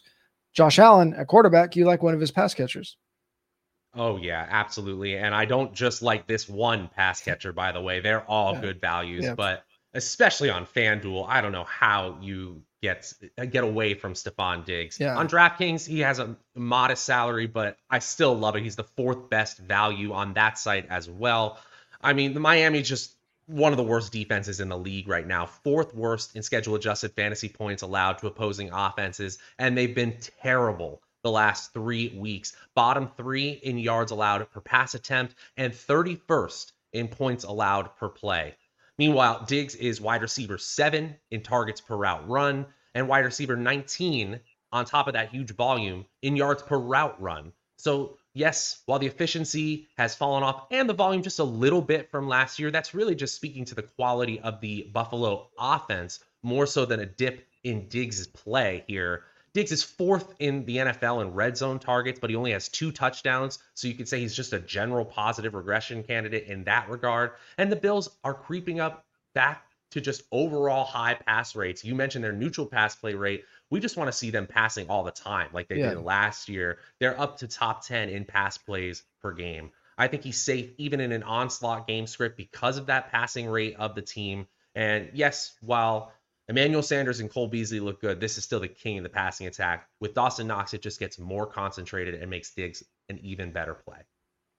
Josh 0.54 0.80
Allen 0.80 1.14
at 1.16 1.28
quarterback. 1.28 1.76
You 1.76 1.86
like 1.86 2.04
one 2.04 2.14
of 2.14 2.20
his 2.20 2.32
pass 2.32 2.54
catchers. 2.54 2.98
Oh 3.94 4.18
yeah, 4.18 4.46
absolutely. 4.50 5.18
And 5.18 5.36
I 5.36 5.46
don't 5.46 5.74
just 5.74 6.02
like 6.02 6.26
this 6.28 6.48
one 6.48 6.90
pass 6.96 7.22
catcher, 7.22 7.52
by 7.52 7.72
the 7.72 7.82
way. 7.82 8.00
They're 8.00 8.24
all 8.24 8.54
yeah. 8.54 8.62
good 8.62 8.82
values, 8.82 9.26
yeah. 9.26 9.36
but 9.36 9.64
especially 9.94 10.50
on 10.50 10.66
FanDuel, 10.66 11.26
I 11.28 11.42
don't 11.42 11.52
know 11.52 11.66
how 11.66 12.18
you 12.22 12.62
get 12.82 13.14
uh, 13.38 13.46
get 13.46 13.64
away 13.64 13.94
from 13.94 14.14
Stefon 14.14 14.66
Diggs. 14.66 15.00
Yeah. 15.00 15.18
On 15.18 15.28
DraftKings, 15.28 15.86
he 15.86 16.00
has 16.00 16.20
a 16.20 16.36
modest 16.56 17.04
salary, 17.04 17.48
but 17.48 17.78
I 17.90 18.00
still 18.00 18.34
love 18.34 18.56
it. 18.56 18.64
He's 18.64 18.78
the 18.78 18.84
fourth 18.84 19.30
best 19.30 19.60
value 19.60 20.14
on 20.14 20.34
that 20.34 20.58
site 20.58 20.88
as 20.90 21.10
well. 21.10 21.60
I 22.02 22.14
mean, 22.14 22.34
the 22.34 22.40
Miami 22.40 22.82
just 22.82 23.14
one 23.46 23.74
of 23.74 23.78
the 23.78 23.84
worst 23.84 24.14
defenses 24.14 24.62
in 24.62 24.70
the 24.70 24.78
league 24.78 25.10
right 25.10 25.28
now, 25.28 25.46
fourth 25.46 25.94
worst 25.94 26.36
in 26.36 26.44
schedule 26.44 26.76
adjusted 26.76 27.12
fantasy 27.12 27.50
points 27.50 27.82
allowed 27.82 28.14
to 28.20 28.28
opposing 28.28 28.72
offenses, 28.72 29.38
and 29.60 29.78
they've 29.78 29.94
been 29.94 30.18
terrible 30.42 31.02
the 31.24 31.32
last 31.32 31.74
three 31.74 32.10
weeks. 32.10 32.54
Bottom 32.76 33.10
three 33.18 33.52
in 33.64 33.78
yards 33.78 34.12
allowed 34.12 34.50
per 34.52 34.62
pass 34.62 34.94
attempt 34.94 35.36
and 35.58 35.74
31st 35.74 36.72
in 36.94 37.08
points 37.08 37.44
allowed 37.44 37.96
per 37.98 38.10
play. 38.10 38.56
Meanwhile, 38.98 39.46
Diggs 39.48 39.76
is 39.76 40.02
wide 40.02 40.22
receiver 40.22 40.58
seven 40.58 41.16
in 41.32 41.42
targets 41.42 41.82
per 41.82 41.96
route 41.96 42.28
run 42.28 42.66
and 42.94 43.08
wide 43.08 43.26
receiver 43.26 43.56
19 43.56 44.40
on 44.72 44.86
top 44.86 45.08
of 45.08 45.14
that 45.14 45.30
huge 45.30 45.52
volume 45.52 46.06
in 46.22 46.36
yards 46.36 46.62
per 46.62 46.78
route 46.78 47.20
run. 47.22 47.52
So, 47.78 48.18
yes, 48.34 48.82
while 48.86 49.00
the 49.00 49.08
efficiency 49.08 49.88
has 49.98 50.16
fallen 50.16 50.44
off 50.44 50.68
and 50.72 50.88
the 50.88 50.94
volume 50.94 51.24
just 51.24 51.40
a 51.40 51.44
little 51.44 51.82
bit 51.82 52.12
from 52.12 52.28
last 52.28 52.60
year, 52.60 52.72
that's 52.72 52.94
really 52.94 53.16
just 53.16 53.36
speaking 53.36 53.66
to 53.66 53.76
the 53.76 53.82
quality 53.82 54.40
of 54.40 54.62
the 54.62 54.84
Buffalo 54.94 55.50
offense 55.58 56.20
more 56.44 56.66
so 56.66 56.86
than 56.86 57.00
a 57.00 57.06
dip 57.06 57.48
in 57.64 57.88
Diggs' 57.88 58.28
play 58.28 58.84
here. 58.88 59.24
Diggs 59.54 59.72
is 59.72 59.84
fourth 59.84 60.34
in 60.40 60.66
the 60.66 60.78
NFL 60.78 61.22
in 61.22 61.34
red 61.34 61.58
zone 61.58 61.80
targets, 61.80 62.20
but 62.20 62.30
he 62.30 62.36
only 62.36 62.52
has 62.52 62.70
two 62.70 62.92
touchdowns. 62.92 63.60
So 63.74 63.88
you 63.88 63.96
could 63.96 64.08
say 64.08 64.20
he's 64.20 64.36
just 64.36 64.54
a 64.54 64.60
general 64.60 65.04
positive 65.04 65.54
regression 65.54 66.04
candidate 66.04 66.48
in 66.48 66.64
that 66.66 66.90
regard. 66.90 67.32
And 67.58 67.72
the 67.72 67.76
Bills 67.76 68.10
are 68.24 68.34
creeping 68.34 68.80
up 68.80 69.06
back 69.34 69.66
to 69.92 70.02
just 70.02 70.24
overall 70.32 70.86
high 70.86 71.16
pass 71.16 71.56
rates. 71.56 71.84
You 71.84 71.96
mentioned 71.96 72.24
their 72.24 72.32
neutral 72.32 72.66
pass 72.66 72.96
play 72.96 73.14
rate. 73.14 73.44
We 73.70 73.80
just 73.80 73.98
want 73.98 74.08
to 74.08 74.18
see 74.18 74.30
them 74.30 74.48
passing 74.48 74.90
all 74.90 75.04
the 75.04 75.12
time, 75.12 75.50
like 75.54 75.68
they 75.68 75.80
yeah. 75.80 75.90
did 75.90 76.00
last 76.00 76.48
year. 76.48 76.80
They're 77.00 77.20
up 77.20 77.38
to 77.40 77.48
top 77.48 77.86
10 77.86 78.10
in 78.10 78.26
pass 78.26 78.58
plays 78.58 79.04
per 79.22 79.34
game. 79.34 79.72
I 79.98 80.08
think 80.08 80.24
he's 80.24 80.42
safe 80.42 80.72
even 80.78 81.02
in 81.02 81.12
an 81.12 81.24
onslaught 81.24 81.88
game 81.88 82.08
script 82.08 82.38
because 82.38 82.78
of 82.78 82.88
that 82.88 83.12
passing 83.12 83.48
rate 83.48 83.76
of 83.78 83.96
the 83.96 84.02
team. 84.02 84.48
And 84.74 85.10
yes, 85.14 85.54
while 85.62 86.14
Emmanuel 86.48 86.84
Sanders 86.84 87.20
and 87.20 87.30
Cole 87.30 87.48
Beasley 87.48 87.80
look 87.80 88.02
good. 88.02 88.20
This 88.20 88.38
is 88.38 88.44
still 88.44 88.60
the 88.60 88.68
king 88.68 88.98
of 88.98 89.04
the 89.04 89.10
passing 89.10 89.48
attack. 89.48 89.88
With 90.00 90.14
Dawson 90.14 90.48
Knox, 90.48 90.74
it 90.74 90.82
just 90.82 91.00
gets 91.00 91.20
more 91.20 91.46
concentrated 91.46 92.16
and 92.16 92.30
makes 92.30 92.54
Diggs 92.54 92.84
an 93.10 93.20
even 93.20 93.52
better 93.52 93.74
play. 93.74 94.00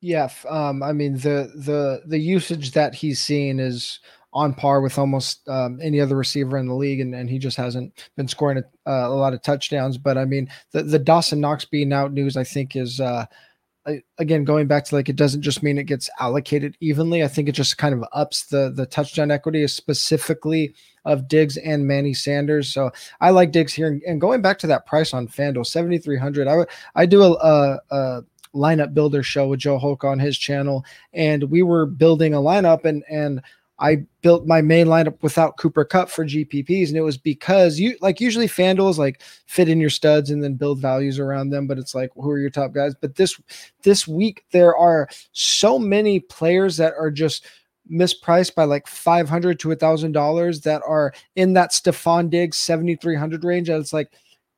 Yeah, 0.01 0.31
um, 0.49 0.83
I 0.83 0.93
mean 0.93 1.15
the 1.15 1.53
the 1.55 2.03
the 2.07 2.19
usage 2.19 2.73
that 2.73 2.95
he's 2.95 3.21
seeing 3.21 3.61
is 3.61 4.01
on 4.33 4.55
par 4.55 4.81
with 4.81 4.99
almost 4.99 5.47
um, 5.49 5.79
any 5.83 6.01
other 6.01 6.17
receiver 6.17 6.57
in 6.57 6.67
the 6.67 6.75
league, 6.75 7.01
and, 7.01 7.15
and 7.15 7.31
he 7.31 7.39
just 7.39 7.57
hasn't 7.57 8.11
been 8.17 8.27
scoring 8.27 8.59
a, 8.59 8.91
uh, 8.91 9.09
a 9.09 9.15
lot 9.15 9.35
of 9.35 9.43
touchdowns. 9.43 9.99
But 9.99 10.19
I 10.19 10.25
mean, 10.25 10.49
the 10.73 10.83
the 10.83 10.99
Dawson 10.99 11.41
Knox 11.41 11.65
being 11.65 11.93
out 11.93 12.13
news, 12.13 12.37
I 12.37 12.45
think, 12.45 12.75
is 12.75 13.01
uh, 13.01 13.27
again 14.19 14.45
going 14.45 14.67
back 14.67 14.85
to 14.85 14.95
like 14.95 15.09
it 15.09 15.17
doesn't 15.17 15.43
just 15.43 15.63
mean 15.63 15.79
it 15.79 15.85
gets 15.85 16.09
allocated 16.21 16.77
evenly. 16.81 17.23
I 17.25 17.29
think 17.29 17.49
it 17.49 17.53
just 17.53 17.79
kind 17.79 17.95
of 17.95 18.05
ups 18.13 18.45
the 18.45 18.73
the 18.75 18.87
touchdown 18.87 19.31
equity, 19.31 19.67
specifically 19.67 20.75
of 21.05 21.29
Diggs 21.29 21.57
and 21.57 21.87
Manny 21.87 22.15
Sanders. 22.15 22.73
So 22.73 22.91
I 23.21 23.31
like 23.31 23.53
Diggs 23.53 23.73
here. 23.73 24.01
And 24.07 24.21
going 24.21 24.43
back 24.43 24.59
to 24.61 24.67
that 24.69 24.87
price 24.87 25.13
on 25.13 25.29
FanDuel, 25.29 25.67
seventy 25.67 25.99
three 25.99 26.19
hundred. 26.19 26.49
I 26.49 26.57
would 26.57 26.69
I 26.95 27.07
do 27.07 27.23
a, 27.23 27.33
a, 27.33 27.81
a 27.91 28.25
lineup 28.55 28.95
builder 28.95 29.23
show 29.23 29.49
with 29.49 29.61
Joe 29.61 29.79
Hulk 29.79 30.05
on 30.05 30.19
his 30.19 30.39
channel, 30.39 30.85
and 31.13 31.45
we 31.45 31.63
were 31.63 31.87
building 31.87 32.35
a 32.35 32.39
lineup 32.39 32.85
and 32.85 33.03
and 33.11 33.43
I 33.83 34.07
built 34.23 34.47
my 34.47 34.63
main 34.63 34.87
lineup 34.87 35.21
without 35.23 35.57
Cooper 35.57 35.85
Kupp 35.85 36.09
for 36.09 36.25
GPPs, 36.25 36.89
and 36.89 36.97
it 36.97 37.03
was 37.03 37.19
because 37.19 37.81
you 37.81 37.97
like 38.01 38.21
usually 38.21 38.47
FanDuel 38.47 38.89
is 38.89 38.99
like 38.99 39.21
fit 39.47 39.69
in 39.69 39.81
your 39.81 39.91
studs 39.91 40.31
and 40.31 40.43
then 40.43 40.55
build 40.55 40.79
values 40.79 41.19
around 41.19 41.51
them, 41.51 41.67
but 41.67 41.79
it's 41.79 41.93
like 41.93 42.11
who 42.15 42.31
are 42.31 42.39
your 42.39 42.49
top 42.49 42.73
guys? 42.73 42.95
But 43.01 43.17
this 43.17 43.41
this 43.83 44.07
week 44.07 44.45
there 44.53 44.77
are 44.77 45.09
so 45.33 45.81
many 45.81 46.21
players 46.21 46.77
that 46.77 46.95
are 46.97 47.11
just 47.11 47.45
mispriced 47.93 48.55
by 48.55 48.63
like 48.65 48.87
five 48.87 49.29
hundred 49.29 49.59
to 49.59 49.73
a 49.73 49.77
thousand 49.77 50.13
dollars 50.13 50.61
that 50.61 50.81
are 50.87 51.13
in 51.35 51.55
that 51.55 51.73
Stefon 51.73 52.31
Diggs 52.31 52.59
seventy 52.59 52.95
three 52.95 53.17
hundred 53.17 53.43
range. 53.43 53.69
And 53.69 53.81
it's 53.81 53.93
like 53.93 54.13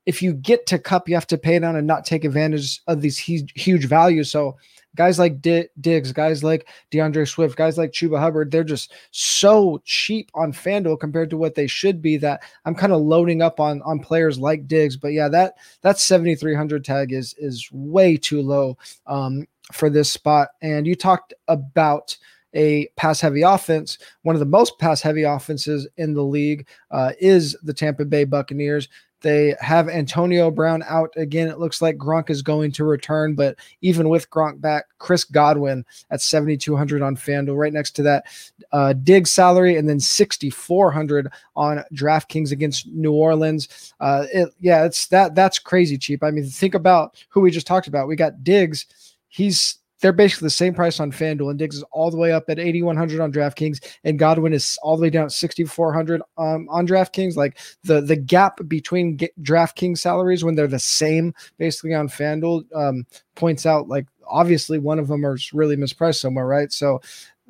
if 0.04 0.20
you 0.20 0.34
get 0.34 0.66
to 0.66 0.78
Cup, 0.78 1.08
you 1.08 1.14
have 1.14 1.26
to 1.28 1.38
pay 1.38 1.58
down 1.58 1.76
and 1.76 1.86
not 1.86 2.04
take 2.04 2.24
advantage 2.24 2.82
of 2.88 3.00
these 3.00 3.16
huge, 3.16 3.52
huge 3.54 3.86
values. 3.86 4.30
So 4.30 4.58
guys 4.94 5.18
like 5.18 5.40
D- 5.40 5.68
Diggs, 5.80 6.12
guys 6.12 6.44
like 6.44 6.68
D'Andre 6.90 7.24
Swift, 7.24 7.56
guys 7.56 7.78
like 7.78 7.92
Chuba 7.92 8.18
Hubbard, 8.18 8.50
they're 8.50 8.64
just 8.64 8.92
so 9.10 9.80
cheap 9.84 10.30
on 10.34 10.52
FanDuel 10.52 11.00
compared 11.00 11.30
to 11.30 11.36
what 11.36 11.54
they 11.54 11.66
should 11.66 12.00
be 12.00 12.16
that 12.18 12.42
I'm 12.64 12.74
kind 12.74 12.92
of 12.92 13.02
loading 13.02 13.42
up 13.42 13.60
on 13.60 13.82
on 13.82 13.98
players 13.98 14.38
like 14.38 14.68
Diggs. 14.68 14.96
But 14.96 15.08
yeah, 15.08 15.28
that 15.28 15.54
that 15.82 15.98
7300 15.98 16.84
tag 16.84 17.12
is 17.12 17.34
is 17.38 17.68
way 17.72 18.16
too 18.16 18.42
low 18.42 18.78
um, 19.06 19.46
for 19.72 19.90
this 19.90 20.10
spot. 20.10 20.48
And 20.62 20.86
you 20.86 20.94
talked 20.94 21.34
about 21.48 22.16
a 22.54 22.86
pass 22.96 23.20
heavy 23.20 23.42
offense. 23.42 23.98
One 24.22 24.36
of 24.36 24.40
the 24.40 24.46
most 24.46 24.78
pass 24.78 25.02
heavy 25.02 25.24
offenses 25.24 25.88
in 25.96 26.14
the 26.14 26.22
league 26.22 26.66
uh, 26.90 27.12
is 27.18 27.56
the 27.62 27.74
Tampa 27.74 28.04
Bay 28.04 28.24
Buccaneers. 28.24 28.88
They 29.24 29.54
have 29.58 29.88
Antonio 29.88 30.50
Brown 30.50 30.84
out 30.86 31.10
again. 31.16 31.48
It 31.48 31.58
looks 31.58 31.80
like 31.80 31.96
Gronk 31.96 32.28
is 32.28 32.42
going 32.42 32.72
to 32.72 32.84
return, 32.84 33.34
but 33.34 33.56
even 33.80 34.10
with 34.10 34.28
Gronk 34.28 34.60
back, 34.60 34.84
Chris 34.98 35.24
Godwin 35.24 35.82
at 36.10 36.20
7,200 36.20 37.00
on 37.00 37.16
FanDuel, 37.16 37.56
right 37.56 37.72
next 37.72 37.92
to 37.92 38.02
that 38.02 38.26
uh, 38.72 38.92
Dig 38.92 39.26
salary, 39.26 39.78
and 39.78 39.88
then 39.88 39.98
6,400 39.98 41.32
on 41.56 41.82
DraftKings 41.94 42.52
against 42.52 42.86
New 42.88 43.12
Orleans. 43.12 43.94
Uh, 43.98 44.26
it, 44.30 44.50
yeah, 44.60 44.84
it's 44.84 45.06
that 45.06 45.34
that's 45.34 45.58
crazy 45.58 45.96
cheap. 45.96 46.22
I 46.22 46.30
mean, 46.30 46.44
think 46.44 46.74
about 46.74 47.16
who 47.30 47.40
we 47.40 47.50
just 47.50 47.66
talked 47.66 47.86
about. 47.86 48.08
We 48.08 48.16
got 48.16 48.44
Diggs. 48.44 48.84
He's 49.28 49.78
they're 50.04 50.12
basically 50.12 50.44
the 50.44 50.50
same 50.50 50.74
price 50.74 51.00
on 51.00 51.10
FanDuel, 51.10 51.48
and 51.48 51.58
Diggs 51.58 51.76
is 51.76 51.84
all 51.90 52.10
the 52.10 52.18
way 52.18 52.30
up 52.30 52.44
at 52.50 52.58
8,100 52.58 53.22
on 53.22 53.32
DraftKings, 53.32 53.82
and 54.04 54.18
Godwin 54.18 54.52
is 54.52 54.78
all 54.82 54.98
the 54.98 55.02
way 55.02 55.08
down 55.08 55.24
at 55.24 55.32
6,400 55.32 56.20
um, 56.36 56.68
on 56.68 56.86
DraftKings. 56.86 57.36
Like 57.36 57.56
the 57.84 58.02
the 58.02 58.14
gap 58.14 58.58
between 58.68 59.16
DraftKings 59.40 59.96
salaries 59.96 60.44
when 60.44 60.56
they're 60.56 60.66
the 60.66 60.78
same 60.78 61.32
basically 61.56 61.94
on 61.94 62.08
FanDuel 62.08 62.64
um, 62.76 63.06
points 63.34 63.64
out 63.64 63.88
like 63.88 64.04
obviously 64.28 64.78
one 64.78 64.98
of 64.98 65.08
them 65.08 65.24
is 65.24 65.54
really 65.54 65.74
mispriced 65.74 66.20
somewhere, 66.20 66.46
right? 66.46 66.70
So 66.70 67.00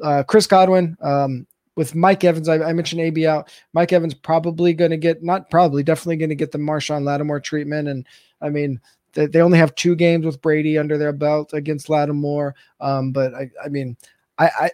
uh, 0.00 0.22
Chris 0.22 0.46
Godwin, 0.46 0.96
um, 1.00 1.48
with 1.74 1.96
Mike 1.96 2.22
Evans, 2.22 2.48
I, 2.48 2.62
I, 2.62 2.72
mentioned 2.72 3.00
AB 3.00 3.26
out. 3.26 3.52
Mike 3.72 3.92
Evans 3.92 4.14
probably 4.14 4.74
going 4.74 4.92
to 4.92 4.96
get, 4.96 5.24
not 5.24 5.50
probably, 5.50 5.82
definitely 5.82 6.18
going 6.18 6.28
to 6.28 6.36
get 6.36 6.52
the 6.52 6.58
Marshon 6.58 7.02
Lattimore 7.02 7.40
treatment. 7.40 7.88
And 7.88 8.06
I 8.40 8.48
mean, 8.48 8.80
they, 9.14 9.26
they 9.26 9.40
only 9.40 9.58
have 9.58 9.74
two 9.74 9.94
games 9.94 10.26
with 10.26 10.42
Brady 10.42 10.78
under 10.78 10.98
their 10.98 11.12
belt 11.12 11.52
against 11.52 11.88
Lattimore. 11.88 12.54
Um, 12.80 13.12
but 13.12 13.34
I, 13.34 13.50
I 13.64 13.68
mean, 13.68 13.96
I, 14.38 14.50
I 14.60 14.70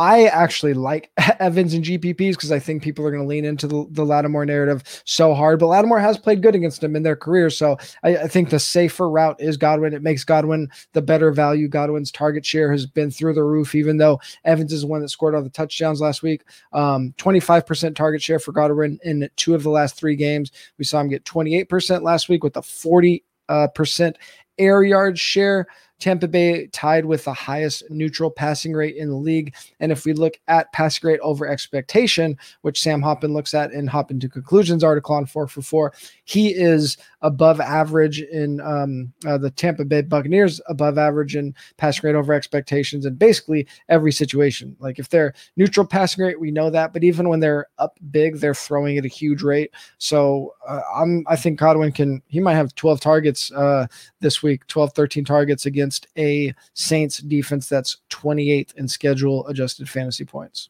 I 0.00 0.26
actually 0.26 0.74
like 0.74 1.10
Evans 1.40 1.74
and 1.74 1.84
GPPs 1.84 2.30
because 2.30 2.52
I 2.52 2.60
think 2.60 2.82
people 2.82 3.04
are 3.04 3.10
going 3.10 3.22
to 3.22 3.28
lean 3.28 3.44
into 3.44 3.66
the, 3.66 3.84
the 3.90 4.04
Lattimore 4.04 4.46
narrative 4.46 5.02
so 5.04 5.34
hard. 5.34 5.58
But 5.58 5.66
Lattimore 5.66 5.98
has 5.98 6.16
played 6.16 6.40
good 6.40 6.54
against 6.54 6.80
them 6.80 6.94
in 6.94 7.02
their 7.02 7.16
career. 7.16 7.50
So 7.50 7.76
I, 8.04 8.16
I, 8.16 8.28
think 8.28 8.50
the 8.50 8.60
safer 8.60 9.10
route 9.10 9.40
is 9.40 9.56
Godwin. 9.56 9.94
It 9.94 10.02
makes 10.02 10.22
Godwin 10.22 10.68
the 10.92 11.02
better 11.02 11.32
value. 11.32 11.66
Godwin's 11.66 12.12
target 12.12 12.46
share 12.46 12.70
has 12.70 12.86
been 12.86 13.10
through 13.10 13.34
the 13.34 13.42
roof, 13.42 13.74
even 13.74 13.96
though 13.96 14.20
Evans 14.44 14.72
is 14.72 14.82
the 14.82 14.86
one 14.86 15.00
that 15.00 15.08
scored 15.08 15.34
all 15.34 15.42
the 15.42 15.50
touchdowns 15.50 16.00
last 16.00 16.22
week. 16.22 16.44
Um, 16.72 17.12
25% 17.18 17.96
target 17.96 18.22
share 18.22 18.38
for 18.38 18.52
Godwin 18.52 19.00
in 19.02 19.28
two 19.34 19.56
of 19.56 19.64
the 19.64 19.70
last 19.70 19.96
three 19.96 20.14
games. 20.14 20.52
We 20.78 20.84
saw 20.84 21.00
him 21.00 21.08
get 21.08 21.24
28% 21.24 22.02
last 22.02 22.28
week 22.28 22.44
with 22.44 22.56
a 22.56 22.62
40 22.62 23.24
uh, 23.48 23.68
percent 23.68 24.16
air 24.58 24.82
yard 24.82 25.18
share. 25.18 25.66
Tampa 25.98 26.28
Bay 26.28 26.66
tied 26.68 27.04
with 27.04 27.24
the 27.24 27.32
highest 27.32 27.82
neutral 27.90 28.30
passing 28.30 28.72
rate 28.72 28.96
in 28.96 29.08
the 29.08 29.16
league. 29.16 29.54
And 29.80 29.90
if 29.90 30.04
we 30.04 30.12
look 30.12 30.38
at 30.48 30.72
passing 30.72 31.08
rate 31.08 31.20
over 31.20 31.46
expectation, 31.46 32.36
which 32.62 32.80
Sam 32.80 33.02
Hoppen 33.02 33.32
looks 33.32 33.54
at 33.54 33.72
in 33.72 33.88
Hoppen 33.88 34.20
to 34.20 34.28
Conclusions 34.28 34.84
article 34.84 35.14
on 35.14 35.26
4 35.26 35.48
for 35.48 35.62
4, 35.62 35.92
he 36.24 36.50
is 36.50 36.96
above 37.22 37.60
average 37.60 38.20
in 38.20 38.60
um, 38.60 39.12
uh, 39.26 39.38
the 39.38 39.50
Tampa 39.50 39.84
Bay 39.84 40.02
Buccaneers, 40.02 40.60
above 40.68 40.98
average 40.98 41.34
in 41.34 41.54
passing 41.76 42.06
rate 42.06 42.16
over 42.16 42.32
expectations 42.32 43.04
in 43.04 43.14
basically 43.14 43.66
every 43.88 44.12
situation. 44.12 44.76
Like 44.78 44.98
if 44.98 45.08
they're 45.08 45.34
neutral 45.56 45.86
passing 45.86 46.24
rate, 46.24 46.40
we 46.40 46.50
know 46.50 46.70
that, 46.70 46.92
but 46.92 47.02
even 47.02 47.28
when 47.28 47.40
they're 47.40 47.66
up 47.78 47.98
big, 48.10 48.36
they're 48.36 48.54
throwing 48.54 48.98
at 48.98 49.04
a 49.04 49.08
huge 49.08 49.42
rate. 49.42 49.72
So 49.98 50.54
uh, 50.66 50.80
I'm 50.94 51.24
I 51.26 51.36
think 51.36 51.58
Godwin 51.58 51.92
can 51.92 52.22
he 52.28 52.40
might 52.40 52.54
have 52.54 52.74
12 52.74 53.00
targets 53.00 53.50
uh, 53.52 53.86
this 54.20 54.42
week, 54.42 54.66
12 54.68 54.92
13 54.92 55.24
targets 55.24 55.66
against 55.88 56.06
a 56.18 56.54
Saints 56.74 57.18
defense 57.18 57.68
that's 57.68 57.98
28th 58.10 58.74
in 58.74 58.88
schedule 58.88 59.46
adjusted 59.46 59.88
fantasy 59.88 60.24
points. 60.24 60.68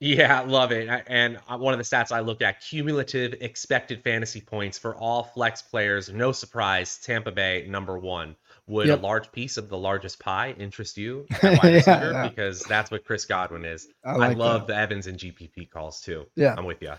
Yeah, 0.00 0.42
love 0.42 0.70
it. 0.70 0.88
And 1.08 1.38
one 1.48 1.74
of 1.74 1.78
the 1.78 1.84
stats 1.84 2.12
I 2.12 2.20
looked 2.20 2.42
at 2.42 2.60
cumulative 2.60 3.34
expected 3.40 4.02
fantasy 4.04 4.40
points 4.40 4.78
for 4.78 4.94
all 4.94 5.24
flex 5.24 5.60
players. 5.60 6.08
No 6.08 6.30
surprise, 6.30 6.98
Tampa 6.98 7.32
Bay 7.32 7.66
number 7.68 7.98
one. 7.98 8.36
Would 8.68 8.86
yep. 8.86 9.00
a 9.00 9.02
large 9.02 9.32
piece 9.32 9.56
of 9.56 9.68
the 9.68 9.78
largest 9.78 10.20
pie 10.20 10.54
interest 10.56 10.98
you 10.98 11.26
yeah, 11.42 11.80
yeah. 11.86 12.28
Because 12.28 12.62
that's 12.62 12.90
what 12.90 13.04
Chris 13.04 13.24
Godwin 13.24 13.64
is. 13.64 13.88
I, 14.04 14.14
like 14.14 14.30
I 14.30 14.34
love 14.34 14.66
that. 14.66 14.74
the 14.74 14.78
Evans 14.78 15.06
and 15.08 15.18
GPP 15.18 15.70
calls 15.70 16.00
too. 16.00 16.26
Yeah, 16.36 16.54
I'm 16.56 16.64
with 16.64 16.82
you. 16.82 16.92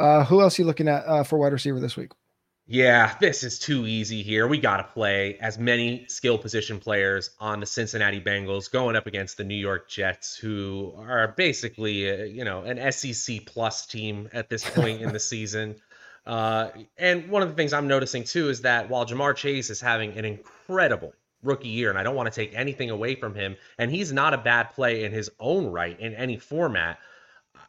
Uh, 0.00 0.24
who 0.24 0.40
else 0.40 0.58
are 0.58 0.62
you 0.62 0.66
looking 0.66 0.88
at 0.88 1.06
uh, 1.06 1.22
for 1.22 1.38
wide 1.38 1.52
receiver 1.52 1.78
this 1.78 1.96
week? 1.96 2.10
Yeah, 2.66 3.14
this 3.20 3.42
is 3.44 3.58
too 3.58 3.86
easy 3.86 4.22
here. 4.22 4.48
We 4.48 4.58
got 4.58 4.78
to 4.78 4.84
play 4.84 5.36
as 5.38 5.58
many 5.58 6.06
skill 6.08 6.38
position 6.38 6.80
players 6.80 7.30
on 7.38 7.60
the 7.60 7.66
Cincinnati 7.66 8.20
Bengals 8.20 8.70
going 8.70 8.96
up 8.96 9.06
against 9.06 9.36
the 9.36 9.44
New 9.44 9.54
York 9.54 9.86
Jets, 9.86 10.34
who 10.34 10.94
are 10.96 11.34
basically, 11.36 12.10
uh, 12.10 12.24
you 12.24 12.42
know, 12.42 12.62
an 12.62 12.90
SEC 12.90 13.44
plus 13.44 13.84
team 13.84 14.30
at 14.32 14.48
this 14.48 14.68
point 14.68 15.02
in 15.02 15.12
the 15.12 15.20
season. 15.20 15.76
Uh, 16.24 16.70
and 16.96 17.28
one 17.28 17.42
of 17.42 17.50
the 17.50 17.54
things 17.54 17.74
I'm 17.74 17.86
noticing 17.86 18.24
too 18.24 18.48
is 18.48 18.62
that 18.62 18.88
while 18.88 19.04
Ja'Marr 19.04 19.36
Chase 19.36 19.68
is 19.68 19.82
having 19.82 20.16
an 20.16 20.24
incredible 20.24 21.12
rookie 21.42 21.68
year, 21.68 21.90
and 21.90 21.98
I 21.98 22.02
don't 22.02 22.14
want 22.14 22.32
to 22.32 22.34
take 22.34 22.54
anything 22.54 22.88
away 22.88 23.14
from 23.14 23.34
him, 23.34 23.56
and 23.76 23.90
he's 23.90 24.10
not 24.10 24.32
a 24.32 24.38
bad 24.38 24.70
play 24.70 25.04
in 25.04 25.12
his 25.12 25.28
own 25.38 25.66
right 25.66 26.00
in 26.00 26.14
any 26.14 26.38
format. 26.38 26.98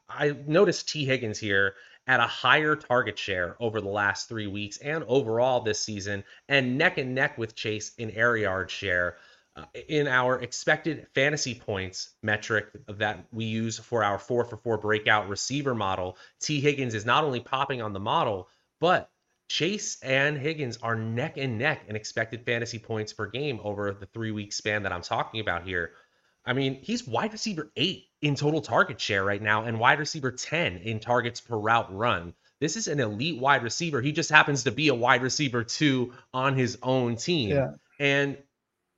I 0.08 0.36
noticed 0.48 0.88
Tee 0.88 1.04
Higgins 1.04 1.38
here 1.38 1.76
at 2.08 2.20
a 2.20 2.28
higher 2.28 2.76
target 2.76 3.18
share 3.18 3.56
over 3.60 3.82
the 3.82 3.90
last 3.90 4.30
three 4.30 4.48
weeks 4.48 4.78
and 4.78 5.04
overall 5.08 5.62
this 5.62 5.80
season, 5.80 6.24
and 6.48 6.78
neck 6.78 6.98
and 6.98 7.16
neck 7.16 7.38
with 7.38 7.56
Chase 7.56 7.94
in 7.98 8.12
air 8.12 8.38
yard 8.38 8.70
share. 8.70 9.18
Uh, 9.58 9.64
in 9.88 10.06
our 10.06 10.42
expected 10.42 11.08
fantasy 11.16 11.56
points 11.56 12.10
metric 12.22 12.68
that 12.90 13.26
we 13.32 13.46
use 13.46 13.80
for 13.80 14.04
our 14.04 14.20
four 14.20 14.44
for 14.44 14.58
four 14.58 14.78
breakout 14.78 15.30
receiver 15.30 15.74
model, 15.74 16.18
Tee 16.42 16.60
Higgins 16.60 16.94
is 16.94 17.06
not 17.06 17.24
only 17.24 17.40
popping 17.40 17.82
on 17.82 17.94
the 17.94 18.00
model, 18.00 18.50
but 18.82 19.10
Chase 19.48 19.98
and 20.02 20.38
Higgins 20.38 20.78
are 20.82 20.96
neck 20.96 21.38
and 21.38 21.58
neck 21.58 21.84
in 21.88 21.96
expected 21.96 22.44
fantasy 22.44 22.80
points 22.80 23.14
per 23.14 23.28
game 23.28 23.60
over 23.64 23.94
the 23.94 24.08
three 24.08 24.32
week 24.32 24.52
span 24.52 24.84
that 24.84 24.92
I'm 24.92 25.02
talking 25.02 25.40
about 25.40 25.64
here. 25.64 25.92
I 26.46 26.54
mean, 26.54 26.80
he's 26.82 27.08
wide 27.08 27.32
receiver 27.32 27.72
eight 27.76 28.06
in 28.22 28.36
total 28.36 28.62
target 28.62 29.02
share 29.02 29.24
right 29.24 29.42
now 29.42 29.64
and 29.64 29.80
wide 29.80 30.00
receiver 30.00 30.32
10 30.32 30.78
in 30.78 31.00
targets 31.00 31.42
per 31.42 31.58
route 31.58 31.96
run. 31.96 32.34
This 32.60 32.78
is 32.78 32.88
an 32.88 33.00
elite 33.00 33.40
wide 33.40 33.64
receiver. 33.64 34.02
He 34.02 34.12
just 34.12 34.30
happens 34.30 34.64
to 34.64 34.72
be 34.72 34.88
a 34.88 34.96
wide 34.96 35.24
receiver 35.24 35.64
two 35.64 36.14
on 36.34 36.56
his 36.56 36.78
own 36.82 37.16
team. 37.16 37.50
Yeah. 37.50 37.72
And 38.00 38.38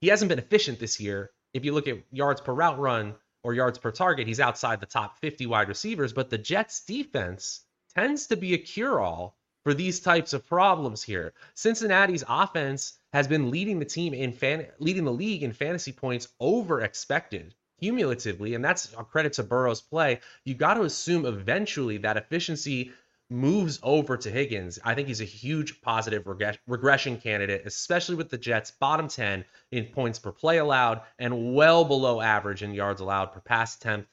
he 0.01 0.07
hasn't 0.09 0.29
been 0.29 0.39
efficient 0.39 0.79
this 0.79 0.99
year. 0.99 1.31
If 1.53 1.65
you 1.65 1.73
look 1.73 1.87
at 1.87 1.97
yards 2.11 2.41
per 2.41 2.53
route 2.53 2.77
run 2.77 3.15
or 3.43 3.53
yards 3.53 3.77
per 3.77 3.91
target, 3.91 4.27
he's 4.27 4.39
outside 4.39 4.79
the 4.79 4.85
top 4.85 5.19
50 5.19 5.47
wide 5.47 5.69
receivers. 5.69 6.13
But 6.13 6.29
the 6.29 6.37
Jets 6.37 6.83
defense 6.85 7.61
tends 7.95 8.27
to 8.27 8.35
be 8.35 8.53
a 8.53 8.57
cure 8.57 8.99
all 8.99 9.37
for 9.67 9.73
these 9.73 9.99
types 9.99 10.31
of 10.31 10.47
problems 10.47 11.03
here. 11.03 11.33
Cincinnati's 11.53 12.23
offense 12.29 12.99
has 13.11 13.27
been 13.27 13.51
leading 13.51 13.79
the 13.79 13.83
team 13.83 14.13
in 14.13 14.31
fan 14.31 14.65
leading 14.79 15.03
the 15.03 15.11
league 15.11 15.43
in 15.43 15.51
fantasy 15.51 15.91
points 15.91 16.29
over 16.39 16.79
expected 16.79 17.53
cumulatively, 17.77 18.55
and 18.55 18.63
that's 18.63 18.93
a 18.97 19.03
credit 19.03 19.33
to 19.33 19.43
Burrow's 19.43 19.81
play. 19.81 20.21
You 20.45 20.55
got 20.55 20.75
to 20.75 20.83
assume 20.83 21.25
eventually 21.25 21.97
that 21.97 22.15
efficiency 22.15 22.93
moves 23.29 23.77
over 23.83 24.15
to 24.15 24.31
Higgins. 24.31 24.79
I 24.85 24.95
think 24.95 25.09
he's 25.09 25.19
a 25.19 25.25
huge 25.25 25.81
positive 25.81 26.25
reg- 26.27 26.59
regression 26.65 27.17
candidate, 27.17 27.63
especially 27.65 28.15
with 28.15 28.29
the 28.29 28.37
Jets 28.37 28.71
bottom 28.71 29.09
10 29.09 29.43
in 29.73 29.85
points 29.87 30.17
per 30.17 30.31
play 30.31 30.59
allowed 30.59 31.01
and 31.19 31.53
well 31.55 31.83
below 31.83 32.21
average 32.21 32.63
in 32.63 32.73
yards 32.73 33.01
allowed 33.01 33.33
per 33.33 33.41
pass 33.41 33.75
attempt, 33.75 34.07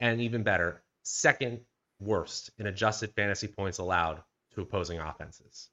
and 0.00 0.20
even 0.20 0.42
better, 0.42 0.82
second 1.04 1.60
worst 2.00 2.50
in 2.58 2.66
adjusted 2.66 3.14
fantasy 3.14 3.48
points 3.48 3.78
allowed 3.78 4.22
to 4.54 4.62
opposing 4.62 4.98
offenses. 4.98 5.70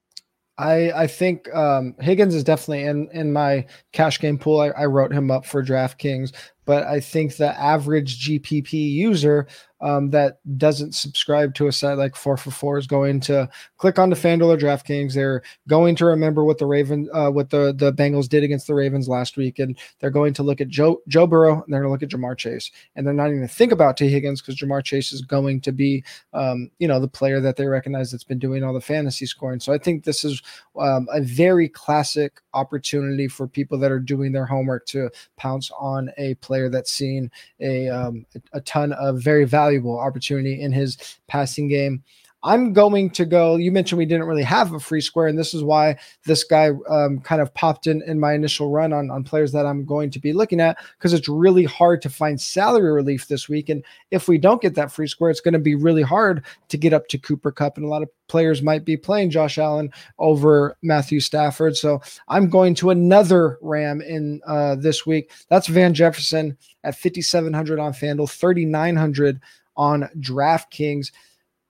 I 0.57 0.91
I 0.91 1.07
think 1.07 1.53
um, 1.55 1.95
Higgins 1.99 2.35
is 2.35 2.43
definitely 2.43 2.83
in 2.83 3.09
in 3.11 3.33
my 3.33 3.65
cash 3.93 4.19
game 4.19 4.37
pool. 4.37 4.59
I, 4.59 4.69
I 4.69 4.85
wrote 4.85 5.11
him 5.11 5.31
up 5.31 5.45
for 5.45 5.63
DraftKings, 5.63 6.33
but 6.65 6.83
I 6.83 6.99
think 6.99 7.35
the 7.35 7.57
average 7.59 8.27
GPP 8.27 8.73
user 8.73 9.47
um, 9.81 10.09
that 10.11 10.39
doesn't 10.57 10.95
subscribe 10.95 11.55
to 11.55 11.67
a 11.67 11.71
site 11.71 11.97
like 11.97 12.15
four 12.15 12.37
for 12.37 12.51
four 12.51 12.77
is 12.77 12.87
going 12.87 13.19
to 13.21 13.49
click 13.77 13.97
on 13.97 14.09
the 14.09 14.15
FanDuel 14.15 14.53
or 14.53 14.57
DraftKings. 14.57 15.13
They're 15.13 15.41
going 15.67 15.95
to 15.95 16.05
remember 16.05 16.43
what 16.43 16.59
the 16.59 16.65
Raven, 16.65 17.09
uh, 17.13 17.29
what 17.29 17.49
the 17.49 17.73
the 17.75 17.91
Bengals 17.91 18.29
did 18.29 18.43
against 18.43 18.67
the 18.67 18.75
Ravens 18.75 19.09
last 19.09 19.37
week, 19.37 19.59
and 19.59 19.77
they're 19.99 20.09
going 20.09 20.33
to 20.35 20.43
look 20.43 20.61
at 20.61 20.67
Joe 20.67 21.01
Joe 21.07 21.27
Burrow 21.27 21.63
and 21.63 21.73
they're 21.73 21.81
going 21.81 21.89
to 21.89 21.91
look 21.91 22.03
at 22.03 22.09
Ja'Marr 22.09 22.37
Chase, 22.37 22.71
and 22.95 23.05
they're 23.05 23.13
not 23.13 23.29
even 23.29 23.47
think 23.47 23.71
about 23.71 23.97
Tee 23.97 24.09
Higgins 24.09 24.41
because 24.41 24.57
Ja'Marr 24.57 24.83
Chase 24.83 25.11
is 25.11 25.21
going 25.21 25.61
to 25.61 25.71
be, 25.71 26.03
um, 26.33 26.69
you 26.79 26.87
know, 26.87 26.99
the 26.99 27.07
player 27.07 27.39
that 27.39 27.55
they 27.55 27.65
recognize 27.65 28.11
that's 28.11 28.23
been 28.23 28.39
doing 28.39 28.63
all 28.63 28.73
the 28.73 28.81
fantasy 28.81 29.25
scoring. 29.25 29.59
So 29.59 29.73
I 29.73 29.77
think 29.77 30.03
this 30.03 30.23
is 30.23 30.41
um, 30.79 31.07
a 31.11 31.21
very 31.21 31.67
classic 31.67 32.41
opportunity 32.53 33.27
for 33.27 33.47
people 33.47 33.77
that 33.79 33.91
are 33.91 33.99
doing 33.99 34.31
their 34.31 34.45
homework 34.45 34.85
to 34.87 35.09
pounce 35.37 35.71
on 35.79 36.11
a 36.17 36.35
player 36.35 36.69
that's 36.69 36.91
seen 36.91 37.31
a 37.59 37.89
um, 37.89 38.25
a 38.53 38.61
ton 38.61 38.93
of 38.93 39.21
very 39.21 39.45
valuable 39.45 39.70
opportunity 39.79 40.61
in 40.61 40.71
his 40.71 40.97
passing 41.27 41.67
game. 41.67 42.03
I'm 42.43 42.73
going 42.73 43.11
to 43.11 43.25
go. 43.25 43.55
You 43.55 43.71
mentioned 43.71 43.99
we 43.99 44.05
didn't 44.05 44.25
really 44.25 44.43
have 44.43 44.73
a 44.73 44.79
free 44.79 45.01
square, 45.01 45.27
and 45.27 45.37
this 45.37 45.53
is 45.53 45.63
why 45.63 45.97
this 46.25 46.43
guy 46.43 46.71
um, 46.89 47.19
kind 47.19 47.39
of 47.39 47.53
popped 47.53 47.85
in 47.85 48.01
in 48.07 48.19
my 48.19 48.33
initial 48.33 48.71
run 48.71 48.93
on, 48.93 49.11
on 49.11 49.23
players 49.23 49.51
that 49.51 49.67
I'm 49.67 49.85
going 49.85 50.09
to 50.11 50.19
be 50.19 50.33
looking 50.33 50.59
at 50.59 50.77
because 50.97 51.13
it's 51.13 51.29
really 51.29 51.65
hard 51.65 52.01
to 52.01 52.09
find 52.09 52.41
salary 52.41 52.91
relief 52.91 53.27
this 53.27 53.47
week. 53.47 53.69
And 53.69 53.83
if 54.09 54.27
we 54.27 54.39
don't 54.39 54.61
get 54.61 54.73
that 54.75 54.91
free 54.91 55.07
square, 55.07 55.29
it's 55.29 55.41
going 55.41 55.53
to 55.53 55.59
be 55.59 55.75
really 55.75 56.01
hard 56.01 56.43
to 56.69 56.77
get 56.77 56.93
up 56.93 57.07
to 57.09 57.19
Cooper 57.19 57.51
Kupp. 57.51 57.77
And 57.77 57.85
a 57.85 57.89
lot 57.89 58.01
of 58.01 58.09
players 58.27 58.63
might 58.63 58.85
be 58.85 58.97
playing 58.97 59.29
Josh 59.29 59.59
Allen 59.59 59.91
over 60.17 60.77
Matthew 60.81 61.19
Stafford. 61.19 61.77
So 61.77 62.01
I'm 62.27 62.49
going 62.49 62.73
to 62.75 62.89
another 62.89 63.59
Ram 63.61 64.01
in 64.01 64.41
uh, 64.47 64.75
this 64.75 65.05
week. 65.05 65.31
That's 65.49 65.67
Van 65.67 65.93
Jefferson 65.93 66.57
at 66.83 66.95
5,700 66.95 67.77
on 67.77 67.93
FanDuel, 67.93 68.31
3,900 68.31 69.39
on 69.81 70.07
DraftKings. 70.19 71.11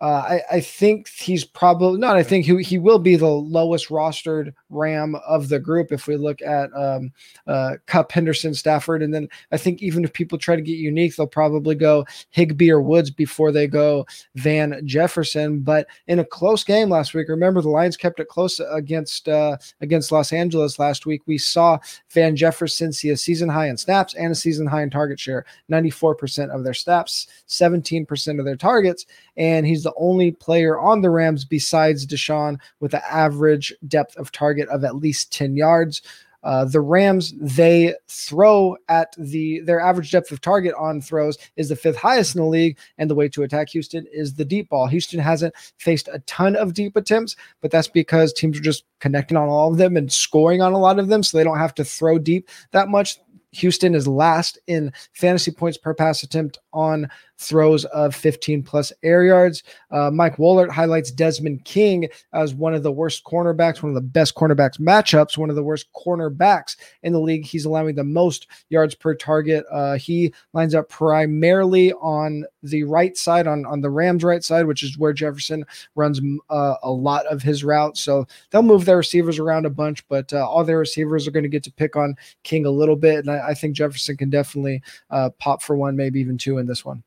Uh, 0.02 0.40
I, 0.52 0.56
I, 0.56 0.62
think 0.62 1.10
he's 1.10 1.46
probably 1.46 2.00
not. 2.00 2.16
I 2.16 2.24
think 2.24 2.44
he, 2.44 2.64
he 2.64 2.80
will 2.80 2.98
be 2.98 3.16
the 3.16 3.28
lowest 3.28 3.90
rostered 3.90 4.52
Ram 4.72 5.14
of 5.28 5.48
the 5.48 5.60
group 5.60 5.92
if 5.92 6.08
we 6.08 6.18
look 6.18 6.42
at 6.42 6.76
um, 6.76 7.12
uh, 7.46 7.76
Kupp, 7.86 8.12
Henderson, 8.12 8.56
Stafford, 8.56 9.04
and 9.04 9.14
then 9.14 9.30
I 9.52 9.58
think 9.58 9.84
even 9.84 10.04
if 10.04 10.12
people 10.12 10.40
try 10.40 10.56
to 10.56 10.62
get 10.64 10.80
unique, 10.80 11.16
they'll 11.16 11.28
probably 11.28 11.76
go 11.76 12.08
Higbee 12.32 12.72
or 12.72 12.82
Woods 12.82 13.12
before 13.12 13.52
they 13.52 13.68
go 13.68 14.08
Van 14.34 14.82
Jefferson. 14.86 15.60
But 15.60 15.86
in 16.08 16.18
a 16.18 16.26
close 16.26 16.64
game 16.64 16.90
last 16.90 17.14
week, 17.14 17.30
remember 17.30 17.62
the 17.62 17.70
Lions 17.70 17.96
kept 17.96 18.20
it 18.20 18.28
close 18.28 18.60
against 18.72 19.30
uh, 19.30 19.58
against 19.82 20.12
Los 20.12 20.34
Angeles 20.34 20.80
last 20.80 21.06
week. 21.06 21.22
We 21.28 21.38
saw 21.38 21.78
Van 22.10 22.36
Jefferson 22.36 22.92
see 22.92 23.10
a 23.10 23.18
season 23.18 23.50
high 23.50 23.68
in 23.68 23.78
snaps 23.78 24.16
and 24.16 24.32
a 24.32 24.36
season 24.36 24.66
high 24.66 24.82
in 24.82 24.90
target 24.90 25.20
share, 25.20 25.46
ninety 25.70 25.92
four 25.92 26.16
percent 26.16 26.50
of 26.50 26.64
their 26.64 26.74
snaps, 26.74 27.28
seventeen 27.46 28.04
percent 28.04 28.40
of 28.40 28.46
their 28.46 28.56
targets, 28.56 29.06
and 29.42 29.66
he's 29.66 29.82
the 29.82 29.94
only 29.98 30.30
player 30.30 30.80
on 30.80 31.02
the 31.02 31.10
Rams 31.10 31.46
besides 31.46 32.06
DeSean 32.06 32.60
with 32.80 32.94
an 32.94 33.02
average 33.10 33.74
depth 33.88 34.16
of 34.18 34.32
target 34.32 34.70
of 34.70 34.84
at 34.84 34.98
least 34.98 35.34
10 35.34 35.58
yards. 35.58 36.04
Uh, 36.44 36.64
the 36.64 36.80
Rams 36.80 37.34
they 37.40 37.96
throw 38.08 38.78
at 38.88 39.16
the 39.18 39.60
their 39.62 39.80
average 39.80 40.12
depth 40.12 40.32
of 40.32 40.42
target 40.42 40.76
on 40.78 41.02
throws 41.02 41.40
is 41.56 41.70
the 41.70 41.76
fifth 41.76 41.98
highest 41.98 42.36
in 42.36 42.42
the 42.42 42.48
league, 42.48 42.78
and 43.00 43.10
the 43.10 43.16
way 43.16 43.28
to 43.30 43.42
attack 43.42 43.70
Houston 43.70 44.06
is 44.14 44.36
the 44.36 44.46
deep 44.46 44.70
ball. 44.70 44.86
Houston 44.86 45.20
hasn't 45.20 45.56
faced 45.78 46.08
a 46.12 46.20
ton 46.28 46.56
of 46.56 46.76
deep 46.76 46.96
attempts, 46.96 47.36
but 47.62 47.72
that's 47.72 47.88
because 47.88 48.34
teams 48.34 48.60
are 48.60 48.64
just 48.64 48.84
connecting 49.00 49.38
on 49.38 49.50
all 49.50 49.72
of 49.72 49.78
them 49.78 49.98
and 49.98 50.12
scoring 50.12 50.62
on 50.62 50.74
a 50.74 50.80
lot 50.80 51.00
of 51.00 51.08
them, 51.08 51.24
so 51.24 51.38
they 51.38 51.44
don't 51.44 51.60
have 51.60 51.76
to 51.76 51.86
throw 51.86 52.20
deep 52.20 52.48
that 52.72 52.90
much. 52.90 53.20
Houston 53.52 53.94
is 53.96 54.08
last 54.08 54.58
in 54.68 54.94
fantasy 55.14 55.52
points 55.52 55.78
per 55.78 55.94
pass 55.94 56.24
attempt 56.24 56.58
on 56.74 57.10
throws 57.42 57.86
of 57.86 58.16
15 58.16 58.64
plus 58.64 58.94
air 59.04 59.24
yards. 59.24 59.64
Uh, 59.90 60.12
Mike 60.12 60.38
Wohlert 60.38 60.70
highlights 60.70 61.12
Desmond 61.12 61.66
King 61.66 62.08
as 62.34 62.54
one 62.54 62.74
of 62.74 62.84
the 62.84 62.92
worst 62.92 63.24
cornerbacks, 63.24 63.82
one 63.82 63.90
of 63.90 63.96
the 63.96 64.02
best 64.02 64.36
cornerbacks 64.36 64.80
matchups, 64.80 65.38
one 65.38 65.50
of 65.50 65.56
the 65.56 65.64
worst 65.64 65.88
cornerbacks 65.94 66.78
in 67.04 67.14
the 67.14 67.20
league. 67.20 67.46
He's 67.46 67.66
allowing 67.66 67.96
the 67.96 68.04
most 68.04 68.48
yards 68.70 68.94
per 68.94 69.16
target. 69.16 69.66
Uh, 69.72 69.96
he 69.96 70.34
lines 70.54 70.76
up 70.76 70.88
primarily 70.90 71.94
on 71.94 72.46
the 72.62 72.84
right 72.84 73.18
side, 73.18 73.48
on, 73.48 73.66
on 73.66 73.82
the 73.82 73.90
Rams' 73.90 74.24
right 74.24 74.44
side, 74.44 74.68
which 74.68 74.84
is 74.84 74.98
where 74.98 75.14
Jefferson 75.14 75.66
runs 75.96 76.22
uh, 76.50 76.76
a 76.84 76.92
lot 76.92 77.26
of 77.26 77.42
his 77.42 77.64
routes. 77.64 78.02
So 78.02 78.28
they'll 78.52 78.62
move 78.62 78.86
their 78.86 78.98
receivers 78.98 79.40
around 79.40 79.66
a 79.66 79.72
bunch, 79.72 80.08
but 80.08 80.32
uh, 80.32 80.48
all 80.48 80.64
their 80.64 80.78
receivers 80.78 81.28
are 81.28 81.32
going 81.32 81.44
to 81.44 81.50
get 81.50 81.64
to 81.64 81.72
pick 81.72 81.96
on 81.96 82.16
King 82.44 82.66
a 82.66 82.72
little 82.72 82.96
bit. 82.96 83.20
And 83.20 83.32
I, 83.32 83.50
I 83.50 83.54
think 83.56 83.76
Jefferson 83.76 84.16
can 84.18 84.30
definitely 84.30 84.84
uh, 85.10 85.32
pop 85.40 85.64
for 85.64 85.76
one, 85.76 85.96
maybe 85.96 86.20
even 86.20 86.38
two 86.38 86.60
in 86.60 86.68
this 86.68 86.86
one. 86.86 87.04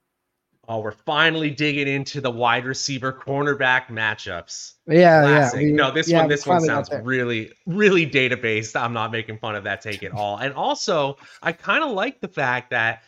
Oh, 0.68 0.80
we're 0.80 0.92
finally 0.92 1.50
digging 1.50 1.88
into 1.88 2.20
the 2.20 2.30
wide 2.30 2.64
receiver 2.64 3.12
cornerback 3.12 3.88
matchups. 3.88 4.74
Yeah, 4.86 5.22
Classic. 5.22 5.60
yeah. 5.60 5.66
We, 5.66 5.72
no, 5.72 5.90
this 5.90 6.08
yeah, 6.08 6.20
one, 6.20 6.28
this 6.28 6.46
one 6.46 6.60
sounds 6.60 6.90
really, 7.02 7.52
really 7.66 8.06
database. 8.06 8.78
I'm 8.78 8.92
not 8.92 9.12
making 9.12 9.38
fun 9.38 9.54
of 9.56 9.64
that 9.64 9.80
take 9.80 10.02
at 10.02 10.12
all. 10.12 10.36
And 10.38 10.54
also, 10.54 11.16
I 11.42 11.52
kind 11.52 11.84
of 11.84 11.90
like 11.90 12.20
the 12.20 12.28
fact 12.28 12.70
that 12.70 13.02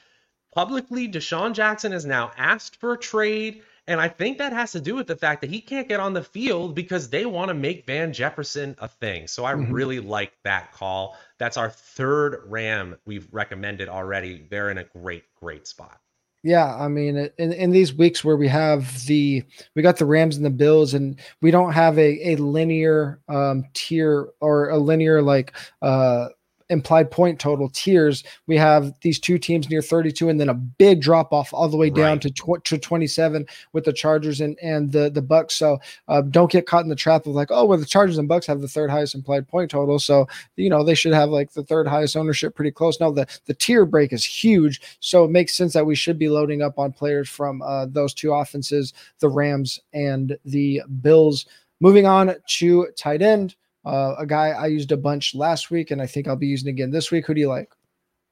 publicly 0.55 1.09
DeSean 1.09 1.53
Jackson 1.53 1.93
has 1.93 2.07
now 2.07 2.33
asked 2.37 2.77
for 2.77 2.95
a 2.95 2.99
trade. 2.99 3.63
And 3.89 4.01
I 4.01 4.09
think 4.09 4.39
that 4.39 4.53
has 4.53 4.73
to 4.73 4.81
do 4.81 4.97
with 4.97 5.07
the 5.07 5.15
fact 5.15 5.43
that 5.43 5.51
he 5.51 5.61
can't 5.61 5.89
get 5.89 6.01
on 6.01 6.13
the 6.13 6.25
field 6.25 6.75
because 6.75 7.09
they 7.09 7.25
want 7.25 7.51
to 7.51 7.55
make 7.55 7.87
Van 7.87 8.13
Jefferson 8.13 8.75
a 8.81 8.89
thing. 8.89 9.29
So 9.29 9.45
I 9.45 9.53
mm-hmm. 9.53 9.73
really 9.73 10.01
like 10.01 10.33
that 10.43 10.73
call. 10.73 11.17
That's 11.39 11.57
our 11.57 11.71
third 11.71 12.43
Ram 12.47 12.97
we've 13.07 13.29
recommended 13.31 13.89
already. 13.89 14.45
They're 14.51 14.71
in 14.71 14.79
a 14.79 14.85
great, 14.85 15.25
great 15.39 15.69
spot. 15.69 16.01
Yeah, 16.43 16.77
I 16.77 16.87
mean, 16.89 17.17
in, 17.39 17.53
in 17.53 17.71
these 17.71 17.95
weeks 17.95 18.25
where 18.25 18.37
we 18.37 18.47
have 18.49 19.05
the 19.07 19.43
we 19.75 19.83
got 19.83 19.97
the 19.97 20.07
Rams 20.07 20.37
and 20.37 20.45
the 20.47 20.51
Bills, 20.51 20.95
and 20.95 21.19
we 21.43 21.51
don't 21.51 21.73
have 21.73 21.99
a 21.99 22.33
a 22.35 22.37
linear 22.37 23.21
um, 23.29 23.65
tier 23.75 24.29
or 24.41 24.69
a 24.71 24.79
linear 24.79 25.23
like 25.23 25.55
uh, 25.83 26.29
implied 26.69 27.11
point 27.11 27.39
total 27.39 27.69
tiers, 27.71 28.25
we 28.47 28.57
have 28.57 28.93
these 29.03 29.19
two 29.19 29.39
teams 29.39 29.69
near 29.71 29.83
32 29.83 30.29
and 30.29 30.41
then 30.41 30.49
a 30.49 30.55
big 30.55 31.01
drop 31.01 31.33
off 31.33 31.53
all 31.53 31.69
the 31.69 31.77
way 31.77 31.91
down 31.91 32.15
right. 32.15 32.23
to, 32.23 32.31
tw- 32.31 32.65
to 32.65 32.79
27 32.79 33.47
with 33.73 33.85
the 33.85 33.93
Chargers 33.93 34.41
and, 34.41 34.59
and 34.61 34.91
the, 34.93 35.11
the 35.11 35.23
Bucs. 35.23 35.53
So 35.53 35.79
uh, 36.09 36.23
don't 36.23 36.51
get 36.51 36.67
caught 36.67 36.83
in 36.83 36.89
the 36.89 36.97
trap 36.97 37.27
of 37.27 37.35
like, 37.35 37.51
oh, 37.51 37.65
well, 37.65 37.79
the 37.79 37.87
Chargers 37.87 38.19
and 38.19 38.29
Bucs 38.29 38.47
have 38.47 38.61
the 38.61 38.69
third 38.69 38.91
highest 38.91 39.15
implied 39.15 39.47
point 39.47 39.71
total. 39.71 39.99
So, 39.99 40.27
you 40.57 40.71
know, 40.71 40.83
they 40.83 40.95
should 40.95 41.15
have 41.15 41.31
like 41.31 41.53
the 41.53 41.65
third 41.65 41.87
highest 41.87 42.17
ownership 42.17 42.55
pretty 42.55 42.73
close. 42.73 43.01
No, 43.01 43.13
the, 43.13 43.27
the 43.47 43.55
tier 43.55 43.87
break 43.87 44.13
is 44.13 44.25
huge. 44.25 44.81
So 45.01 45.25
it 45.25 45.31
makes 45.31 45.55
sense 45.55 45.73
that 45.75 45.87
we 45.87 45.95
should 45.95 46.19
be 46.19 46.29
loading 46.29 46.63
up 46.63 46.79
on 46.79 46.93
players 46.93 47.29
from 47.29 47.63
uh, 47.63 47.87
those 47.87 48.15
two 48.15 48.33
offenses, 48.33 48.93
the 49.21 49.29
Rams 49.29 49.81
and 49.93 50.37
the 50.45 50.83
Bills. 51.01 51.47
Moving 51.81 52.07
on 52.07 52.35
to 52.47 52.89
tight 52.97 53.23
end. 53.23 53.55
Uh, 53.87 54.17
a 54.19 54.27
guy 54.27 54.49
I 54.49 54.67
used 54.67 54.91
a 54.91 54.97
bunch 54.97 55.35
last 55.35 55.71
week, 55.71 55.93
and 55.93 56.03
I 56.03 56.07
think 56.07 56.27
I'll 56.27 56.35
be 56.35 56.49
using 56.49 56.69
again 56.69 56.91
this 56.91 57.13
week. 57.13 57.27
Who 57.27 57.35
do 57.35 57.41
you 57.41 57.49
like? 57.49 57.73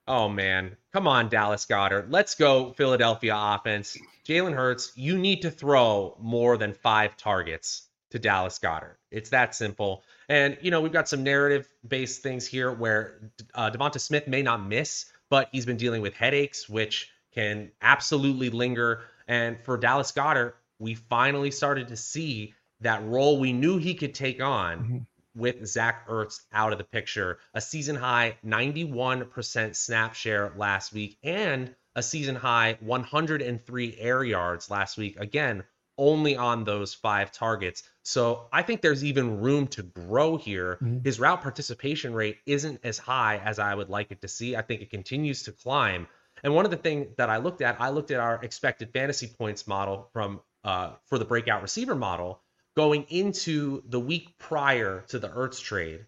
Oh 0.09 0.29
man, 0.29 0.77
come 0.93 1.07
on, 1.07 1.29
Dallas 1.29 1.65
Goedert. 1.65 2.11
Let's 2.11 2.35
go, 2.35 2.73
Philadelphia 2.73 3.35
offense. 3.37 3.97
Jalen 4.27 4.53
Hurts, 4.53 4.93
you 4.97 5.17
need 5.17 5.43
to 5.43 5.51
throw 5.51 6.17
more 6.21 6.57
than 6.57 6.75
five 6.75 7.17
targets 7.17 7.89
to 8.11 8.19
Dallas 8.19 8.59
Goedert. 8.59 8.97
It's 9.13 9.31
that 9.31 9.55
simple. 9.55 10.03
And 10.29 10.59
you 10.61 10.73
know 10.73 10.81
we've 10.81 10.93
got 10.93 11.09
some 11.09 11.23
narrative-based 11.23 12.21
things 12.21 12.47
here 12.47 12.73
where 12.73 13.31
uh, 13.55 13.71
Devonta 13.71 14.01
Smith 14.01 14.27
may 14.27 14.43
not 14.43 14.67
miss, 14.67 15.07
but 15.31 15.49
he's 15.53 15.65
been 15.65 15.77
dealing 15.77 16.03
with 16.03 16.15
headaches, 16.15 16.69
which 16.69 17.11
can 17.33 17.71
absolutely 17.81 18.51
linger. 18.51 19.05
And 19.29 19.57
for 19.65 19.77
Dallas 19.77 20.11
Goedert, 20.11 20.55
we 20.81 20.97
finally 20.97 21.53
started 21.53 21.89
to 21.89 21.97
see 21.97 22.55
that 22.81 23.05
role 23.05 23.39
we 23.39 23.53
knew 23.53 23.79
he 23.79 23.95
could 23.95 24.15
take 24.15 24.43
on. 24.43 24.79
Mm-hmm 24.79 24.99
with 25.35 25.67
Zach 25.67 26.09
Ertz 26.09 26.41
out 26.53 26.73
of 26.73 26.79
the 26.79 26.85
picture. 26.85 27.39
A 27.55 27.61
season 27.61 27.97
high 27.97 28.37
91% 28.45 29.75
snap 29.75 30.15
share 30.15 30.53
last 30.57 30.93
week 30.93 31.19
and 31.23 31.75
a 31.97 32.03
season 32.03 32.35
high 32.35 32.77
103 32.81 33.97
air 33.99 34.25
yards 34.25 34.71
last 34.71 34.97
week. 34.97 35.19
Again, 35.19 35.65
only 35.97 36.37
on 36.37 36.65
those 36.65 36.95
five 36.95 37.33
targets. 37.33 37.83
So 38.03 38.49
I 38.53 38.63
think 38.63 38.81
there's 38.81 39.05
even 39.05 39.41
room 39.41 39.67
to 39.69 39.83
grow 39.83 40.37
here. 40.37 40.79
Mm-hmm. 40.83 40.99
His 41.05 41.21
route 41.21 41.43
participation 41.43 42.15
rate 42.15 42.39
isn't 42.47 42.81
as 42.85 42.99
high 42.99 43.39
as 43.39 43.59
I 43.59 43.75
would 43.75 43.89
like 43.89 44.11
it 44.11 44.21
to 44.23 44.29
see. 44.29 44.57
I 44.57 44.63
think 44.63 44.83
it 44.83 44.91
continues 44.91 45.45
to 45.45 45.53
climb. 45.53 46.07
And 46.43 46.55
one 46.55 46.65
of 46.65 46.71
the 46.71 46.77
things 46.77 47.09
that 47.17 47.31
I 47.31 47.39
looked 47.39 47.63
at, 47.63 47.81
I 47.81 47.91
looked 47.91 48.11
at 48.11 48.21
our 48.21 48.41
expected 48.43 48.93
fantasy 48.93 49.29
points 49.29 49.67
model 49.67 50.11
from 50.13 50.41
uh, 50.65 50.93
for 51.07 51.19
the 51.19 51.25
breakout 51.25 51.63
receiver 51.63 51.95
model, 51.95 52.41
going 52.77 53.05
into 53.09 53.83
the 53.89 54.01
week 54.01 54.37
prior 54.39 55.05
to 55.09 55.19
the 55.19 55.29
Ertz 55.29 55.63
trade, 55.63 56.07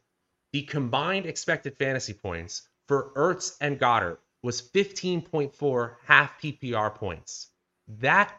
the 0.52 0.62
combined 0.62 1.26
expected 1.26 1.76
fantasy 1.76 2.12
points 2.12 2.68
for 2.88 3.12
Ertz 3.14 3.56
and 3.60 3.78
Goedert 3.78 4.18
was 4.42 4.62
15.4 4.62 5.96
half 6.04 6.40
PPR 6.40 6.94
points. 6.94 7.48
That 7.88 8.32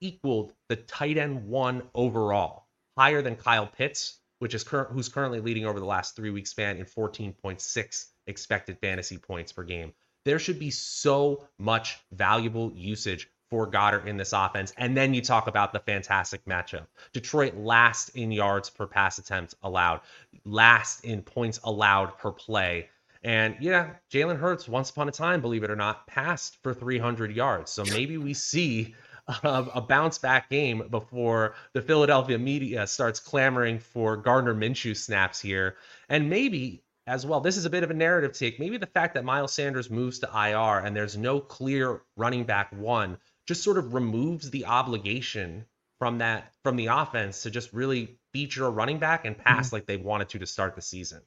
equaled 0.00 0.52
the 0.68 0.76
tight 0.76 1.16
end 1.16 1.48
one 1.48 1.82
overall, 1.94 2.66
higher 2.96 3.22
than 3.22 3.36
Kyle 3.36 3.66
Pitts, 3.66 4.18
which 4.38 4.54
is 4.54 4.64
cur- 4.64 4.88
who's 4.90 5.08
currently 5.08 5.40
leading 5.40 5.66
over 5.66 5.78
the 5.78 5.86
last 5.86 6.16
three 6.16 6.30
week 6.30 6.46
span 6.46 6.76
in 6.76 6.84
14.6 6.84 8.06
expected 8.26 8.78
fantasy 8.80 9.18
points 9.18 9.52
per 9.52 9.62
game. 9.62 9.92
There 10.24 10.38
should 10.38 10.58
be 10.58 10.70
so 10.70 11.48
much 11.58 11.98
valuable 12.12 12.72
usage 12.74 13.28
for 13.52 13.66
Goedert 13.66 14.06
in 14.06 14.16
this 14.16 14.32
offense. 14.32 14.72
And 14.78 14.96
then 14.96 15.12
you 15.12 15.20
talk 15.20 15.46
about 15.46 15.74
the 15.74 15.80
fantastic 15.80 16.42
matchup. 16.46 16.86
Detroit 17.12 17.54
last 17.54 18.08
in 18.16 18.32
yards 18.32 18.70
per 18.70 18.86
pass 18.86 19.18
attempt 19.18 19.56
allowed, 19.62 20.00
last 20.46 21.04
in 21.04 21.20
points 21.20 21.60
allowed 21.64 22.16
per 22.16 22.32
play. 22.32 22.88
And 23.22 23.54
yeah, 23.60 23.90
Jalen 24.10 24.38
Hurts, 24.38 24.66
once 24.66 24.88
upon 24.88 25.06
a 25.10 25.12
time, 25.12 25.42
believe 25.42 25.64
it 25.64 25.70
or 25.70 25.76
not, 25.76 26.06
passed 26.06 26.62
for 26.62 26.72
300 26.72 27.30
yards. 27.30 27.70
So 27.70 27.84
maybe 27.84 28.16
we 28.16 28.32
see 28.32 28.94
a, 29.28 29.66
a 29.74 29.82
bounce 29.82 30.16
back 30.16 30.48
game 30.48 30.88
before 30.90 31.54
the 31.74 31.82
Philadelphia 31.82 32.38
media 32.38 32.86
starts 32.86 33.20
clamoring 33.20 33.80
for 33.80 34.16
Gardner 34.16 34.54
Minshew 34.54 34.96
snaps 34.96 35.38
here. 35.42 35.76
And 36.08 36.30
maybe 36.30 36.82
as 37.06 37.26
well, 37.26 37.40
this 37.40 37.56
is 37.56 37.64
a 37.64 37.70
bit 37.70 37.82
of 37.82 37.90
a 37.90 37.94
narrative 37.94 38.32
take. 38.32 38.58
Maybe 38.58 38.78
the 38.78 38.86
fact 38.86 39.12
that 39.14 39.24
Miles 39.24 39.52
Sanders 39.52 39.90
moves 39.90 40.20
to 40.20 40.26
IR 40.28 40.86
and 40.86 40.96
there's 40.96 41.16
no 41.16 41.40
clear 41.40 42.00
running 42.16 42.44
back 42.44 42.72
one 42.72 43.18
just 43.46 43.62
sort 43.62 43.78
of 43.78 43.94
removes 43.94 44.50
the 44.50 44.64
obligation 44.66 45.64
from 45.98 46.18
that 46.18 46.52
from 46.62 46.76
the 46.76 46.86
offense 46.86 47.42
to 47.42 47.50
just 47.50 47.72
really 47.72 48.18
feature 48.32 48.66
a 48.66 48.70
running 48.70 48.98
back 48.98 49.24
and 49.24 49.38
pass 49.38 49.66
mm-hmm. 49.66 49.76
like 49.76 49.86
they 49.86 49.96
wanted 49.96 50.28
to 50.28 50.38
to 50.38 50.46
start 50.46 50.74
the 50.74 50.82
season. 50.82 51.20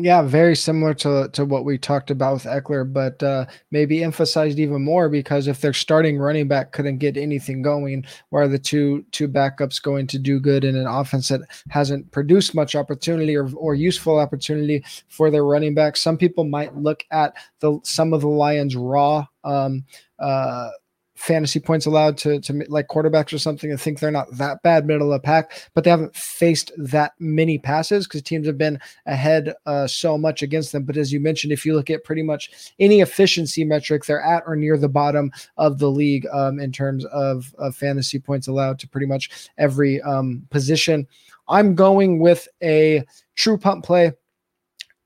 Yeah, 0.00 0.22
very 0.22 0.54
similar 0.54 0.94
to 0.94 1.28
to 1.32 1.44
what 1.44 1.64
we 1.64 1.76
talked 1.76 2.12
about 2.12 2.34
with 2.34 2.44
Ekeler, 2.44 2.92
but 2.92 3.20
uh, 3.20 3.46
maybe 3.72 4.04
emphasized 4.04 4.60
even 4.60 4.84
more 4.84 5.08
because 5.08 5.48
if 5.48 5.60
their 5.60 5.72
starting 5.72 6.18
running 6.18 6.46
back 6.46 6.70
couldn't 6.70 6.98
get 6.98 7.16
anything 7.16 7.62
going, 7.62 8.06
where 8.30 8.44
are 8.44 8.48
the 8.48 8.60
two 8.60 9.04
two 9.10 9.26
backups 9.26 9.82
going 9.82 10.06
to 10.06 10.18
do 10.18 10.38
good 10.38 10.62
in 10.62 10.76
an 10.76 10.86
offense 10.86 11.28
that 11.28 11.40
hasn't 11.70 12.12
produced 12.12 12.54
much 12.54 12.76
opportunity 12.76 13.34
or, 13.34 13.50
or 13.56 13.74
useful 13.74 14.20
opportunity 14.20 14.84
for 15.08 15.32
their 15.32 15.44
running 15.44 15.74
back? 15.74 15.96
Some 15.96 16.16
people 16.16 16.44
might 16.44 16.76
look 16.76 17.04
at 17.10 17.34
the 17.58 17.80
some 17.82 18.12
of 18.12 18.20
the 18.20 18.28
Lions' 18.28 18.76
raw 18.76 19.26
um, 19.42 19.84
uh, 20.20 20.70
fantasy 21.18 21.58
points 21.58 21.84
allowed 21.84 22.16
to 22.16 22.40
to 22.40 22.64
like 22.68 22.86
quarterbacks 22.86 23.32
or 23.32 23.38
something 23.38 23.70
and 23.70 23.80
think 23.80 23.98
they're 23.98 24.10
not 24.10 24.30
that 24.36 24.62
bad 24.62 24.86
middle 24.86 25.12
of 25.12 25.20
the 25.20 25.24
pack, 25.24 25.68
but 25.74 25.82
they 25.82 25.90
haven't 25.90 26.14
faced 26.14 26.70
that 26.76 27.12
many 27.18 27.58
passes 27.58 28.06
because 28.06 28.22
teams 28.22 28.46
have 28.46 28.56
been 28.56 28.78
ahead 29.06 29.52
uh, 29.66 29.86
so 29.86 30.16
much 30.16 30.42
against 30.42 30.70
them. 30.70 30.84
But 30.84 30.96
as 30.96 31.12
you 31.12 31.18
mentioned, 31.18 31.52
if 31.52 31.66
you 31.66 31.74
look 31.74 31.90
at 31.90 32.04
pretty 32.04 32.22
much 32.22 32.72
any 32.78 33.00
efficiency 33.00 33.64
metric, 33.64 34.04
they're 34.04 34.22
at 34.22 34.44
or 34.46 34.54
near 34.54 34.78
the 34.78 34.88
bottom 34.88 35.32
of 35.56 35.78
the 35.78 35.90
league 35.90 36.26
um, 36.32 36.60
in 36.60 36.70
terms 36.70 37.04
of, 37.06 37.52
of 37.58 37.74
fantasy 37.74 38.20
points 38.20 38.46
allowed 38.46 38.78
to 38.78 38.88
pretty 38.88 39.06
much 39.06 39.50
every 39.58 40.00
um, 40.02 40.46
position. 40.50 41.06
I'm 41.48 41.74
going 41.74 42.20
with 42.20 42.46
a 42.62 43.04
true 43.34 43.58
pump 43.58 43.84
play 43.84 44.12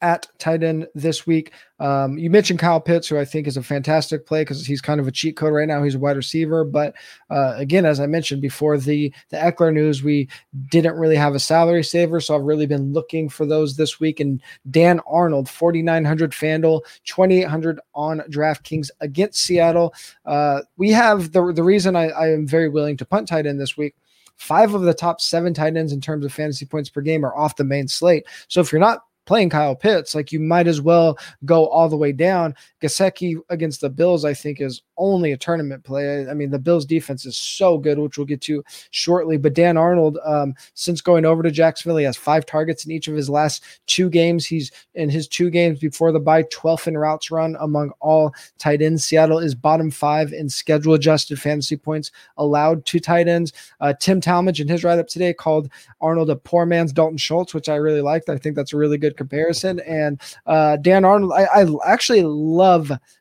at 0.02 0.26
tight 0.38 0.62
end 0.62 0.86
this 0.94 1.26
week. 1.26 1.52
Um, 1.78 2.18
you 2.18 2.28
mentioned 2.28 2.58
Kyle 2.58 2.80
Pitts, 2.80 3.08
who 3.08 3.18
I 3.18 3.24
think 3.24 3.46
is 3.46 3.56
a 3.56 3.62
fantastic 3.62 4.26
play 4.26 4.42
because 4.42 4.66
he's 4.66 4.80
kind 4.80 5.00
of 5.00 5.06
a 5.06 5.12
cheat 5.12 5.36
code 5.36 5.54
right 5.54 5.66
now. 5.66 5.82
He's 5.82 5.94
a 5.94 5.98
wide 5.98 6.16
receiver, 6.16 6.64
but 6.64 6.94
uh, 7.30 7.54
again, 7.56 7.86
as 7.86 8.00
I 8.00 8.06
mentioned 8.06 8.42
before 8.42 8.76
the 8.76 9.12
the 9.30 9.36
Ekeler 9.38 9.72
news, 9.72 10.02
we 10.02 10.28
didn't 10.70 10.96
really 10.96 11.16
have 11.16 11.34
a 11.34 11.40
salary 11.40 11.84
saver, 11.84 12.20
so 12.20 12.34
I've 12.34 12.42
really 12.42 12.66
been 12.66 12.92
looking 12.92 13.28
for 13.28 13.46
those 13.46 13.76
this 13.76 13.98
week. 13.98 14.20
And 14.20 14.42
Dan 14.70 15.00
Arnold, 15.06 15.48
forty 15.48 15.82
nine 15.82 16.04
hundred 16.04 16.32
Fanduel, 16.32 16.82
twenty 17.06 17.40
eight 17.40 17.48
hundred 17.48 17.80
on 17.94 18.20
DraftKings 18.28 18.90
against 19.00 19.42
Seattle. 19.42 19.94
Uh, 20.26 20.62
we 20.76 20.90
have 20.90 21.32
the 21.32 21.52
the 21.52 21.64
reason 21.64 21.96
I, 21.96 22.08
I 22.08 22.30
am 22.32 22.46
very 22.46 22.68
willing 22.68 22.96
to 22.98 23.06
punt 23.06 23.28
tight 23.28 23.46
end 23.46 23.60
this 23.60 23.76
week 23.76 23.94
five 24.36 24.74
of 24.74 24.82
the 24.82 24.94
top 24.94 25.20
seven 25.20 25.54
tight 25.54 25.76
ends 25.76 25.92
in 25.92 26.00
terms 26.00 26.24
of 26.24 26.32
fantasy 26.32 26.66
points 26.66 26.90
per 26.90 27.00
game 27.00 27.24
are 27.24 27.36
off 27.36 27.54
the 27.54 27.62
main 27.62 27.86
slate. 27.86 28.26
So 28.48 28.60
if 28.60 28.72
you're 28.72 28.80
not 28.80 29.04
playing 29.26 29.50
Kyle 29.50 29.76
Pitts, 29.76 30.14
like 30.14 30.32
you 30.32 30.40
might 30.40 30.66
as 30.66 30.80
well 30.80 31.18
go 31.44 31.66
all 31.66 31.88
the 31.88 31.96
way 31.96 32.12
down. 32.12 32.54
Gesicki 32.82 33.36
against 33.48 33.80
the 33.80 33.88
Bills, 33.88 34.24
I 34.24 34.34
think, 34.34 34.60
is 34.60 34.82
only 34.96 35.32
a 35.32 35.36
tournament 35.36 35.84
play. 35.84 36.28
I 36.28 36.34
mean, 36.34 36.50
the 36.50 36.58
Bills 36.58 36.84
defense 36.84 37.24
is 37.24 37.36
so 37.36 37.78
good, 37.78 37.98
which 37.98 38.18
we'll 38.18 38.26
get 38.26 38.40
to 38.42 38.62
shortly. 38.90 39.36
But 39.36 39.54
Dan 39.54 39.76
Arnold, 39.76 40.18
um, 40.24 40.54
since 40.74 41.00
going 41.00 41.24
over 41.24 41.42
to 41.42 41.50
Jacksonville, 41.50 41.96
he 41.96 42.04
has 42.04 42.16
five 42.16 42.44
targets 42.44 42.84
in 42.84 42.90
each 42.90 43.08
of 43.08 43.14
his 43.14 43.30
last 43.30 43.64
two 43.86 44.10
games. 44.10 44.44
He's 44.44 44.72
in 44.94 45.08
his 45.08 45.28
two 45.28 45.50
games 45.50 45.78
before 45.78 46.12
the 46.12 46.20
bye, 46.20 46.42
12th 46.44 46.88
in 46.88 46.98
routes 46.98 47.30
run 47.30 47.56
among 47.60 47.92
all 48.00 48.34
tight 48.58 48.82
ends. 48.82 49.04
Seattle 49.04 49.38
is 49.38 49.54
bottom 49.54 49.90
five 49.90 50.32
in 50.32 50.48
schedule 50.48 50.94
adjusted 50.94 51.40
fantasy 51.40 51.76
points 51.76 52.10
allowed 52.36 52.84
to 52.86 52.98
tight 52.98 53.28
ends. 53.28 53.52
Uh, 53.80 53.92
Tim 54.00 54.20
Talmadge 54.20 54.60
in 54.60 54.68
his 54.68 54.82
write 54.82 54.98
up 54.98 55.08
today 55.08 55.32
called 55.32 55.70
Arnold 56.00 56.30
a 56.30 56.36
poor 56.36 56.66
man's 56.66 56.92
Dalton 56.92 57.18
Schultz, 57.18 57.54
which 57.54 57.68
I 57.68 57.76
really 57.76 58.00
liked. 58.00 58.28
I 58.28 58.38
think 58.38 58.56
that's 58.56 58.72
a 58.72 58.76
really 58.76 58.98
good 58.98 59.16
comparison. 59.16 59.80
And 59.80 60.20
uh, 60.46 60.76
Dan 60.76 61.04
Arnold, 61.04 61.32
I, 61.32 61.44
I 61.44 61.66
actually 61.86 62.22
love 62.22 62.71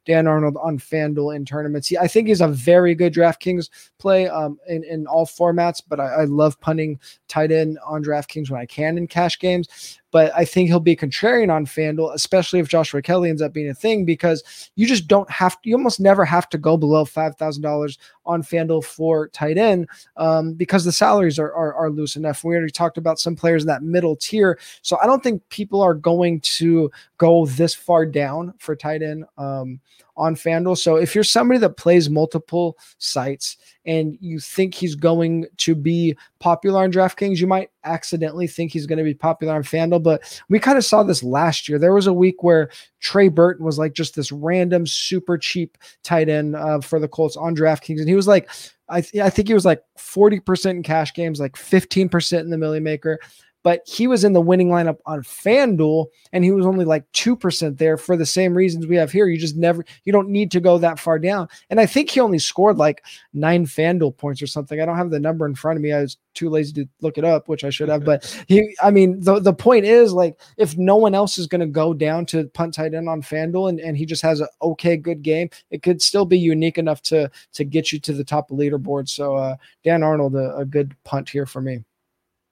Dan 0.06 0.28
Arnold 0.28 0.58
on 0.62 0.78
FanDuel 0.78 1.36
in 1.36 1.46
tournaments. 1.46 1.88
He, 1.88 1.98
I 1.98 2.08
think 2.08 2.28
he's 2.28 2.42
a 2.42 2.48
very 2.48 2.96
good 2.96 3.14
DraftKings 3.14 3.70
play 3.98 4.28
um, 4.28 4.58
in, 4.68 4.84
in 4.84 5.08
all 5.08 5.26
formats, 5.26 5.82
but 5.88 6.00
I, 6.00 6.08
I 6.08 6.24
love 6.26 6.60
punting 6.60 7.00
tight 7.32 7.52
end 7.52 7.80
on 7.86 8.04
DraftKings 8.04 8.52
when 8.52 8.62
I 8.62 8.66
can 8.66 8.98
in 8.98 9.08
cash 9.08 9.40
games 9.40 10.00
but 10.12 10.32
I 10.36 10.46
think 10.46 10.68
he'll 10.68 10.80
be 10.80 10.96
contrarian 10.96 11.52
on 11.52 11.66
FanDuel, 11.66 12.14
especially 12.14 12.60
if 12.60 12.68
Joshua 12.68 13.02
Kelley 13.02 13.30
ends 13.30 13.42
up 13.42 13.54
being 13.54 13.70
a 13.70 13.74
thing, 13.74 14.06
because 14.06 14.70
you 14.76 14.86
just 14.86 15.08
don't 15.08 15.30
have 15.32 15.60
to, 15.62 15.70
you 15.70 15.76
almost 15.76 16.00
never 16.00 16.26
have 16.26 16.50
to 16.50 16.58
go 16.58 16.78
below 16.78 17.06
$5,000 17.06 17.98
on 18.26 18.44
FanDuel 18.44 18.84
for 18.84 19.30
tight 19.30 19.58
end 19.58 19.88
um, 20.18 20.54
because 20.54 20.84
the 20.84 20.92
salaries 20.92 21.40
are, 21.40 21.54
are, 21.54 21.74
are 21.74 21.90
loose 21.90 22.18
enough. 22.18 22.44
We 22.44 22.56
already 22.56 22.72
talked 22.72 22.98
about 22.98 23.20
some 23.20 23.36
players 23.36 23.64
in 23.64 23.68
that 23.68 23.84
middle 23.84 24.18
tier. 24.18 24.60
So 24.82 24.98
I 25.02 25.06
don't 25.06 25.24
think 25.24 25.48
people 25.50 25.82
are 25.82 25.96
going 25.96 26.42
to 26.42 26.92
go 27.18 27.46
this 27.46 27.74
far 27.74 28.06
down 28.06 28.54
for 28.60 28.76
tight 28.76 29.02
end. 29.02 29.26
Um, 29.38 29.80
on 30.18 30.36
FanDuel. 30.36 30.78
So 30.78 30.96
if 30.96 31.16
you're 31.16 31.24
somebody 31.24 31.60
that 31.60 31.78
plays 31.78 32.10
multiple 32.10 32.78
sites 32.98 33.58
and 33.86 34.18
you 34.20 34.40
think 34.40 34.74
he's 34.74 34.96
going 34.96 35.46
to 35.58 35.76
be 35.76 36.16
popular 36.40 36.84
on 36.84 36.92
DraftKings, 36.92 37.38
you 37.38 37.48
might 37.48 37.70
accidentally 37.84 38.48
think 38.48 38.72
he's 38.72 38.86
going 38.86 38.98
to 38.98 39.04
be 39.04 39.14
popular 39.14 39.54
on 39.54 39.64
FanDuel. 39.64 40.04
But 40.04 40.42
we 40.50 40.60
kind 40.60 40.78
of 40.78 40.86
saw 40.86 41.04
this 41.04 41.24
last 41.24 41.68
year. 41.68 41.80
There 41.80 41.94
was 41.94 42.08
a 42.08 42.14
week 42.14 42.44
where 42.44 42.70
Trey 43.00 43.30
Burton 43.30 43.66
was 43.66 43.80
like 43.80 43.94
just 43.94 44.16
this 44.16 44.32
random 44.32 44.86
super 44.86 45.38
cheap 45.38 45.78
tight 46.04 46.30
end 46.30 46.56
uh, 46.56 46.82
for 46.82 47.00
the 47.00 47.08
Colts 47.08 47.38
on 47.38 47.56
DraftKings, 47.56 48.00
and 48.00 48.10
he 48.10 48.16
was 48.16 48.28
like, 48.28 48.50
I, 48.90 49.02
th- 49.02 49.24
I 49.24 49.30
think 49.30 49.48
he 49.48 49.54
was 49.54 49.66
like 49.66 49.82
40% 49.98 50.70
in 50.70 50.84
cash 50.84 51.14
games, 51.14 51.40
like 51.40 51.54
15% 51.54 52.40
in 52.42 52.50
the 52.50 52.58
Milly 52.58 52.82
Maker 52.82 53.20
but 53.64 53.82
he 53.86 54.08
was 54.08 54.24
in 54.24 54.34
the 54.34 54.42
winning 54.42 54.70
lineup 54.70 54.98
on 55.06 55.22
FanDuel 55.22 56.08
and 56.34 56.44
he 56.44 56.52
was 56.52 56.66
only 56.66 56.86
like 56.86 57.10
2% 57.14 57.78
there 57.78 57.98
for 57.98 58.18
the 58.18 58.26
same 58.26 58.56
reasons 58.56 58.88
we 58.88 58.96
have 58.96 59.12
here. 59.12 59.28
You 59.28 59.38
just 59.38 59.56
never, 59.56 59.84
you 60.04 60.12
don't 60.12 60.30
need 60.30 60.52
to 60.52 60.60
go 60.60 60.78
that 60.78 61.00
far 61.00 61.20
down. 61.20 61.48
And 61.70 61.80
I 61.80 61.86
think 61.86 62.10
he 62.10 62.20
only 62.20 62.40
scored 62.40 62.78
like 62.78 63.04
nine 63.34 63.66
FanDuel 63.66 64.18
points 64.18 64.42
or 64.42 64.48
something. 64.48 64.82
I 64.82 64.86
don't 64.86 64.98
have 64.98 65.12
the 65.12 65.20
number 65.20 65.46
in 65.46 65.56
front 65.56 65.78
of 65.78 65.84
me. 65.84 65.94
I 65.94 66.02
was 66.02 66.18
too 66.34 66.50
lazy 66.50 66.74
to 66.74 66.90
look 67.02 67.18
it 67.18 67.26
up, 67.26 67.48
which 67.48 67.64
I 67.64 67.70
should 67.70 67.90
have. 67.90 68.04
But 68.06 68.44
he, 68.48 68.76
I 68.82 68.90
mean, 68.90 69.20
the, 69.20 69.40
the 69.40 69.54
point 69.54 69.86
is 69.86 70.14
like, 70.14 70.40
if 70.58 70.78
no 70.78 70.96
one 70.96 71.14
else 71.14 71.38
is 71.38 71.48
going 71.48 71.62
to 71.62 71.68
go 71.68 71.94
down 71.94 72.26
to 72.28 72.48
punt 72.50 72.74
tight 72.74 72.94
end 72.94 73.10
on 73.10 73.22
FanDuel 73.22 73.70
and, 73.70 73.80
and 73.80 73.98
he 73.98 74.06
just 74.06 74.22
has 74.22 74.40
an 74.40 74.48
okay, 74.62 74.98
good 74.98 75.22
game, 75.22 75.50
it 75.70 75.84
could 75.84 76.02
still 76.02 76.26
be 76.26 76.40
unique 76.40 76.78
enough 76.78 77.02
to, 77.04 77.30
to 77.54 77.64
get 77.64 77.92
you 77.92 78.00
to 78.00 78.14
the 78.14 78.24
top 78.24 78.50
of 78.50 78.58
leaderboard. 78.58 79.10
So, 79.10 79.36
uh, 79.36 79.56
Dan 79.84 80.04
Arnold, 80.04 80.36
a, 80.36 80.56
a 80.58 80.66
good 80.66 80.96
punt 81.04 81.30
here 81.30 81.46
for 81.46 81.62
me. 81.62 81.84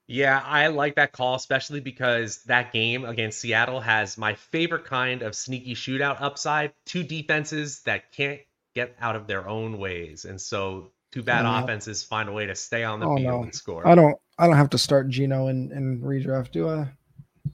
Yeah, 0.10 0.42
I 0.44 0.68
like 0.68 0.96
that 0.96 1.12
call, 1.12 1.36
especially 1.36 1.82
because 1.82 2.40
that 2.46 2.74
game 2.74 3.06
against 3.06 3.40
Seattle 3.40 3.80
has 3.80 4.18
my 4.18 4.34
favorite 4.34 4.86
kind 4.86 5.22
of 5.22 5.36
sneaky 5.36 5.76
shootout 5.76 6.20
upside. 6.20 6.74
Two 6.88 7.04
defenses 7.04 7.82
that 7.82 8.12
can't 8.12 8.40
get 8.74 8.96
out 9.00 9.16
of 9.16 9.28
their 9.28 9.48
own 9.48 9.78
ways. 9.78 10.26
And 10.26 10.42
so 10.42 10.90
two 11.12 11.22
bad 11.22 11.46
oh, 11.46 11.64
offenses 11.64 12.04
find 12.04 12.28
a 12.28 12.32
way 12.32 12.48
to 12.48 12.56
stay 12.56 12.84
on 12.84 13.00
the 13.00 13.06
oh, 13.06 13.18
field 13.18 13.28
no. 13.28 13.44
and 13.44 13.54
score. 13.54 13.88
I 13.88 13.94
don't 13.94 14.18
I 14.40 14.48
don't 14.48 14.58
have 14.58 14.72
to 14.72 14.80
start 14.80 15.10
Geno 15.10 15.46
and, 15.46 15.72
in 15.72 16.02
redraft, 16.02 16.52
do 16.54 16.68
I? 16.68 16.88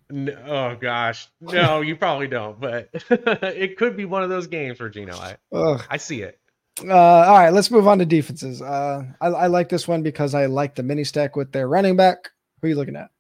No, 0.10 0.34
oh 0.48 0.78
gosh. 0.80 1.28
No, 1.42 1.82
you 1.82 1.96
probably 1.98 2.30
don't, 2.30 2.58
but 2.58 2.90
it 3.10 3.76
could 3.76 3.98
be 3.98 4.06
one 4.06 4.24
of 4.24 4.30
those 4.30 4.48
games 4.48 4.78
for 4.78 4.90
Geno. 4.90 5.18
I 5.18 5.36
Ugh. 5.52 5.84
I 5.90 5.98
see 5.98 6.22
it. 6.22 6.40
Uh, 6.82 6.94
all 6.94 7.38
right, 7.38 7.52
let's 7.52 7.72
move 7.72 7.86
on 7.86 8.00
to 8.00 8.06
defenses. 8.06 8.62
Uh, 8.62 9.04
I, 9.20 9.28
I 9.28 9.48
like 9.48 9.68
this 9.68 9.90
one 9.90 10.04
because 10.04 10.34
I 10.34 10.46
like 10.46 10.76
the 10.76 10.84
mini 10.84 11.04
stack 11.04 11.36
with 11.36 11.52
their 11.52 11.68
running 11.68 11.98
back. 11.98 12.32
Who 12.66 12.70
are 12.70 12.72
you 12.72 12.78
looking 12.78 12.96
at? 12.96 13.12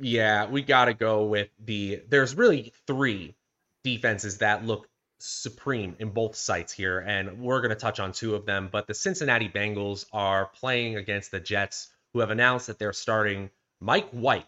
Yeah, 0.00 0.46
we 0.46 0.62
got 0.62 0.86
to 0.86 0.94
go 0.94 1.26
with 1.26 1.50
the. 1.62 2.00
There's 2.08 2.34
really 2.34 2.72
three 2.86 3.34
defenses 3.82 4.38
that 4.38 4.64
look 4.64 4.88
supreme 5.18 5.94
in 5.98 6.08
both 6.08 6.36
sites 6.36 6.72
here, 6.72 7.00
and 7.00 7.38
we're 7.38 7.60
going 7.60 7.68
to 7.68 7.76
touch 7.76 8.00
on 8.00 8.12
two 8.12 8.34
of 8.34 8.46
them. 8.46 8.70
But 8.72 8.86
the 8.86 8.94
Cincinnati 8.94 9.50
Bengals 9.50 10.06
are 10.14 10.46
playing 10.46 10.96
against 10.96 11.32
the 11.32 11.38
Jets, 11.38 11.92
who 12.14 12.20
have 12.20 12.30
announced 12.30 12.68
that 12.68 12.78
they're 12.78 12.94
starting 12.94 13.50
Mike 13.78 14.08
White 14.08 14.46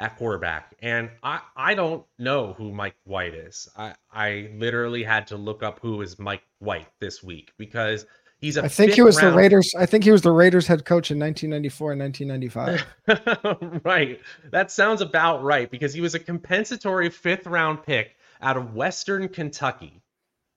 at 0.00 0.16
quarterback. 0.16 0.74
And 0.82 1.08
I, 1.22 1.42
I 1.54 1.74
don't 1.74 2.04
know 2.18 2.54
who 2.54 2.72
Mike 2.72 2.96
White 3.04 3.34
is. 3.34 3.68
I, 3.76 3.94
I 4.12 4.50
literally 4.56 5.04
had 5.04 5.28
to 5.28 5.36
look 5.36 5.62
up 5.62 5.78
who 5.80 6.02
is 6.02 6.18
Mike 6.18 6.42
White 6.58 6.88
this 6.98 7.22
week 7.22 7.52
because 7.56 8.04
He's 8.42 8.56
a 8.56 8.64
I 8.64 8.68
think 8.68 8.94
he 8.94 9.02
was 9.02 9.22
round. 9.22 9.32
the 9.32 9.38
Raiders. 9.38 9.72
I 9.78 9.86
think 9.86 10.02
he 10.02 10.10
was 10.10 10.22
the 10.22 10.32
Raiders 10.32 10.66
head 10.66 10.84
coach 10.84 11.12
in 11.12 11.18
1994 11.20 11.92
and 11.92 12.00
1995. 12.00 13.80
right. 13.84 14.20
That 14.50 14.72
sounds 14.72 15.00
about 15.00 15.44
right 15.44 15.70
because 15.70 15.94
he 15.94 16.00
was 16.00 16.16
a 16.16 16.18
compensatory 16.18 17.08
fifth 17.08 17.46
round 17.46 17.84
pick 17.84 18.16
out 18.40 18.56
of 18.56 18.74
Western 18.74 19.28
Kentucky. 19.28 20.02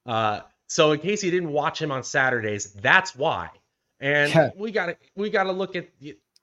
Uh, 0.04 0.40
so 0.68 0.94
in 0.94 1.00
case 1.00 1.24
you 1.24 1.30
didn't 1.30 1.52
watch 1.52 1.80
him 1.80 1.92
on 1.92 2.04
Saturdays, 2.04 2.74
that's 2.74 3.16
why. 3.16 3.50
And 4.00 4.34
yeah. 4.34 4.50
we 4.58 4.72
got 4.72 4.88
to 4.88 4.98
we 5.16 5.30
got 5.30 5.44
to 5.44 5.52
look 5.52 5.76
at 5.76 5.88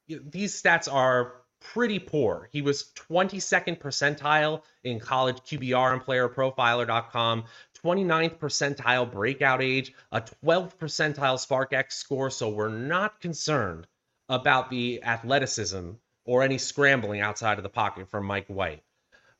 these 0.06 0.62
stats 0.62 0.90
are 0.90 1.42
pretty 1.60 1.98
poor. 1.98 2.48
He 2.52 2.62
was 2.62 2.92
22nd 3.10 3.80
percentile 3.80 4.62
in 4.84 5.00
college 5.00 5.38
QBR 5.38 5.92
and 5.92 6.02
playerprofiler.com, 6.02 7.44
29th 7.84 8.38
percentile 8.38 9.10
breakout 9.10 9.62
age, 9.62 9.92
a 10.12 10.20
12th 10.20 10.76
percentile 10.76 11.38
SPARQ-x 11.38 11.96
score. 11.96 12.30
So 12.30 12.48
we're 12.48 12.68
not 12.68 13.20
concerned 13.20 13.86
about 14.28 14.70
the 14.70 15.02
athleticism 15.02 15.90
or 16.24 16.42
any 16.42 16.58
scrambling 16.58 17.20
outside 17.20 17.58
of 17.58 17.64
the 17.64 17.68
pocket 17.68 18.08
from 18.08 18.24
Mike 18.24 18.46
White. 18.46 18.82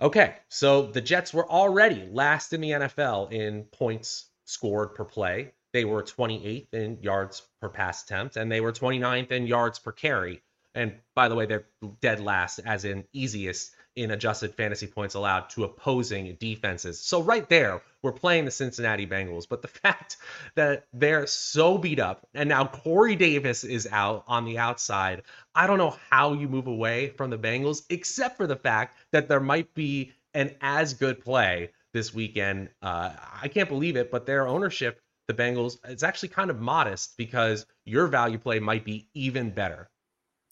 Okay, 0.01 0.35
so 0.49 0.87
the 0.87 1.01
Jets 1.01 1.33
were 1.33 1.49
already 1.49 2.09
last 2.11 2.53
in 2.53 2.61
the 2.61 2.71
NFL 2.71 3.31
in 3.31 3.65
points 3.65 4.27
scored 4.45 4.95
per 4.95 5.05
play. 5.05 5.53
They 5.73 5.85
were 5.85 6.03
28th 6.03 6.75
in 6.75 6.99
yards 7.01 7.43
per 7.61 7.69
pass 7.69 8.03
attempt, 8.03 8.37
and 8.37 8.51
they 8.51 8.61
were 8.61 8.73
29th 8.73 9.31
in 9.31 9.47
yards 9.47 9.79
per 9.79 9.93
carry. 9.93 10.43
And 10.75 10.95
by 11.15 11.29
the 11.29 11.35
way, 11.35 11.47
they're 11.47 11.67
dead 12.01 12.21
last, 12.21 12.59
as 12.59 12.85
in 12.85 13.05
easiest 13.13 13.75
in 13.97 14.11
adjusted 14.11 14.55
fantasy 14.55 14.87
points 14.87 15.15
allowed 15.15 15.51
to 15.51 15.65
opposing 15.65 16.37
defenses. 16.41 17.01
So 17.01 17.23
right 17.23 17.49
there, 17.49 17.83
we're 18.03 18.13
playing 18.13 18.45
the 18.45 18.51
Cincinnati 18.51 19.07
Bengals. 19.07 19.49
But 19.49 19.63
the 19.63 19.69
fact 19.83 20.17
that 20.55 20.87
they're 20.93 21.27
so 21.27 21.79
beat 21.79 22.01
up 22.01 22.27
and 22.35 22.49
now 22.49 22.67
Corey 22.67 23.17
Davis 23.17 23.65
is 23.65 23.89
out 23.91 24.25
on 24.27 24.45
the 24.45 24.59
outside, 24.59 25.23
I 25.55 25.67
don't 25.67 25.79
know 25.79 25.97
how 26.11 26.33
you 26.33 26.49
move 26.49 26.67
away 26.67 27.11
from 27.11 27.31
the 27.31 27.39
Bengals, 27.39 27.83
except 27.91 28.37
for 28.37 28.47
the 28.47 28.57
fact 28.57 28.97
that 29.13 29.29
there 29.29 29.41
might 29.41 29.75
be 29.75 30.13
an 30.35 30.55
as 30.61 30.95
good 30.95 31.21
play 31.21 31.71
this 31.93 32.15
weekend. 32.15 32.71
Uh, 32.81 33.11
I 33.43 33.49
can't 33.49 33.69
believe 33.69 33.97
it, 33.97 34.11
but 34.11 34.27
their 34.27 34.49
ownership, 34.49 35.01
the 35.29 35.35
Bengals, 35.35 35.79
it's 35.85 36.03
actually 36.03 36.31
kind 36.31 36.51
of 36.51 36.61
modest 36.61 37.17
because 37.17 37.67
your 37.85 38.07
value 38.07 38.39
play 38.39 38.59
might 38.59 38.85
be 38.85 39.09
even 39.15 39.51
better. 39.51 39.89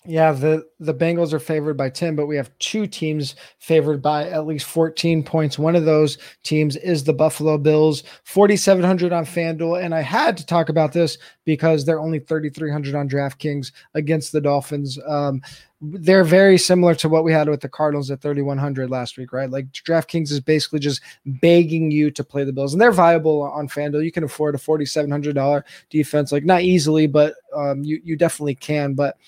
Yeah, 0.07 0.32
the 0.32 0.66
the 0.78 0.94
Bengals 0.94 1.34
are 1.34 1.38
favored 1.38 1.76
by 1.76 1.90
10, 1.90 2.16
but 2.16 2.24
we 2.26 2.34
have 2.34 2.51
two 2.59 2.86
teams 2.86 3.34
favored 3.59 4.01
by 4.01 4.26
at 4.30 4.46
least 4.46 4.64
14 4.64 5.22
points. 5.22 5.59
One 5.59 5.76
of 5.76 5.84
those 5.84 6.16
teams 6.42 6.76
is 6.76 7.05
the 7.05 7.12
Buffalo 7.12 7.59
Bills, 7.59 8.03
4700 8.24 9.12
on 9.12 9.26
FanDuel, 9.26 9.84
and 9.84 9.94
I 9.94 10.01
had 10.01 10.38
to 10.38 10.46
talk 10.46 10.70
about 10.70 10.94
this 10.94 11.18
because 11.44 11.84
they're 11.84 12.01
only 12.01 12.18
3300 12.18 12.94
on 12.94 13.11
DraftKings 13.11 13.72
against 13.92 14.32
the 14.32 14.40
Dolphins. 14.40 14.98
Um, 15.07 15.42
they're 15.82 16.24
very 16.24 16.57
similar 16.57 16.94
to 16.94 17.09
what 17.11 17.24
we 17.24 17.32
had 17.32 17.51
with 17.51 17.61
the 17.61 17.68
Cardinals 17.68 18.11
at 18.11 18.22
3100 18.22 18.88
last 18.90 19.18
week, 19.18 19.34
right? 19.34 19.51
Like 19.51 19.70
DraftKings 19.72 20.30
is 20.30 20.40
basically 20.40 20.78
just 20.78 21.03
begging 21.26 21.90
you 21.90 22.11
to 22.12 22.24
play 22.24 22.44
the 22.44 22.55
Bills, 22.55 22.72
and 22.72 22.80
they're 22.80 22.90
viable 22.90 23.42
on 23.42 23.68
FanDuel. 23.68 24.03
You 24.03 24.12
can 24.12 24.24
afford 24.24 24.55
a 24.55 24.59
$4700 24.59 25.62
defense, 25.90 26.32
like 26.32 26.44
not 26.46 26.62
easily, 26.62 27.07
but 27.07 27.34
um, 27.55 27.84
you 27.84 28.01
you 28.03 28.16
definitely 28.16 28.55
can, 28.55 28.94
but 28.94 29.18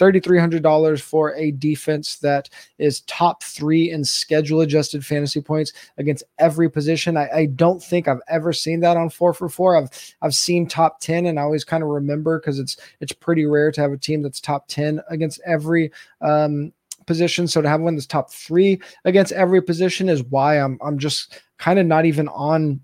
$3,300 0.00 1.00
for 1.00 1.34
a 1.34 1.50
defense 1.52 2.16
that 2.16 2.48
is 2.78 3.02
top 3.02 3.42
three 3.42 3.90
in 3.90 4.02
schedule 4.02 4.62
adjusted 4.62 5.04
fantasy 5.04 5.42
points 5.42 5.74
against 5.98 6.24
every 6.38 6.70
position. 6.70 7.18
I, 7.18 7.28
I, 7.30 7.46
don't 7.46 7.82
think 7.82 8.08
I've 8.08 8.22
ever 8.28 8.52
seen 8.54 8.80
that 8.80 8.96
on 8.96 9.10
four 9.10 9.34
for 9.34 9.48
four. 9.48 9.76
I've 9.76 9.90
I've 10.22 10.34
seen 10.34 10.66
top 10.66 11.00
10 11.00 11.26
and 11.26 11.38
I 11.38 11.42
always 11.42 11.64
kind 11.64 11.82
of 11.82 11.90
remember 11.90 12.40
because 12.40 12.58
it's 12.58 12.78
it's 13.00 13.12
pretty 13.12 13.44
rare 13.44 13.70
to 13.72 13.80
have 13.80 13.92
a 13.92 13.98
team 13.98 14.22
that's 14.22 14.40
top 14.40 14.68
10 14.68 15.00
against 15.10 15.40
every 15.44 15.92
um, 16.22 16.72
position. 17.06 17.46
So 17.46 17.60
to 17.60 17.68
have 17.68 17.80
one 17.80 17.94
that's 17.94 18.06
top 18.06 18.32
three 18.32 18.80
against 19.04 19.32
every 19.32 19.60
position 19.60 20.08
is 20.08 20.22
why 20.24 20.58
I'm 20.58 20.78
I'm 20.82 20.98
just 20.98 21.42
kind 21.58 21.78
of 21.78 21.86
not 21.86 22.06
even 22.06 22.28
on 22.28 22.80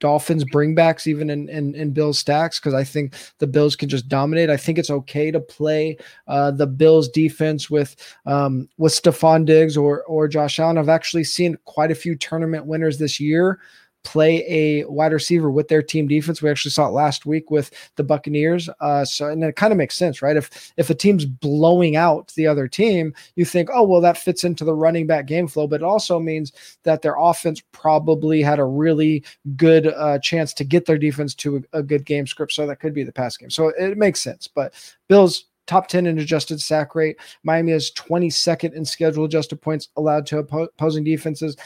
Dolphins 0.00 0.44
bringbacks 0.44 1.06
even 1.06 1.30
in 1.30 1.48
in, 1.48 1.74
in 1.74 1.92
Bills 1.92 2.18
stacks 2.18 2.58
because 2.58 2.74
I 2.74 2.84
think 2.84 3.14
the 3.38 3.46
Bills 3.46 3.76
can 3.76 3.88
just 3.88 4.08
dominate. 4.08 4.50
I 4.50 4.56
think 4.56 4.78
it's 4.78 4.90
okay 4.90 5.30
to 5.30 5.40
play 5.40 5.96
uh, 6.28 6.50
the 6.50 6.66
Bills 6.66 7.08
defense 7.08 7.70
with 7.70 7.96
um, 8.26 8.68
with 8.78 8.92
Stefon 8.92 9.44
Diggs 9.44 9.76
or 9.76 10.04
or 10.04 10.28
Josh 10.28 10.58
Allen. 10.58 10.78
I've 10.78 10.88
actually 10.88 11.24
seen 11.24 11.56
quite 11.64 11.90
a 11.90 11.96
few 11.96 12.14
tournament 12.14 12.66
winners 12.66 12.98
this 12.98 13.20
year 13.20 13.58
play 14.06 14.44
a 14.48 14.84
wide 14.84 15.12
receiver 15.12 15.50
with 15.50 15.66
their 15.66 15.82
team 15.82 16.06
defense. 16.06 16.40
We 16.40 16.48
actually 16.48 16.70
saw 16.70 16.86
it 16.86 16.92
last 16.92 17.26
week 17.26 17.50
with 17.50 17.72
the 17.96 18.04
Buccaneers. 18.04 18.70
Uh, 18.80 19.04
so 19.04 19.28
and 19.28 19.42
it 19.42 19.56
kind 19.56 19.72
of 19.72 19.76
makes 19.76 19.96
sense, 19.96 20.22
right? 20.22 20.36
If 20.36 20.72
if 20.76 20.88
a 20.88 20.94
team's 20.94 21.24
blowing 21.24 21.96
out 21.96 22.32
the 22.36 22.46
other 22.46 22.68
team, 22.68 23.12
you 23.34 23.44
think, 23.44 23.68
oh 23.74 23.82
well, 23.82 24.00
that 24.00 24.16
fits 24.16 24.44
into 24.44 24.64
the 24.64 24.74
running 24.74 25.08
back 25.08 25.26
game 25.26 25.48
flow, 25.48 25.66
but 25.66 25.80
it 25.80 25.84
also 25.84 26.20
means 26.20 26.52
that 26.84 27.02
their 27.02 27.16
offense 27.18 27.60
probably 27.72 28.42
had 28.42 28.60
a 28.60 28.64
really 28.64 29.24
good 29.56 29.88
uh, 29.88 30.20
chance 30.20 30.54
to 30.54 30.64
get 30.64 30.86
their 30.86 30.98
defense 30.98 31.34
to 31.34 31.64
a, 31.72 31.80
a 31.80 31.82
good 31.82 32.04
game 32.04 32.28
script. 32.28 32.52
So 32.52 32.64
that 32.64 32.78
could 32.78 32.94
be 32.94 33.02
the 33.02 33.12
pass 33.12 33.36
game. 33.36 33.50
So 33.50 33.72
it 33.76 33.98
makes 33.98 34.20
sense. 34.20 34.46
But 34.46 34.72
Bills 35.08 35.46
top 35.66 35.88
10 35.88 36.06
in 36.06 36.20
adjusted 36.20 36.60
sack 36.60 36.94
rate. 36.94 37.16
Miami 37.42 37.72
is 37.72 37.90
22nd 37.96 38.72
in 38.72 38.84
schedule 38.84 39.24
adjusted 39.24 39.60
points 39.60 39.88
allowed 39.96 40.24
to 40.26 40.38
opposing 40.38 41.02
defenses 41.02 41.56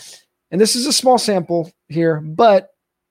and 0.50 0.60
this 0.60 0.76
is 0.76 0.86
a 0.86 0.92
small 0.92 1.18
sample 1.18 1.70
here, 1.88 2.20
but 2.20 2.70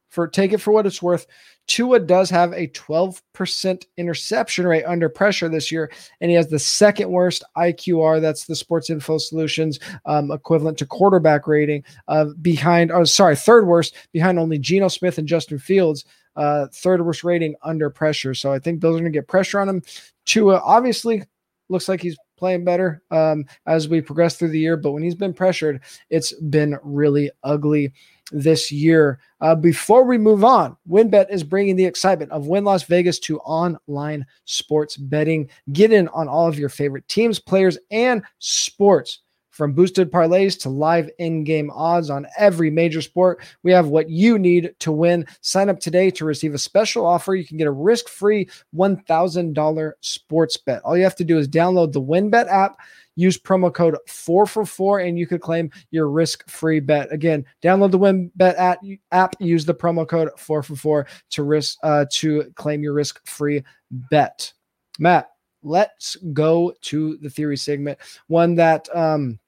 for 0.09 0.27
take 0.27 0.53
it 0.53 0.61
for 0.61 0.71
what 0.71 0.85
it's 0.85 1.01
worth, 1.01 1.27
Tua 1.67 1.99
does 1.99 2.31
have 2.31 2.51
a 2.53 2.67
12% 2.69 3.85
interception 3.97 4.65
rate 4.65 4.83
under 4.85 5.07
pressure 5.07 5.47
this 5.47 5.71
year, 5.71 5.91
and 6.19 6.31
he 6.31 6.35
has 6.35 6.47
the 6.47 6.57
second 6.57 7.11
worst 7.11 7.43
IQR. 7.55 8.19
That's 8.19 8.45
the 8.45 8.55
Sports 8.55 8.89
Info 8.89 9.19
Solutions 9.19 9.79
um, 10.05 10.31
equivalent 10.31 10.79
to 10.79 10.87
quarterback 10.87 11.45
rating. 11.45 11.83
Uh, 12.07 12.25
behind, 12.41 12.91
oh, 12.91 13.03
sorry, 13.03 13.35
third 13.35 13.67
worst 13.67 13.95
behind 14.11 14.39
only 14.39 14.57
Geno 14.57 14.87
Smith 14.87 15.19
and 15.19 15.27
Justin 15.27 15.59
Fields. 15.59 16.05
Uh, 16.35 16.65
third 16.73 17.05
worst 17.05 17.23
rating 17.23 17.53
under 17.61 17.91
pressure. 17.91 18.33
So 18.33 18.51
I 18.51 18.57
think 18.57 18.81
those 18.81 18.95
are 18.95 19.01
going 19.01 19.11
to 19.11 19.17
get 19.17 19.27
pressure 19.27 19.59
on 19.59 19.69
him. 19.69 19.83
Tua 20.25 20.59
obviously 20.63 21.23
looks 21.69 21.87
like 21.87 22.01
he's 22.01 22.17
playing 22.39 22.63
better 22.63 23.03
um, 23.11 23.45
as 23.67 23.87
we 23.87 24.01
progress 24.01 24.37
through 24.37 24.49
the 24.49 24.59
year. 24.59 24.77
But 24.77 24.93
when 24.93 25.03
he's 25.03 25.15
been 25.15 25.33
pressured, 25.33 25.81
it's 26.09 26.33
been 26.33 26.79
really 26.81 27.29
ugly 27.43 27.93
this 28.31 28.71
year. 28.71 29.19
Uh, 29.41 29.55
before 29.55 30.03
we 30.05 30.17
move 30.17 30.43
on, 30.43 30.77
WynnBET 30.89 31.29
is 31.29 31.43
bringing 31.43 31.75
the 31.75 31.85
excitement 31.85 32.31
of 32.31 32.47
Wynn 32.47 32.63
Las 32.63 32.83
Vegas 32.83 33.19
to 33.19 33.39
online 33.39 34.25
sports 34.45 34.97
betting. 34.97 35.49
Get 35.73 35.91
in 35.91 36.07
on 36.09 36.27
all 36.27 36.47
of 36.47 36.57
your 36.57 36.69
favorite 36.69 37.07
teams, 37.07 37.39
players, 37.39 37.77
and 37.91 38.23
sports. 38.39 39.19
From 39.51 39.73
boosted 39.73 40.11
parlays 40.11 40.59
to 40.61 40.69
live 40.69 41.09
in 41.17 41.43
game 41.43 41.71
odds 41.71 42.09
on 42.09 42.27
every 42.37 42.69
major 42.69 43.01
sport, 43.01 43.41
we 43.63 43.71
have 43.71 43.87
what 43.87 44.09
you 44.09 44.37
need 44.39 44.73
to 44.79 44.91
win. 44.91 45.25
Sign 45.41 45.69
up 45.69 45.79
today 45.79 46.11
to 46.11 46.25
receive 46.25 46.53
a 46.53 46.59
special 46.59 47.05
offer. 47.05 47.35
You 47.35 47.45
can 47.45 47.57
get 47.57 47.67
a 47.67 47.71
risk 47.71 48.09
free 48.09 48.47
$1,000 48.75 49.91
sports 50.01 50.57
bet. 50.57 50.81
All 50.83 50.95
you 50.95 51.03
have 51.03 51.15
to 51.15 51.23
do 51.23 51.37
is 51.37 51.47
download 51.47 51.91
the 51.91 52.01
WynnBET 52.01 52.47
app. 52.47 52.79
Use 53.15 53.37
promo 53.37 53.73
code 53.73 53.97
4 54.07 54.45
for 54.45 54.65
4 54.65 54.99
and 55.01 55.19
you 55.19 55.27
could 55.27 55.41
claim 55.41 55.69
your 55.91 56.09
risk-free 56.09 56.79
bet. 56.79 57.11
Again, 57.11 57.43
download 57.61 57.91
the 57.91 57.99
WynnBET 57.99 58.79
app, 59.11 59.35
use 59.41 59.65
the 59.65 59.75
promo 59.75 60.07
code 60.07 60.29
4 60.37 60.63
for 60.63 60.75
4 60.77 61.07
to 61.31 61.43
risk 61.43 61.77
uh, 61.83 62.05
to 62.13 62.45
claim 62.55 62.81
your 62.81 62.93
risk-free 62.93 63.61
bet. 63.91 64.53
Matt, 64.99 65.31
let's 65.63 66.15
go 66.33 66.73
to 66.81 67.17
the 67.17 67.29
theory 67.29 67.57
segment. 67.57 67.99
One 68.27 68.55
that 68.55 68.87
um 68.95 69.39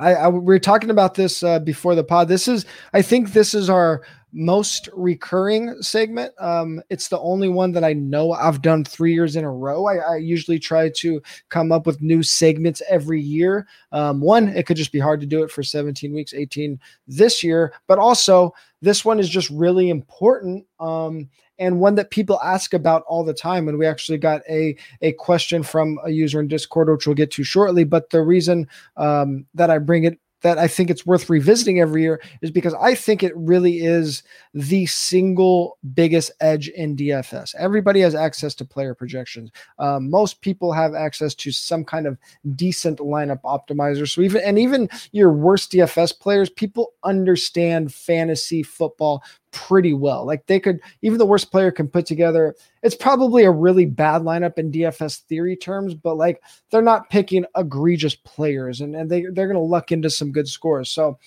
I, 0.00 0.14
I, 0.14 0.28
we 0.28 0.40
were 0.40 0.58
talking 0.58 0.90
about 0.90 1.14
this 1.14 1.42
uh, 1.42 1.58
before 1.58 1.94
the 1.94 2.02
pod. 2.02 2.26
This 2.26 2.48
is, 2.48 2.64
I 2.94 3.02
think, 3.02 3.32
this 3.32 3.52
is 3.52 3.68
our 3.68 4.02
most 4.32 4.88
recurring 4.94 5.74
segment. 5.82 6.32
Um, 6.38 6.82
it's 6.88 7.08
the 7.08 7.18
only 7.18 7.48
one 7.48 7.72
that 7.72 7.84
I 7.84 7.92
know 7.92 8.32
I've 8.32 8.62
done 8.62 8.84
three 8.84 9.12
years 9.12 9.36
in 9.36 9.44
a 9.44 9.50
row. 9.50 9.86
I, 9.86 9.96
I 9.96 10.16
usually 10.16 10.58
try 10.58 10.88
to 10.88 11.20
come 11.48 11.70
up 11.72 11.86
with 11.86 12.00
new 12.00 12.22
segments 12.22 12.80
every 12.88 13.20
year. 13.20 13.66
Um, 13.92 14.20
one, 14.20 14.48
it 14.48 14.66
could 14.66 14.76
just 14.76 14.92
be 14.92 15.00
hard 15.00 15.20
to 15.20 15.26
do 15.26 15.42
it 15.42 15.50
for 15.50 15.62
17 15.62 16.14
weeks, 16.14 16.32
18 16.32 16.80
this 17.06 17.44
year, 17.44 17.74
but 17.86 17.98
also 17.98 18.54
this 18.80 19.04
one 19.04 19.18
is 19.18 19.28
just 19.28 19.50
really 19.50 19.90
important. 19.90 20.64
Um, 20.78 21.28
and 21.60 21.78
one 21.78 21.94
that 21.94 22.10
people 22.10 22.40
ask 22.42 22.74
about 22.74 23.04
all 23.06 23.22
the 23.22 23.34
time. 23.34 23.68
And 23.68 23.78
we 23.78 23.86
actually 23.86 24.18
got 24.18 24.40
a 24.48 24.76
a 25.02 25.12
question 25.12 25.62
from 25.62 25.98
a 26.04 26.10
user 26.10 26.40
in 26.40 26.48
Discord, 26.48 26.88
which 26.88 27.06
we'll 27.06 27.14
get 27.14 27.30
to 27.32 27.44
shortly. 27.44 27.84
But 27.84 28.10
the 28.10 28.22
reason 28.22 28.66
um, 28.96 29.46
that 29.54 29.70
I 29.70 29.78
bring 29.78 30.04
it 30.04 30.18
that 30.42 30.58
I 30.58 30.68
think 30.68 30.90
it's 30.90 31.06
worth 31.06 31.28
revisiting 31.28 31.80
every 31.80 32.02
year 32.02 32.20
is 32.42 32.50
because 32.50 32.74
I 32.74 32.94
think 32.94 33.22
it 33.22 33.36
really 33.36 33.78
is 33.78 34.22
the 34.54 34.86
single 34.86 35.78
biggest 35.94 36.30
edge 36.40 36.68
in 36.68 36.96
DFS. 36.96 37.54
Everybody 37.56 38.00
has 38.00 38.14
access 38.14 38.54
to 38.56 38.64
player 38.64 38.94
projections. 38.94 39.50
Um, 39.78 40.10
most 40.10 40.40
people 40.40 40.72
have 40.72 40.94
access 40.94 41.34
to 41.36 41.52
some 41.52 41.84
kind 41.84 42.06
of 42.06 42.16
decent 42.54 42.98
lineup 43.00 43.40
optimizer. 43.42 44.08
So 44.08 44.22
even 44.22 44.42
and 44.42 44.58
even 44.58 44.88
your 45.12 45.32
worst 45.32 45.72
DFS 45.72 46.18
players, 46.18 46.48
people 46.48 46.94
understand 47.04 47.92
fantasy 47.92 48.62
football 48.62 49.22
pretty 49.52 49.92
well. 49.94 50.24
Like 50.24 50.46
they 50.46 50.60
could, 50.60 50.80
even 51.02 51.18
the 51.18 51.26
worst 51.26 51.50
player 51.50 51.70
can 51.70 51.88
put 51.88 52.06
together. 52.06 52.54
It's 52.82 52.94
probably 52.94 53.44
a 53.44 53.50
really 53.50 53.84
bad 53.84 54.22
lineup 54.22 54.58
in 54.58 54.72
DFS 54.72 55.20
theory 55.22 55.56
terms, 55.56 55.94
but 55.94 56.16
like 56.16 56.42
they're 56.70 56.82
not 56.82 57.10
picking 57.10 57.44
egregious 57.56 58.14
players, 58.14 58.80
and, 58.80 58.94
and 58.96 59.10
they 59.10 59.26
they're 59.32 59.48
gonna 59.48 59.60
luck 59.60 59.92
into 59.92 60.10
some 60.10 60.32
good 60.32 60.48
scores. 60.48 60.90
So 60.90 61.18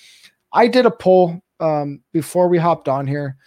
I 0.52 0.68
did 0.68 0.86
a 0.86 0.92
poll 0.92 1.42
um, 1.60 2.02
before 2.12 2.48
we 2.48 2.58
hopped 2.58 2.88
on 2.88 3.08
here. 3.08 3.38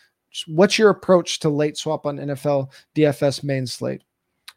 What's 0.47 0.79
your 0.79 0.91
approach 0.91 1.39
to 1.41 1.49
late 1.49 1.79
swap 1.79 2.05
on 2.05 2.19
NFL 2.19 2.71
DFS 2.95 3.43
main 3.43 3.67
slate? 3.67 4.03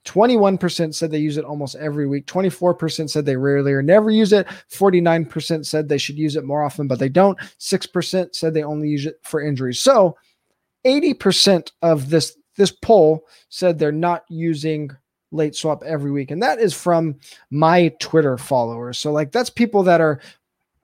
21% 0.10 0.96
said 0.96 1.12
they 1.12 1.20
use 1.20 1.38
it 1.38 1.46
almost 1.46 1.76
every 1.76 2.08
week. 2.08 2.26
24% 2.26 3.08
said 3.08 3.26
they 3.26 3.36
rarely 3.36 3.72
or 3.72 3.84
never 3.84 4.10
use 4.10 4.34
it. 4.34 4.48
49% 4.72 5.64
said 5.64 5.88
they 5.88 6.00
should 6.00 6.18
use 6.18 6.36
it 6.36 6.44
more 6.44 6.64
often, 6.64 6.88
but 6.88 6.98
they 6.98 7.10
don't. 7.10 7.38
6% 7.60 8.36
said 8.36 8.54
they 8.54 8.64
only 8.64 8.90
use 8.90 9.06
it 9.06 9.20
for 9.22 9.40
injuries. 9.40 9.80
So 9.80 10.18
80% 10.86 11.72
of 11.84 12.10
this 12.10 12.36
this 12.58 12.72
poll 12.72 13.26
said 13.50 13.78
they're 13.78 13.92
not 13.92 14.26
using 14.30 14.90
late 15.32 15.56
swap 15.56 15.84
every 15.84 16.12
week. 16.12 16.32
And 16.32 16.42
that 16.42 16.60
is 16.60 16.74
from 16.74 17.16
my 17.52 17.90
Twitter 18.00 18.38
followers. 18.38 18.98
So 18.98 19.12
like 19.12 19.32
that's 19.32 19.52
people 19.52 19.84
that 19.84 20.02
are 20.02 20.20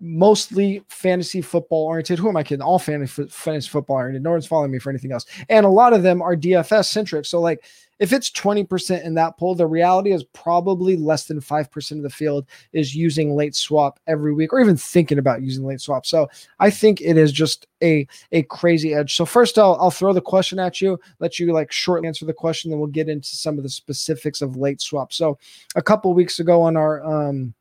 mostly 0.06 0.84
fantasy 0.88 1.42
football 1.42 1.86
oriented. 1.86 2.20
Who 2.20 2.30
am 2.30 2.38
I 2.38 2.44
kidding? 2.44 2.62
All 2.62 2.80
fantasy, 2.80 3.26
fantasy 3.28 3.70
football 3.70 3.98
oriented. 3.98 4.24
No 4.24 4.32
one's 4.32 4.46
following 4.46 4.72
me 4.72 4.80
for 4.80 4.92
anything 4.92 5.12
else. 5.12 5.26
And 5.50 5.66
a 5.66 5.70
lot 5.70 5.94
of 5.94 6.04
them 6.04 6.22
are 6.22 6.36
DFS 6.36 6.86
centric. 6.86 7.26
So 7.26 7.42
like 7.42 7.64
if 7.98 8.14
it's 8.14 8.30
20% 8.30 9.04
in 9.04 9.16
that 9.16 9.38
poll, 9.38 9.56
the 9.56 9.66
reality 9.66 10.12
is 10.12 10.24
probably 10.26 10.96
less 10.96 11.26
than 11.26 11.40
5% 11.40 11.92
of 11.92 12.04
the 12.04 12.10
field 12.10 12.46
is 12.72 12.94
using 12.94 13.36
late 13.36 13.56
swap 13.56 14.00
every 14.06 14.34
week 14.34 14.54
or 14.54 14.60
even 14.60 14.78
thinking 14.78 15.18
about 15.18 15.42
using 15.42 15.66
late 15.66 15.82
swap. 15.82 16.06
So 16.06 16.28
I 16.60 16.70
think 16.70 17.02
it 17.02 17.18
is 17.18 17.32
just 17.32 17.68
a, 17.82 18.08
a 18.32 18.44
crazy 18.44 18.94
edge. 18.94 19.16
So 19.16 19.26
first 19.26 19.58
I'll, 19.58 19.78
I'll 19.80 19.92
throw 19.92 20.14
the 20.14 20.22
question 20.22 20.60
at 20.60 20.82
you, 20.82 21.00
let 21.20 21.40
you 21.40 21.52
like 21.52 21.72
shortly 21.72 22.08
answer 22.08 22.26
the 22.26 22.34
question, 22.34 22.70
then 22.70 22.80
we'll 22.80 22.90
get 22.90 23.10
into 23.10 23.30
some 23.30 23.58
of 23.58 23.64
the 23.64 23.70
specifics 23.70 24.42
of 24.42 24.58
late 24.58 24.82
swap. 24.82 25.14
So 25.14 25.40
a 25.76 25.82
couple 25.82 26.14
weeks 26.14 26.40
ago 26.40 26.62
on 26.62 26.78
our, 26.78 27.04
um, 27.04 27.54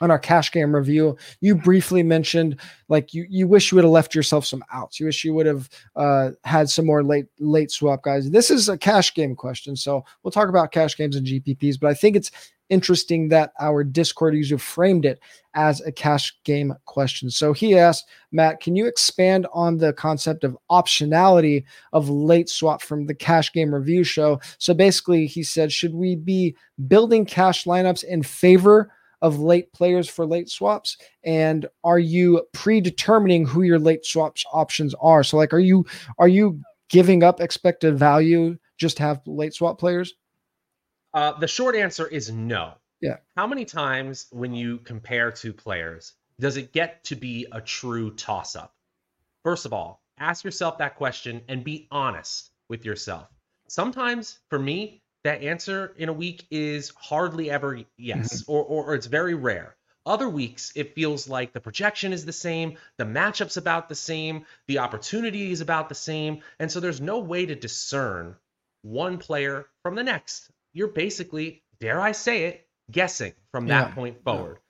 on 0.00 0.10
our 0.10 0.18
cash 0.18 0.52
game 0.52 0.74
review, 0.74 1.16
you 1.40 1.54
briefly 1.54 2.02
mentioned 2.02 2.60
like 2.88 3.14
you 3.14 3.26
you 3.28 3.46
wish 3.48 3.70
you 3.70 3.76
would 3.76 3.84
have 3.84 3.92
left 3.92 4.14
yourself 4.14 4.44
some 4.44 4.64
outs. 4.72 5.00
You 5.00 5.06
wish 5.06 5.24
you 5.24 5.34
would 5.34 5.46
have 5.46 5.68
uh, 5.94 6.30
had 6.44 6.68
some 6.68 6.86
more 6.86 7.02
late 7.02 7.26
late 7.38 7.70
swap 7.70 8.02
guys. 8.02 8.30
This 8.30 8.50
is 8.50 8.68
a 8.68 8.78
cash 8.78 9.14
game 9.14 9.34
question, 9.34 9.76
so 9.76 10.04
we'll 10.22 10.30
talk 10.30 10.48
about 10.48 10.72
cash 10.72 10.96
games 10.96 11.16
and 11.16 11.26
GPPs. 11.26 11.78
But 11.80 11.90
I 11.90 11.94
think 11.94 12.16
it's 12.16 12.30
interesting 12.68 13.28
that 13.28 13.52
our 13.60 13.84
Discord 13.84 14.34
user 14.34 14.58
framed 14.58 15.04
it 15.04 15.20
as 15.54 15.80
a 15.80 15.92
cash 15.92 16.36
game 16.44 16.74
question. 16.84 17.30
So 17.30 17.52
he 17.52 17.78
asked, 17.78 18.08
Matt, 18.32 18.60
can 18.60 18.76
you 18.76 18.86
expand 18.86 19.46
on 19.52 19.78
the 19.78 19.92
concept 19.92 20.44
of 20.44 20.56
optionality 20.70 21.64
of 21.92 22.08
late 22.08 22.48
swap 22.48 22.82
from 22.82 23.06
the 23.06 23.14
cash 23.14 23.52
game 23.52 23.74
review 23.74 24.04
show? 24.04 24.40
So 24.58 24.74
basically, 24.74 25.26
he 25.26 25.42
said, 25.42 25.72
should 25.72 25.94
we 25.94 26.16
be 26.16 26.56
building 26.88 27.24
cash 27.24 27.64
lineups 27.64 28.04
in 28.04 28.22
favor 28.22 28.92
of 29.26 29.38
late 29.38 29.72
players 29.72 30.08
for 30.08 30.24
late 30.24 30.48
swaps? 30.48 30.96
And 31.24 31.66
are 31.84 31.98
you 31.98 32.46
predetermining 32.52 33.46
who 33.46 33.62
your 33.62 33.78
late 33.78 34.06
swaps 34.06 34.44
options 34.52 34.94
are? 35.00 35.22
So 35.22 35.36
like 35.36 35.52
are 35.52 35.58
you 35.58 35.84
are 36.18 36.28
you 36.28 36.60
giving 36.88 37.22
up 37.22 37.40
expected 37.40 37.98
value 37.98 38.56
just 38.78 38.98
have 38.98 39.20
late 39.26 39.54
swap 39.54 39.78
players? 39.78 40.14
Uh, 41.12 41.38
the 41.38 41.48
short 41.48 41.74
answer 41.74 42.06
is 42.06 42.30
no. 42.30 42.74
Yeah. 43.00 43.16
How 43.36 43.46
many 43.46 43.64
times 43.64 44.26
when 44.30 44.54
you 44.54 44.78
compare 44.78 45.30
two 45.30 45.52
players 45.52 46.14
does 46.38 46.56
it 46.58 46.72
get 46.72 47.02
to 47.04 47.16
be 47.16 47.46
a 47.52 47.60
true 47.60 48.10
toss 48.12 48.56
up? 48.56 48.74
First 49.42 49.64
of 49.64 49.72
all, 49.72 50.02
ask 50.18 50.44
yourself 50.44 50.76
that 50.78 50.96
question 50.96 51.40
and 51.48 51.64
be 51.64 51.88
honest 51.90 52.50
with 52.68 52.84
yourself. 52.84 53.28
Sometimes 53.68 54.40
for 54.50 54.58
me, 54.58 55.02
that 55.26 55.42
answer 55.42 55.92
in 55.98 56.08
a 56.08 56.12
week 56.12 56.46
is 56.50 56.92
hardly 56.96 57.50
ever 57.50 57.80
yes, 57.96 58.42
mm-hmm. 58.42 58.52
or, 58.52 58.62
or, 58.62 58.84
or 58.86 58.94
it's 58.94 59.06
very 59.06 59.34
rare. 59.34 59.76
Other 60.06 60.28
weeks, 60.28 60.72
it 60.76 60.94
feels 60.94 61.28
like 61.28 61.52
the 61.52 61.60
projection 61.60 62.12
is 62.12 62.24
the 62.24 62.32
same, 62.32 62.78
the 62.96 63.04
matchup's 63.04 63.56
about 63.56 63.88
the 63.88 63.96
same, 63.96 64.46
the 64.68 64.78
opportunity 64.78 65.50
is 65.50 65.60
about 65.60 65.88
the 65.88 65.96
same. 65.96 66.42
And 66.60 66.70
so 66.70 66.78
there's 66.78 67.00
no 67.00 67.18
way 67.18 67.44
to 67.44 67.56
discern 67.56 68.36
one 68.82 69.18
player 69.18 69.66
from 69.82 69.96
the 69.96 70.04
next. 70.04 70.48
You're 70.72 70.88
basically, 70.88 71.64
dare 71.80 72.00
I 72.00 72.12
say 72.12 72.44
it, 72.44 72.68
guessing 72.88 73.32
from 73.50 73.66
that 73.66 73.88
yeah. 73.88 73.94
point 73.94 74.22
forward. 74.22 74.60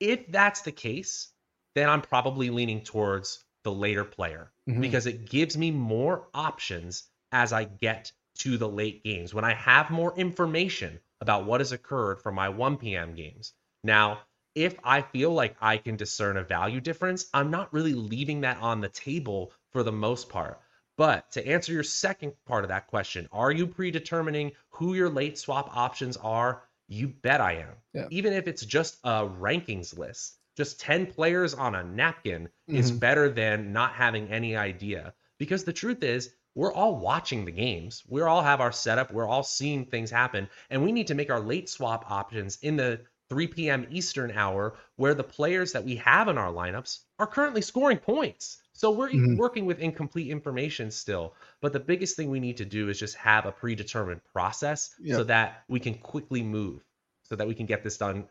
Yeah. 0.00 0.14
If 0.14 0.32
that's 0.32 0.62
the 0.62 0.72
case, 0.72 1.28
then 1.76 1.88
I'm 1.88 2.02
probably 2.02 2.50
leaning 2.50 2.80
towards 2.80 3.44
the 3.62 3.72
later 3.72 4.04
player 4.04 4.50
mm-hmm. 4.68 4.80
because 4.80 5.06
it 5.06 5.30
gives 5.30 5.56
me 5.56 5.70
more 5.70 6.26
options 6.34 7.04
as 7.30 7.52
I 7.52 7.62
get 7.62 8.10
to 8.40 8.58
the 8.58 8.68
late 8.68 9.02
games 9.04 9.34
when 9.34 9.44
I 9.44 9.54
have 9.54 9.90
more 9.90 10.16
information 10.16 11.00
about 11.20 11.44
what 11.44 11.60
has 11.60 11.72
occurred 11.72 12.20
from 12.20 12.34
my 12.34 12.48
1 12.48 12.78
p.m. 12.78 13.14
games. 13.14 13.52
Now, 13.84 14.20
if 14.54 14.78
I 14.82 15.02
feel 15.02 15.30
like 15.30 15.56
I 15.60 15.76
can 15.76 15.96
discern 15.96 16.36
a 16.36 16.42
value 16.42 16.80
difference, 16.80 17.26
I'm 17.32 17.50
not 17.50 17.72
really 17.72 17.94
leaving 17.94 18.40
that 18.40 18.58
on 18.58 18.80
the 18.80 18.88
table 18.88 19.52
for 19.70 19.82
the 19.82 19.92
most 19.92 20.28
part. 20.28 20.60
But 20.96 21.30
to 21.32 21.46
answer 21.46 21.72
your 21.72 21.82
second 21.82 22.32
part 22.46 22.64
of 22.64 22.68
that 22.68 22.88
question, 22.88 23.28
are 23.32 23.52
you 23.52 23.66
predetermining 23.66 24.52
who 24.70 24.94
your 24.94 25.08
late 25.08 25.38
swap 25.38 25.74
options 25.76 26.16
are? 26.16 26.62
You 26.88 27.08
bet 27.08 27.40
I 27.40 27.52
am. 27.54 27.74
Yeah. 27.94 28.08
Even 28.10 28.32
if 28.32 28.48
it's 28.48 28.64
just 28.64 28.98
a 29.04 29.26
rankings 29.26 29.96
list, 29.96 30.36
just 30.56 30.80
10 30.80 31.06
players 31.06 31.54
on 31.54 31.74
a 31.74 31.84
napkin 31.84 32.48
mm-hmm. 32.68 32.76
is 32.76 32.90
better 32.90 33.30
than 33.30 33.72
not 33.72 33.92
having 33.92 34.28
any 34.28 34.56
idea. 34.56 35.14
Because 35.38 35.64
the 35.64 35.72
truth 35.72 36.02
is, 36.02 36.34
we're 36.54 36.72
all 36.72 36.96
watching 36.96 37.44
the 37.44 37.52
games. 37.52 38.02
We 38.08 38.22
all 38.22 38.42
have 38.42 38.60
our 38.60 38.72
setup. 38.72 39.12
We're 39.12 39.28
all 39.28 39.42
seeing 39.42 39.84
things 39.86 40.10
happen. 40.10 40.48
And 40.68 40.82
we 40.82 40.92
need 40.92 41.06
to 41.08 41.14
make 41.14 41.30
our 41.30 41.40
late 41.40 41.68
swap 41.68 42.10
options 42.10 42.58
in 42.62 42.76
the 42.76 43.00
3 43.28 43.46
p.m. 43.46 43.86
Eastern 43.90 44.32
hour 44.32 44.74
where 44.96 45.14
the 45.14 45.24
players 45.24 45.72
that 45.72 45.84
we 45.84 45.96
have 45.96 46.28
in 46.28 46.36
our 46.36 46.52
lineups 46.52 47.00
are 47.18 47.26
currently 47.26 47.62
scoring 47.62 47.98
points. 47.98 48.58
So 48.72 48.90
we're 48.90 49.10
mm-hmm. 49.10 49.36
working 49.36 49.66
with 49.66 49.78
incomplete 49.78 50.28
information 50.28 50.90
still. 50.90 51.34
But 51.60 51.72
the 51.72 51.80
biggest 51.80 52.16
thing 52.16 52.30
we 52.30 52.40
need 52.40 52.56
to 52.56 52.64
do 52.64 52.88
is 52.88 52.98
just 52.98 53.14
have 53.16 53.46
a 53.46 53.52
predetermined 53.52 54.22
process 54.32 54.94
yep. 55.00 55.16
so 55.16 55.24
that 55.24 55.64
we 55.68 55.78
can 55.78 55.94
quickly 55.94 56.42
move, 56.42 56.82
so 57.22 57.36
that 57.36 57.46
we 57.46 57.54
can 57.54 57.66
get 57.66 57.84
this 57.84 57.96
done 57.98 58.26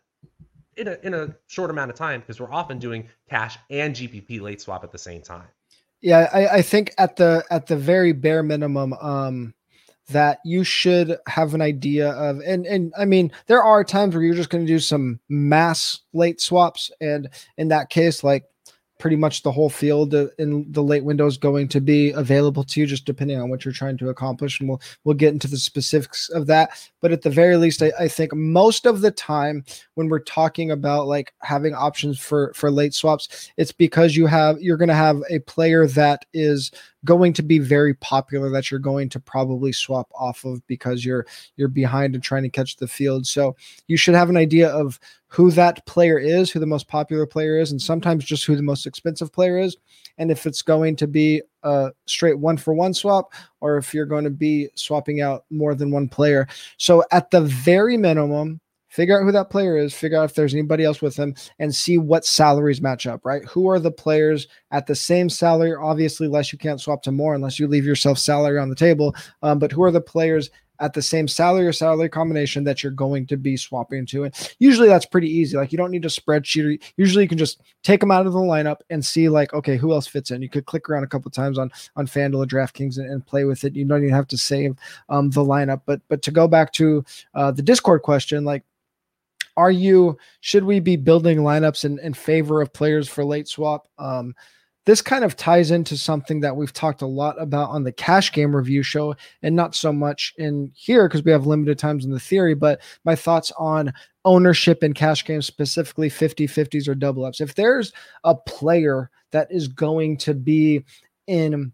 in 0.76 0.88
a, 0.88 0.98
in 1.04 1.14
a 1.14 1.36
short 1.48 1.70
amount 1.70 1.92
of 1.92 1.98
time 1.98 2.20
because 2.20 2.40
we're 2.40 2.52
often 2.52 2.80
doing 2.80 3.08
cash 3.30 3.58
and 3.70 3.96
GPP 3.96 4.42
late 4.42 4.60
swap 4.60 4.84
at 4.84 4.92
the 4.92 4.98
same 4.98 5.22
time. 5.22 5.48
Yeah, 6.02 6.30
I, 6.34 6.48
I 6.58 6.62
think 6.62 6.94
at 6.98 7.18
the 7.18 7.44
at 7.52 7.68
the 7.68 7.76
very 7.76 8.14
bare 8.14 8.44
minimum, 8.44 8.94
um, 8.94 9.54
that 10.10 10.40
you 10.44 10.64
should 10.64 11.18
have 11.28 11.54
an 11.54 11.62
idea 11.62 12.10
of 12.12 12.40
and 12.46 12.66
and 12.66 12.94
I 12.98 13.06
mean 13.06 13.32
there 13.48 13.64
are 13.64 13.84
times 13.84 14.16
where 14.16 14.24
you're 14.24 14.34
just 14.36 14.50
going 14.50 14.66
to 14.66 14.72
do 14.72 14.80
some 14.80 15.20
mass 15.30 16.00
late 16.14 16.42
swaps 16.42 16.92
and 17.00 17.30
in 17.58 17.68
that 17.70 17.90
case 17.90 18.24
like 18.24 18.46
pretty 19.00 19.16
much 19.16 19.42
the 19.42 19.52
whole 19.52 19.70
field 19.70 20.14
uh, 20.14 20.28
in 20.38 20.70
the 20.72 20.84
late 20.84 21.04
window 21.04 21.26
is 21.26 21.38
going 21.38 21.68
to 21.70 21.80
be 21.80 22.12
available 22.12 22.64
to 22.64 22.80
you 22.80 22.86
just 22.86 23.06
depending 23.06 23.40
on 23.40 23.50
what 23.50 23.66
you're 23.66 23.74
trying 23.74 23.98
to 23.98 24.10
accomplish 24.10 24.60
and 24.60 24.70
we'll 24.70 24.82
we'll 25.04 25.16
get 25.16 25.34
into 25.34 25.48
the 25.48 25.58
specifics 25.58 26.30
of 26.30 26.46
that. 26.46 26.72
But 27.02 27.12
at 27.12 27.22
the 27.22 27.30
very 27.30 27.58
least 27.58 27.82
I, 27.82 27.92
I 27.98 28.08
think 28.08 28.36
most 28.36 28.86
of 28.86 29.02
the 29.02 29.12
time 29.12 29.64
when 29.96 30.10
we're 30.10 30.20
talking 30.20 30.72
about 30.72 31.08
like 31.08 31.34
having 31.42 31.74
options 31.74 32.20
for 32.20 32.54
for 32.54 32.70
late 32.70 32.94
swaps 32.94 33.52
it's 33.58 33.72
because 33.72 34.16
you 34.16 34.28
have 34.28 34.62
you're 34.62 34.78
going 34.78 34.90
to 34.90 34.94
have 34.94 35.24
a 35.30 35.40
player 35.40 35.88
that 35.88 36.26
is 36.34 36.72
going 37.06 37.34
to 37.34 37.44
be 37.44 37.60
very 37.60 37.94
popular 37.96 38.50
that 38.50 38.70
you're 38.70 38.80
going 38.80 39.10
to 39.10 39.20
probably 39.20 39.72
swap 39.72 40.10
off 40.14 40.44
of 40.44 40.66
because 40.68 41.06
you're 41.06 41.26
you're 41.56 41.68
behind 41.68 42.14
and 42.16 42.24
trying 42.24 42.44
to 42.44 42.50
catch 42.50 42.76
the 42.76 42.88
field. 42.88 43.26
So 43.26 43.56
you 43.88 43.98
should 43.98 44.16
have 44.16 44.30
an 44.30 44.38
idea 44.38 44.70
of 44.70 45.00
who 45.28 45.52
that 45.52 45.86
player 45.86 46.18
is, 46.18 46.50
who 46.50 46.60
the 46.60 46.66
most 46.66 46.88
popular 46.88 47.26
player 47.26 47.60
is, 47.60 47.72
and 47.72 47.82
sometimes 47.82 48.26
just 48.26 48.46
who 48.46 48.56
the 48.56 48.62
most 48.62 48.86
expensive 48.86 49.32
player 49.32 49.60
is. 49.60 49.78
And 50.18 50.32
if 50.32 50.46
it's 50.46 50.62
going 50.62 50.96
to 50.98 51.08
be 51.08 51.42
a 51.64 51.92
straight 52.06 52.40
one 52.40 52.58
for 52.58 52.74
one 52.74 52.94
swap, 52.94 53.34
or 53.62 53.78
if 53.78 53.94
you're 53.94 54.06
going 54.06 54.24
to 54.24 54.30
be 54.30 54.70
swapping 54.76 55.22
out 55.22 55.46
more 55.50 55.76
than 55.76 55.92
one 55.92 56.10
player. 56.10 56.48
So 56.78 57.04
at 57.12 57.30
the 57.32 57.42
very 57.42 57.96
minimum, 57.96 58.60
figure 58.90 59.20
out 59.20 59.24
who 59.24 59.32
that 59.32 59.50
player 59.50 59.78
is, 59.78 59.94
figure 59.94 60.18
out 60.18 60.26
if 60.26 60.36
there's 60.36 60.54
anybody 60.54 60.84
else 60.84 61.02
with 61.02 61.16
him, 61.16 61.36
and 61.60 61.74
see 61.74 61.98
what 61.98 62.26
salaries 62.26 62.82
match 62.82 63.08
up, 63.08 63.26
right? 63.26 63.46
Who 63.46 63.68
are 63.68 63.80
the 63.80 63.92
players 63.92 64.48
at 64.72 64.88
the 64.88 64.96
same 64.96 65.30
salary? 65.30 65.74
Obviously, 65.74 66.28
less 66.28 66.52
you 66.52 66.60
can't 66.60 66.82
swap 66.82 67.02
to 67.04 67.12
more 67.12 67.36
unless 67.36 67.60
you 67.60 67.68
leave 67.68 67.86
yourself 67.86 68.18
salary 68.18 68.60
on 68.60 68.70
the 68.70 68.76
table. 68.76 69.16
Um, 69.42 69.60
but 69.60 69.72
who 69.72 69.84
are 69.84 69.92
the 69.92 70.02
players 70.02 70.50
at 70.82 70.94
the 70.94 71.02
same 71.02 71.28
salary 71.28 71.68
or 71.68 71.74
salary 71.74 72.08
combination 72.08 72.64
that 72.64 72.82
you're 72.82 72.92
going 72.92 73.28
to 73.28 73.38
be 73.38 73.58
swapping 73.58 74.06
to? 74.08 74.24
And 74.26 74.56
usually 74.60 74.88
that's 74.88 75.06
pretty 75.06 75.30
easy. 75.30 75.58
Like 75.58 75.72
you 75.72 75.78
don't 75.78 75.92
need 75.92 76.06
a 76.06 76.10
spreadsheet. 76.10 76.82
Usually 76.98 77.24
you 77.24 77.30
can 77.30 77.38
just 77.38 77.62
take 77.84 78.00
them 78.00 78.12
out 78.12 78.26
of 78.26 78.34
the 78.34 78.40
lineup 78.40 78.78
and 78.90 79.06
see 79.06 79.30
like, 79.30 79.54
okay, 79.54 79.78
who 79.78 79.94
else 79.94 80.08
fits 80.08 80.32
in? 80.32 80.42
You 80.42 80.50
could 80.50 80.66
click 80.66 80.90
around 80.90 81.04
a 81.04 81.08
couple 81.08 81.30
times 81.32 81.58
on 81.58 81.72
on 81.96 82.08
FanDuel 82.08 82.44
or 82.44 82.48
DraftKings 82.48 82.98
and, 82.98 83.10
and, 83.12 83.26
play 83.26 83.44
with 83.44 83.64
it. 83.64 83.76
You 83.76 83.86
don't 83.86 84.04
even 84.04 84.16
have 84.16 84.28
to 84.28 84.38
save 84.38 84.76
um, 85.10 85.30
the 85.30 85.44
lineup. 85.44 85.82
But 85.86 86.02
but 86.08 86.22
to 86.24 86.32
go 86.32 86.48
back 86.48 86.72
to 86.74 87.04
uh, 87.36 87.52
the 87.52 87.62
Discord 87.62 88.02
question, 88.02 88.46
like 88.46 88.64
are 89.58 89.72
you 89.72 90.18
should 90.42 90.64
we 90.64 90.80
be 90.80 90.96
building 90.96 91.40
lineups 91.40 91.86
in, 91.86 92.00
in 92.00 92.14
favor 92.14 92.62
of 92.62 92.74
players 92.74 93.08
for 93.08 93.26
late 93.26 93.48
swap? 93.48 93.88
Um, 93.98 94.34
this 94.90 95.02
kind 95.04 95.24
of 95.24 95.36
ties 95.36 95.70
into 95.70 95.96
something 95.96 96.40
that 96.40 96.56
we've 96.56 96.74
talked 96.74 97.04
a 97.04 97.06
lot 97.06 97.40
about 97.40 97.70
on 97.70 97.84
the 97.84 97.92
cash 97.92 98.32
game 98.32 98.56
review 98.56 98.82
show 98.82 99.16
and 99.44 99.56
not 99.56 99.76
so 99.76 99.94
much 99.94 100.34
in 100.40 100.72
here 100.74 101.08
because 101.08 101.24
we 101.24 101.32
have 101.32 101.46
limited 101.46 101.78
times 101.78 102.06
in 102.06 102.12
the 102.12 102.20
theory 102.20 102.56
but 102.56 102.82
my 103.06 103.16
thoughts 103.16 103.52
on 103.60 103.94
ownership 104.26 104.84
in 104.84 104.94
cash 104.94 105.24
games 105.24 105.46
specifically 105.46 106.10
50 106.10 106.48
50s 106.48 106.88
or 106.88 106.96
double 106.96 107.24
ups 107.24 107.40
if 107.40 107.54
there's 107.54 107.94
a 108.24 108.34
player 108.34 109.12
that 109.32 109.48
is 109.52 109.68
going 109.68 110.18
to 110.18 110.34
be 110.34 110.84
in 111.28 111.72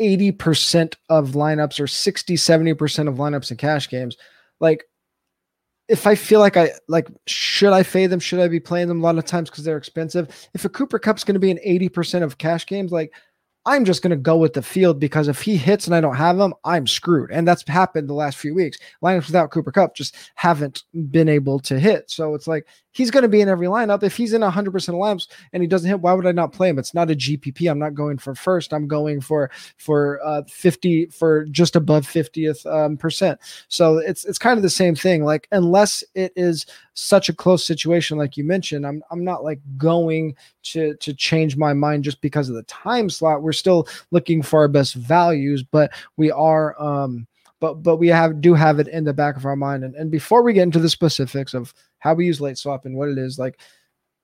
80% 0.00 0.94
of 1.10 1.32
lineups 1.32 1.78
or 1.78 1.86
60 1.86 2.34
70% 2.34 3.08
of 3.08 3.16
lineups 3.16 3.50
in 3.50 3.58
cash 3.58 3.90
games 3.90 4.16
like 4.58 4.84
if 5.88 6.06
I 6.06 6.14
feel 6.14 6.40
like 6.40 6.56
I 6.56 6.72
like, 6.86 7.08
should 7.26 7.72
I 7.72 7.82
fade 7.82 8.10
them? 8.10 8.20
Should 8.20 8.40
I 8.40 8.48
be 8.48 8.60
playing 8.60 8.88
them 8.88 9.00
a 9.00 9.02
lot 9.02 9.18
of 9.18 9.24
times 9.24 9.50
because 9.50 9.64
they're 9.64 9.78
expensive? 9.78 10.48
If 10.54 10.64
a 10.64 10.68
Cooper 10.68 10.98
Kupp's 10.98 11.24
going 11.24 11.34
to 11.34 11.40
be 11.40 11.50
an 11.50 11.58
80% 11.66 12.22
of 12.22 12.38
cash 12.38 12.66
games, 12.66 12.92
like 12.92 13.12
I'm 13.68 13.84
just 13.84 14.00
going 14.00 14.12
to 14.12 14.16
go 14.16 14.38
with 14.38 14.54
the 14.54 14.62
field 14.62 14.98
because 14.98 15.28
if 15.28 15.42
he 15.42 15.58
hits 15.58 15.84
and 15.86 15.94
I 15.94 16.00
don't 16.00 16.16
have 16.16 16.40
him, 16.40 16.54
I'm 16.64 16.86
screwed. 16.86 17.30
And 17.30 17.46
that's 17.46 17.68
happened 17.68 18.08
the 18.08 18.14
last 18.14 18.38
few 18.38 18.54
weeks. 18.54 18.78
Lineups 19.02 19.26
without 19.26 19.50
Cooper 19.50 19.70
Kupp 19.70 19.94
just 19.94 20.16
haven't 20.36 20.84
been 21.10 21.28
able 21.28 21.60
to 21.60 21.78
hit. 21.78 22.10
So 22.10 22.34
it's 22.34 22.46
like 22.46 22.66
he's 22.92 23.10
going 23.10 23.22
to 23.24 23.28
be 23.28 23.42
in 23.42 23.48
every 23.48 23.66
lineup. 23.66 24.02
If 24.02 24.16
he's 24.16 24.32
in 24.32 24.40
100% 24.40 24.66
of 24.66 24.72
lineups 24.72 25.28
and 25.52 25.62
he 25.62 25.66
doesn't 25.66 25.88
hit, 25.88 26.00
why 26.00 26.14
would 26.14 26.26
I 26.26 26.32
not 26.32 26.52
play 26.52 26.70
him? 26.70 26.78
It's 26.78 26.94
not 26.94 27.10
a 27.10 27.14
GPP. 27.14 27.70
I'm 27.70 27.78
not 27.78 27.94
going 27.94 28.16
for 28.16 28.34
first. 28.34 28.72
I'm 28.72 28.88
going 28.88 29.20
for 29.20 29.50
for 29.76 30.18
uh, 30.24 30.42
50 30.48 31.06
for 31.06 31.44
just 31.44 31.76
above 31.76 32.06
50th 32.06 32.64
um, 32.66 32.96
percent. 32.96 33.38
So 33.68 33.98
it's 33.98 34.24
it's 34.24 34.38
kind 34.38 34.56
of 34.56 34.62
the 34.62 34.70
same 34.70 34.94
thing. 34.94 35.24
Like 35.24 35.46
unless 35.52 36.02
it 36.14 36.32
is 36.36 36.64
such 36.94 37.28
a 37.28 37.34
close 37.34 37.64
situation, 37.64 38.18
like 38.18 38.36
you 38.36 38.44
mentioned, 38.44 38.86
I'm 38.86 39.02
I'm 39.10 39.24
not 39.24 39.44
like 39.44 39.60
going 39.76 40.34
to 40.64 40.96
to 40.96 41.14
change 41.14 41.56
my 41.56 41.74
mind 41.74 42.04
just 42.04 42.20
because 42.20 42.48
of 42.48 42.56
the 42.56 42.64
time 42.64 43.10
slot. 43.10 43.42
We're 43.42 43.52
still 43.58 43.88
looking 44.10 44.42
for 44.42 44.60
our 44.60 44.68
best 44.68 44.94
values, 44.94 45.62
but 45.62 45.92
we 46.16 46.30
are 46.30 46.80
um 46.80 47.26
but 47.60 47.82
but 47.82 47.96
we 47.96 48.08
have 48.08 48.40
do 48.40 48.54
have 48.54 48.78
it 48.78 48.88
in 48.88 49.04
the 49.04 49.12
back 49.12 49.36
of 49.36 49.44
our 49.44 49.56
mind. 49.56 49.84
And, 49.84 49.94
and 49.94 50.10
before 50.10 50.42
we 50.42 50.52
get 50.52 50.62
into 50.62 50.78
the 50.78 50.88
specifics 50.88 51.54
of 51.54 51.74
how 51.98 52.14
we 52.14 52.26
use 52.26 52.40
late 52.40 52.58
swap 52.58 52.84
and 52.84 52.96
what 52.96 53.08
it 53.08 53.18
is, 53.18 53.38
like 53.38 53.60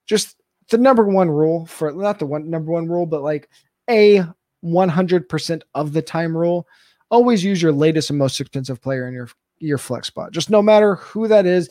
just 0.07 0.37
the 0.71 0.79
number 0.79 1.05
one 1.05 1.31
rule 1.31 1.67
for 1.67 1.93
not 1.93 2.19
the 2.19 2.27
one 2.27 2.49
number 2.49 2.73
one 2.73 2.89
rule, 2.89 3.07
but 3.07 3.23
like 3.23 3.49
a 3.91 4.25
100% 4.65 5.63
of 5.75 5.93
the 5.93 6.03
time 6.03 6.37
rule. 6.37 6.67
Always 7.11 7.45
use 7.45 7.61
your 7.61 7.73
latest 7.73 8.11
and 8.11 8.19
most 8.19 8.41
expensive 8.41 8.81
player 8.81 9.07
in 9.07 9.15
your 9.15 9.29
your 9.59 9.79
flex 9.79 10.09
spot. 10.09 10.33
Just 10.33 10.51
no 10.51 10.63
matter 10.63 10.97
who 10.97 11.29
that 11.29 11.47
is. 11.47 11.69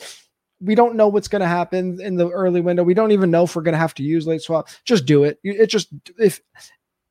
We 0.60 0.76
don't 0.76 0.94
know 0.94 1.08
what's 1.08 1.28
going 1.28 1.40
to 1.40 1.48
happen 1.48 2.00
in 2.00 2.14
the 2.14 2.30
early 2.30 2.62
window. 2.62 2.84
We 2.84 2.94
don't 2.94 3.10
even 3.10 3.30
know 3.30 3.42
if 3.42 3.54
we're 3.54 3.62
going 3.62 3.72
to 3.72 3.78
have 3.78 3.92
to 3.94 4.02
use 4.02 4.26
late 4.26 4.40
swap. 4.40 4.68
Just 4.84 5.04
do 5.04 5.24
it. 5.24 5.38
It 5.42 5.66
just 5.66 5.88
if 6.16 6.40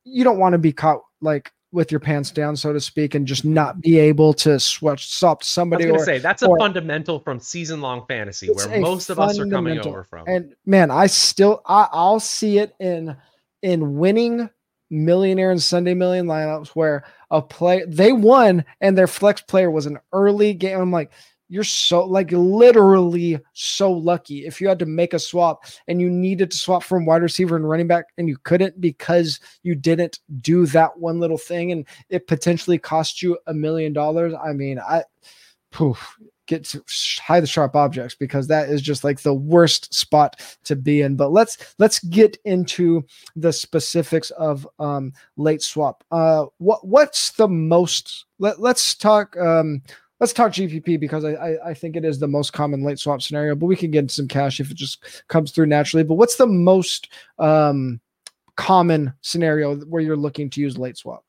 you 0.04 0.24
don't 0.24 0.40
want 0.40 0.54
to 0.54 0.60
be 0.60 0.72
caught 0.72 1.02
like 1.22 1.52
with 1.72 1.92
your 1.92 2.00
pants 2.00 2.30
down, 2.30 2.56
so 2.56 2.72
to 2.72 2.80
speak, 2.80 3.16
and 3.16 3.26
just 3.26 3.44
not 3.44 3.82
be 3.82 3.98
able 3.98 4.32
to 4.32 4.60
switch 4.60 5.08
swap 5.08 5.44
somebody. 5.44 5.86
I 5.86 5.88
was 5.88 5.92
going 5.92 6.00
to 6.00 6.06
say 6.06 6.20
that's 6.20 6.44
a 6.44 6.50
fundamental 6.60 7.20
from 7.20 7.40
season 7.40 7.82
long 7.82 8.06
fantasy 8.08 8.48
where 8.48 8.80
most 8.80 9.10
of 9.10 9.20
us 9.20 9.40
are 9.40 9.48
coming 9.48 9.80
over 9.80 10.04
from. 10.04 10.26
And 10.28 10.56
man, 10.66 10.92
I 10.92 11.08
still 11.08 11.62
I, 11.66 11.90
I'll 11.92 12.20
see 12.20 12.60
it 12.60 12.76
in 12.80 13.16
in 13.64 13.98
winning 13.98 14.50
millionaire 14.92 15.50
and 15.50 15.62
Sunday 15.62 15.96
million 15.96 16.28
lineups 16.28 16.70
where 16.70 17.04
a 17.32 17.42
play 17.42 17.84
they 17.88 18.14
won 18.14 18.64
and 18.80 18.96
their 18.96 19.08
flex 19.08 19.42
player 19.42 19.72
was 19.72 19.88
an 19.88 19.98
early 20.14 20.54
game. 20.54 20.80
I'm 20.80 20.92
like, 20.92 21.12
you're 21.54 21.64
so 21.64 22.04
like 22.04 22.32
literally 22.32 23.40
so 23.54 23.92
lucky 23.92 24.48
if 24.48 24.60
you 24.60 24.68
had 24.68 24.80
to 24.80 24.88
make 24.88 25.14
a 25.14 25.20
swap 25.20 25.66
and 25.88 26.02
you 26.02 26.10
needed 26.10 26.50
to 26.50 26.58
swap 26.58 26.82
from 26.82 27.06
wide 27.06 27.22
receiver 27.22 27.56
and 27.56 27.70
running 27.70 27.86
back 27.86 28.06
and 28.18 28.28
you 28.28 28.36
couldn't 28.44 28.82
because 28.82 29.40
you 29.62 29.76
didn't 29.76 30.18
do 30.42 30.66
that 30.66 30.98
one 30.98 31.20
little 31.20 31.38
thing 31.38 31.72
and 31.72 31.86
it 32.10 32.26
potentially 32.26 32.80
cost 32.80 33.22
you 33.22 33.38
a 33.46 33.54
million 33.54 33.94
dollars. 33.94 34.34
I 34.44 34.54
mean, 34.54 34.80
I 34.80 35.04
poof, 35.70 36.18
get 36.48 36.66
to 36.66 36.84
hide 37.22 37.44
the 37.44 37.48
sharp 37.48 37.76
objects 37.76 38.16
because 38.16 38.48
that 38.48 38.70
is 38.70 38.82
just 38.82 39.04
like 39.04 39.22
the 39.22 39.34
worst 39.34 39.94
spot 39.94 40.42
to 40.64 40.76
be 40.76 41.02
in. 41.02 41.16
But 41.16 41.32
let's 41.32 41.76
let's 41.78 42.00
get 42.00 42.38
into 42.46 43.04
the 43.36 43.54
specifics 43.54 44.32
of 44.32 44.68
um 44.80 45.14
late 45.38 45.62
swap. 45.62 46.04
Uh 46.12 46.46
what 46.58 46.86
what's 46.88 47.34
the 47.34 47.48
most 47.48 48.26
let, 48.40 48.60
let's 48.60 48.96
talk 48.96 49.38
um 49.38 49.84
let's 50.24 50.32
talk 50.32 50.54
GPP 50.54 51.02
because 51.02 51.26
I, 51.26 51.32
I, 51.32 51.70
I 51.72 51.74
think 51.74 51.98
it 51.98 52.06
is 52.06 52.18
the 52.18 52.30
most 52.30 52.54
common 52.54 52.82
late 52.82 52.98
swap 52.98 53.22
scenario, 53.22 53.56
but 53.56 53.66
we 53.66 53.76
can 53.76 53.92
get 53.92 54.10
some 54.10 54.26
cash 54.26 54.62
if 54.62 54.72
it 54.72 54.78
just 54.78 55.04
comes 55.28 55.52
through 55.52 55.66
naturally. 55.66 56.06
But 56.06 56.14
what's 56.14 56.38
the 56.38 56.48
most 56.48 57.10
um, 57.40 58.00
common 58.56 59.14
scenario 59.20 59.76
where 59.76 60.02
you're 60.02 60.16
looking 60.16 60.50
to 60.52 60.62
use 60.62 60.78
late 60.78 60.96
swap? 60.96 61.26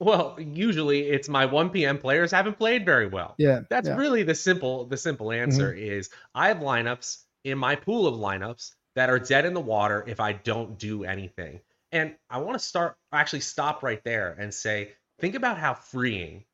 Well, 0.00 0.38
usually 0.38 1.10
it's 1.10 1.28
my 1.28 1.44
1 1.44 1.68
p.m. 1.68 1.98
players 1.98 2.30
haven't 2.30 2.58
played 2.58 2.86
very 2.86 3.06
well. 3.06 3.34
Yeah. 3.36 3.60
That's 3.68 3.88
yeah. 3.88 3.96
really 3.96 4.22
the 4.22 4.34
simple 4.34 4.86
the 4.86 4.96
simple 4.96 5.30
answer 5.30 5.74
mm-hmm. 5.74 5.86
is 5.86 6.08
I 6.34 6.48
have 6.48 6.58
lineups 6.58 7.24
in 7.44 7.58
my 7.58 7.76
pool 7.76 8.06
of 8.06 8.14
lineups 8.14 8.72
that 8.96 9.10
are 9.10 9.18
dead 9.18 9.44
in 9.44 9.52
the 9.52 9.60
water 9.60 10.02
if 10.06 10.18
I 10.18 10.32
don't 10.32 10.78
do 10.78 11.04
anything. 11.04 11.60
And 11.92 12.14
I 12.30 12.38
want 12.38 12.58
to 12.58 12.64
start 12.64 12.96
actually 13.12 13.40
stop 13.40 13.82
right 13.82 14.02
there 14.02 14.34
and 14.38 14.52
say 14.52 14.92
think 15.20 15.34
about 15.34 15.58
how 15.58 15.74
freeing 15.74 16.44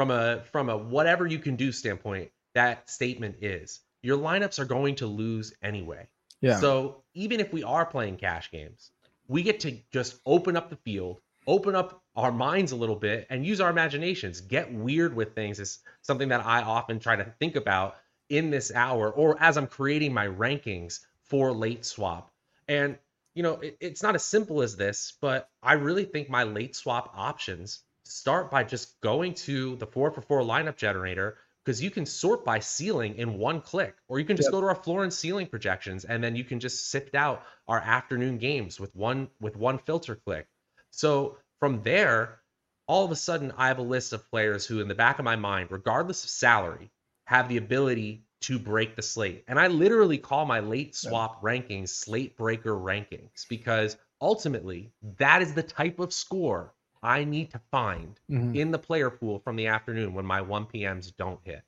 from 0.00 0.10
a 0.10 0.42
from 0.50 0.70
a 0.70 0.76
whatever 0.78 1.26
you 1.26 1.38
can 1.38 1.56
do 1.56 1.70
standpoint 1.70 2.30
that 2.54 2.88
statement 2.88 3.36
is 3.42 3.80
your 4.00 4.16
lineups 4.16 4.58
are 4.58 4.64
going 4.64 4.94
to 4.94 5.06
lose 5.06 5.52
anyway. 5.62 6.08
Yeah. 6.40 6.58
So 6.58 7.02
even 7.12 7.38
if 7.38 7.52
we 7.52 7.64
are 7.64 7.84
playing 7.84 8.16
cash 8.16 8.50
games 8.50 8.92
we 9.28 9.42
get 9.42 9.60
to 9.60 9.76
just 9.92 10.18
open 10.24 10.56
up 10.56 10.70
the 10.70 10.76
field 10.76 11.20
open 11.46 11.74
up 11.74 12.02
our 12.16 12.32
minds 12.32 12.72
a 12.72 12.76
little 12.76 12.96
bit 12.96 13.26
and 13.28 13.44
use 13.44 13.60
our 13.60 13.68
imaginations. 13.68 14.40
Get 14.40 14.72
weird 14.72 15.14
with 15.14 15.34
things 15.34 15.60
is 15.60 15.80
something 16.00 16.30
that 16.30 16.46
i 16.46 16.62
often 16.62 16.98
try 16.98 17.16
to 17.16 17.34
think 17.38 17.56
about 17.56 17.96
in 18.30 18.50
this 18.50 18.72
hour 18.74 19.10
or 19.10 19.36
as 19.38 19.58
i'm 19.58 19.66
creating 19.66 20.14
my 20.14 20.26
rankings 20.26 21.00
for 21.24 21.52
late 21.52 21.84
swap. 21.84 22.30
And 22.68 22.96
you 23.34 23.42
know 23.42 23.60
it, 23.60 23.76
it's 23.80 24.02
not 24.02 24.14
as 24.14 24.24
simple 24.24 24.62
as 24.62 24.76
this 24.76 25.12
but 25.20 25.50
i 25.62 25.74
really 25.74 26.04
think 26.04 26.30
my 26.30 26.44
late 26.44 26.74
swap 26.74 27.12
options 27.14 27.82
start 28.10 28.50
by 28.50 28.64
just 28.64 29.00
going 29.00 29.34
to 29.34 29.76
the 29.76 29.86
four 29.86 30.10
for 30.10 30.20
four 30.20 30.42
lineup 30.42 30.76
generator 30.76 31.38
because 31.64 31.82
you 31.82 31.90
can 31.90 32.06
sort 32.06 32.44
by 32.44 32.58
ceiling 32.58 33.16
in 33.16 33.38
one 33.38 33.60
click, 33.60 33.94
or 34.08 34.18
you 34.18 34.24
can 34.24 34.36
just 34.36 34.46
yep. 34.46 34.52
go 34.52 34.60
to 34.60 34.66
our 34.66 34.74
floor 34.74 35.04
and 35.04 35.12
ceiling 35.12 35.46
projections, 35.46 36.04
and 36.04 36.24
then 36.24 36.34
you 36.34 36.42
can 36.42 36.58
just 36.58 36.90
sift 36.90 37.14
out 37.14 37.44
our 37.68 37.78
afternoon 37.78 38.38
games 38.38 38.80
with 38.80 38.94
one 38.96 39.28
with 39.40 39.56
one 39.56 39.78
filter 39.78 40.16
click. 40.16 40.46
So 40.90 41.36
from 41.58 41.82
there, 41.82 42.40
all 42.88 43.04
of 43.04 43.10
a 43.10 43.16
sudden, 43.16 43.52
I 43.56 43.68
have 43.68 43.78
a 43.78 43.82
list 43.82 44.12
of 44.12 44.28
players 44.30 44.66
who, 44.66 44.80
in 44.80 44.88
the 44.88 44.94
back 44.94 45.18
of 45.18 45.24
my 45.24 45.36
mind, 45.36 45.70
regardless 45.70 46.24
of 46.24 46.30
salary, 46.30 46.90
have 47.26 47.48
the 47.48 47.58
ability 47.58 48.24
to 48.40 48.58
break 48.58 48.96
the 48.96 49.02
slate. 49.02 49.44
And 49.46 49.60
I 49.60 49.68
literally 49.68 50.18
call 50.18 50.46
my 50.46 50.60
late 50.60 50.96
swap 50.96 51.40
yep. 51.42 51.42
rankings 51.42 51.90
slate 51.90 52.36
breaker 52.36 52.72
rankings 52.72 53.46
because 53.48 53.96
ultimately 54.20 54.92
that 55.18 55.42
is 55.42 55.54
the 55.54 55.62
type 55.62 56.00
of 56.00 56.12
score 56.12 56.74
I 57.02 57.24
need 57.24 57.50
to 57.52 57.60
find 57.70 58.18
mm-hmm. 58.30 58.54
in 58.54 58.70
the 58.70 58.78
player 58.78 59.10
pool 59.10 59.40
from 59.40 59.56
the 59.56 59.66
afternoon 59.66 60.14
when 60.14 60.26
my 60.26 60.40
1 60.40 60.66
p.m.s 60.66 61.10
don't 61.10 61.40
hit. 61.44 61.62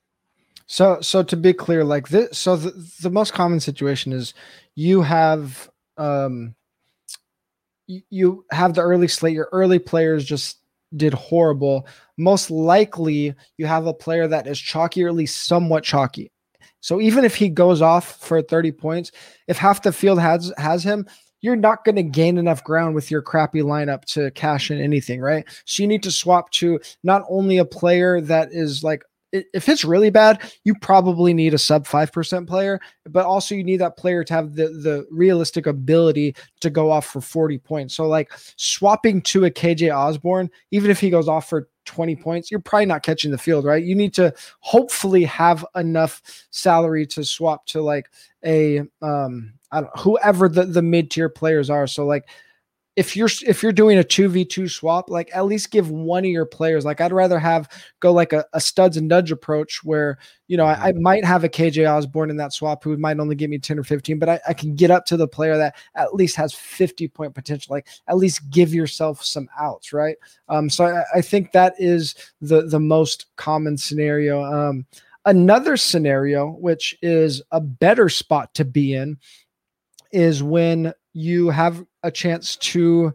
So, 0.67 1.01
so 1.01 1.23
to 1.23 1.37
be 1.37 1.53
clear, 1.53 1.85
like 1.85 2.09
this, 2.09 2.39
so 2.39 2.57
the, 2.57 2.71
the 3.01 3.11
most 3.11 3.33
common 3.33 3.61
situation 3.61 4.13
is 4.13 4.35
you 4.75 5.03
have, 5.03 5.71
um, 5.97 6.55
you 7.87 8.45
have 8.51 8.75
the 8.75 8.81
early 8.83 9.09
slate, 9.09 9.35
your 9.35 9.49
early 9.53 9.79
players 9.79 10.25
just 10.25 10.59
did 10.97 11.15
horrible. 11.15 11.87
Most 12.17 12.51
likely, 12.51 13.35
you 13.57 13.67
have 13.67 13.87
a 13.87 13.95
player 13.95 14.29
that 14.29 14.47
is 14.47 14.59
chalky 14.59 15.05
or 15.05 15.09
at 15.09 15.15
least 15.15 15.47
somewhat 15.47 15.85
chalky. 15.85 16.31
So 16.81 17.01
even 17.01 17.25
if 17.25 17.37
he 17.37 17.49
goes 17.49 17.81
off 17.81 18.17
for 18.21 18.43
30 18.43 18.73
points, 18.73 19.13
if 19.47 19.57
half 19.57 19.83
the 19.83 19.93
field 19.93 20.21
has 20.21 20.53
has 20.59 20.83
him, 20.83 21.07
you're 21.43 21.57
not 21.57 21.85
going 21.85 21.97
to 21.97 22.03
gain 22.03 22.39
enough 22.39 22.65
ground 22.65 22.95
with 22.95 23.11
your 23.11 23.21
crappy 23.21 23.61
lineup 23.61 24.05
to 24.07 24.31
cash 24.31 24.71
in 24.71 24.81
anything, 24.81 25.21
right? 25.21 25.45
So 25.67 25.83
you 25.83 25.87
need 25.89 26.03
to 26.05 26.11
swap 26.11 26.51
to 26.53 26.81
not 27.03 27.23
only 27.29 27.59
a 27.59 27.65
player 27.65 28.21
that 28.23 28.49
is 28.53 28.83
like 28.83 29.05
if 29.33 29.69
it's 29.69 29.85
really 29.85 30.11
bad, 30.11 30.43
you 30.65 30.75
probably 30.75 31.33
need 31.33 31.55
a 31.55 31.59
sub 31.59 31.87
5% 31.87 32.47
player, 32.47 32.79
but 33.09 33.25
also 33.25 33.55
you 33.55 33.65
need 33.65 33.79
that 33.79 33.97
player 33.97 34.23
to 34.25 34.35
have 34.35 34.55
the, 34.55 34.69
the 34.69 35.07
realistic 35.11 35.67
ability 35.67 36.37
to 36.61 36.69
go 36.69 36.91
off 36.91 37.07
for 37.07 37.23
40 37.23 37.59
points. 37.59 37.95
So, 37.95 38.07
like 38.07 38.31
swapping 38.57 39.23
to 39.23 39.47
a 39.47 39.51
KJ 39.51 39.95
Osborn, 39.95 40.51
even 40.71 40.91
if 40.91 41.01
he 41.01 41.09
goes 41.09 41.29
off 41.29 41.49
for 41.49 41.69
20 41.87 42.15
points, 42.17 42.51
you're 42.51 42.61
probably 42.61 42.87
not 42.87 43.03
catching 43.03 43.31
the 43.31 43.39
field, 43.39 43.65
right? 43.65 43.83
You 43.83 43.95
need 43.95 44.13
to 44.15 44.35
hopefully 44.61 45.25
have 45.25 45.65
enough 45.75 46.21
salary 46.51 47.07
to 47.07 47.25
swap 47.25 47.65
to 47.67 47.81
like 47.81 48.11
a, 48.45 48.83
um, 49.01 49.55
I 49.73 49.81
don't 49.81 49.99
whoever 49.99 50.49
the, 50.49 50.65
the 50.65 50.83
mid 50.83 51.11
tier 51.11 51.29
players 51.29 51.71
are. 51.71 51.87
So 51.87 52.07
like 52.07 52.29
if 52.95 53.17
you're 53.17 53.31
if 53.47 53.63
you're 53.63 53.73
doing 53.73 53.99
a 53.99 54.03
2v2 54.03 54.71
swap 54.71 55.09
like 55.09 55.31
at 55.35 55.47
least 55.47 55.71
give 55.71 55.91
one 55.91 56.25
of 56.25 56.31
your 56.31 56.45
players 56.45 56.85
like 56.85 57.01
i'd 57.01 57.13
rather 57.13 57.39
have 57.39 57.69
go 58.01 58.13
like 58.13 58.35
a, 58.35 58.45
a 58.53 58.61
studs 58.61 58.99
and 58.99 59.09
nudge 59.09 59.33
approach 59.33 59.83
where 59.83 60.19
you 60.49 60.59
know 60.59 60.67
I, 60.67 60.89
I, 60.89 60.93
mm-hmm. 60.93 61.03
might 61.03 61.25
have 61.25 61.43
a 61.43 61.49
kj 61.49 61.91
osborn 61.91 62.29
in 62.29 62.37
that 62.37 62.53
swap 62.53 62.85
who 62.85 62.97
might 62.99 63.19
only 63.19 63.35
give 63.35 63.49
me 63.49 63.59
10 63.59 63.79
or 63.79 63.83
15 63.83 64.19
but 64.19 64.29
I, 64.29 64.41
I 64.49 64.53
can 64.53 64.75
get 64.75 64.91
up 64.91 65.07
to 65.07 65.17
the 65.17 65.29
player 65.29 65.57
that 65.57 65.77
at 65.95 66.15
least 66.15 66.37
has 66.37 66.53
50 66.53 67.09
point 67.09 67.35
potential 67.35 67.75
like 67.75 67.89
at 68.09 68.19
least 68.19 68.51
give 68.51 68.75
yourself 68.75 69.25
some 69.25 69.49
outs 69.59 69.93
right 69.95 70.17
um 70.49 70.69
so 70.69 70.85
i, 70.85 71.19
I 71.19 71.21
think 71.23 71.53
that 71.53 71.75
is 71.79 72.15
the 72.43 72.63
the 72.63 72.81
most 72.81 73.27
common 73.37 73.79
scenario 73.79 74.43
um 74.43 74.85
another 75.25 75.79
scenario 75.79 76.51
which 76.51 76.95
is 77.01 77.41
a 77.53 77.61
better 77.61 78.11
spot 78.11 78.53
to 78.55 78.67
be 78.67 78.93
in 78.93 79.17
is 80.13 80.43
when 80.43 80.93
you 81.13 81.51
have 81.51 81.85
a 82.03 82.11
chance 82.11 82.57
to 82.57 83.15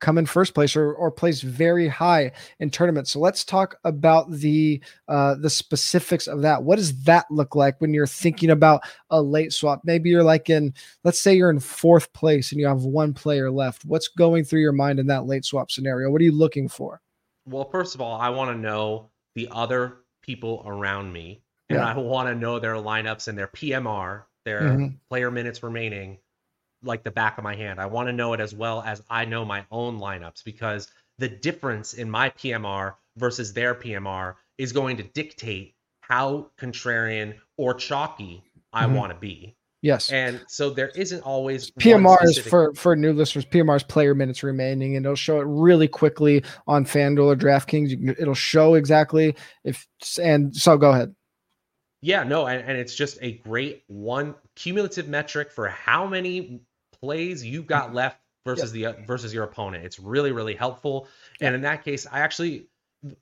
come 0.00 0.18
in 0.18 0.26
first 0.26 0.54
place 0.54 0.76
or, 0.76 0.92
or 0.92 1.10
place 1.10 1.40
very 1.40 1.88
high 1.88 2.30
in 2.60 2.70
tournaments. 2.70 3.10
So 3.10 3.18
let's 3.18 3.44
talk 3.44 3.76
about 3.84 4.30
the 4.30 4.82
uh, 5.08 5.36
the 5.36 5.50
specifics 5.50 6.26
of 6.26 6.42
that. 6.42 6.62
What 6.62 6.76
does 6.76 7.02
that 7.04 7.26
look 7.30 7.54
like 7.54 7.80
when 7.80 7.94
you're 7.94 8.06
thinking 8.06 8.50
about 8.50 8.82
a 9.10 9.20
late 9.20 9.52
swap? 9.52 9.82
Maybe 9.84 10.10
you're 10.10 10.22
like 10.22 10.50
in, 10.50 10.74
let's 11.04 11.18
say 11.18 11.34
you're 11.34 11.50
in 11.50 11.60
fourth 11.60 12.12
place 12.12 12.52
and 12.52 12.60
you 12.60 12.66
have 12.66 12.82
one 12.82 13.14
player 13.14 13.50
left. 13.50 13.84
What's 13.84 14.08
going 14.08 14.44
through 14.44 14.60
your 14.60 14.72
mind 14.72 14.98
in 14.98 15.06
that 15.06 15.26
late 15.26 15.44
swap 15.44 15.70
scenario? 15.70 16.10
What 16.10 16.20
are 16.20 16.24
you 16.24 16.32
looking 16.32 16.68
for? 16.68 17.00
Well, 17.46 17.68
first 17.70 17.94
of 17.94 18.00
all, 18.00 18.20
I 18.20 18.28
want 18.28 18.50
to 18.50 18.60
know 18.60 19.10
the 19.34 19.48
other 19.52 19.98
people 20.20 20.62
around 20.66 21.12
me, 21.12 21.42
and 21.68 21.78
yeah. 21.78 21.86
I 21.86 21.96
want 21.96 22.28
to 22.28 22.34
know 22.34 22.58
their 22.58 22.74
lineups 22.74 23.28
and 23.28 23.38
their 23.38 23.48
PMR, 23.48 24.24
their 24.44 24.62
mm-hmm. 24.62 24.86
player 25.08 25.30
minutes 25.30 25.62
remaining 25.62 26.18
like 26.82 27.02
the 27.02 27.10
back 27.10 27.38
of 27.38 27.44
my 27.44 27.54
hand. 27.54 27.80
I 27.80 27.86
want 27.86 28.08
to 28.08 28.12
know 28.12 28.32
it 28.32 28.40
as 28.40 28.54
well 28.54 28.82
as 28.82 29.02
I 29.10 29.24
know 29.24 29.44
my 29.44 29.64
own 29.70 29.98
lineups 29.98 30.44
because 30.44 30.88
the 31.18 31.28
difference 31.28 31.94
in 31.94 32.10
my 32.10 32.30
PMR 32.30 32.94
versus 33.16 33.52
their 33.52 33.74
PMR 33.74 34.34
is 34.58 34.72
going 34.72 34.96
to 34.98 35.02
dictate 35.02 35.74
how 36.00 36.50
contrarian 36.58 37.34
or 37.56 37.74
chalky 37.74 38.44
I 38.72 38.84
mm-hmm. 38.84 38.94
want 38.94 39.12
to 39.12 39.18
be. 39.18 39.56
Yes. 39.82 40.10
And 40.10 40.44
so 40.48 40.70
there 40.70 40.88
isn't 40.96 41.20
always 41.20 41.70
PMR 41.72 42.24
is 42.24 42.38
for 42.38 42.74
for 42.74 42.96
new 42.96 43.12
listeners. 43.12 43.44
PMR 43.44 43.76
is 43.76 43.82
player 43.82 44.14
minutes 44.14 44.42
remaining, 44.42 44.96
and 44.96 45.04
it'll 45.06 45.16
show 45.16 45.38
it 45.40 45.44
really 45.44 45.86
quickly 45.86 46.42
on 46.66 46.84
FanDuel 46.84 47.26
or 47.26 47.36
DraftKings. 47.36 47.90
Can, 47.90 48.16
it'll 48.18 48.34
show 48.34 48.74
exactly 48.74 49.36
if 49.64 49.86
and 50.20 50.56
so 50.56 50.76
go 50.76 50.90
ahead. 50.90 51.14
Yeah, 52.06 52.22
no, 52.22 52.46
and, 52.46 52.62
and 52.62 52.78
it's 52.78 52.94
just 52.94 53.18
a 53.20 53.32
great 53.32 53.82
one 53.88 54.36
cumulative 54.54 55.08
metric 55.08 55.50
for 55.50 55.66
how 55.66 56.06
many 56.06 56.60
plays 57.00 57.44
you've 57.44 57.66
got 57.66 57.94
left 57.94 58.20
versus 58.44 58.72
yep. 58.76 58.98
the 58.98 59.04
versus 59.04 59.34
your 59.34 59.42
opponent. 59.42 59.84
It's 59.84 59.98
really 59.98 60.30
really 60.30 60.54
helpful. 60.54 61.08
And 61.40 61.56
in 61.56 61.62
that 61.62 61.84
case, 61.84 62.06
I 62.06 62.20
actually 62.20 62.68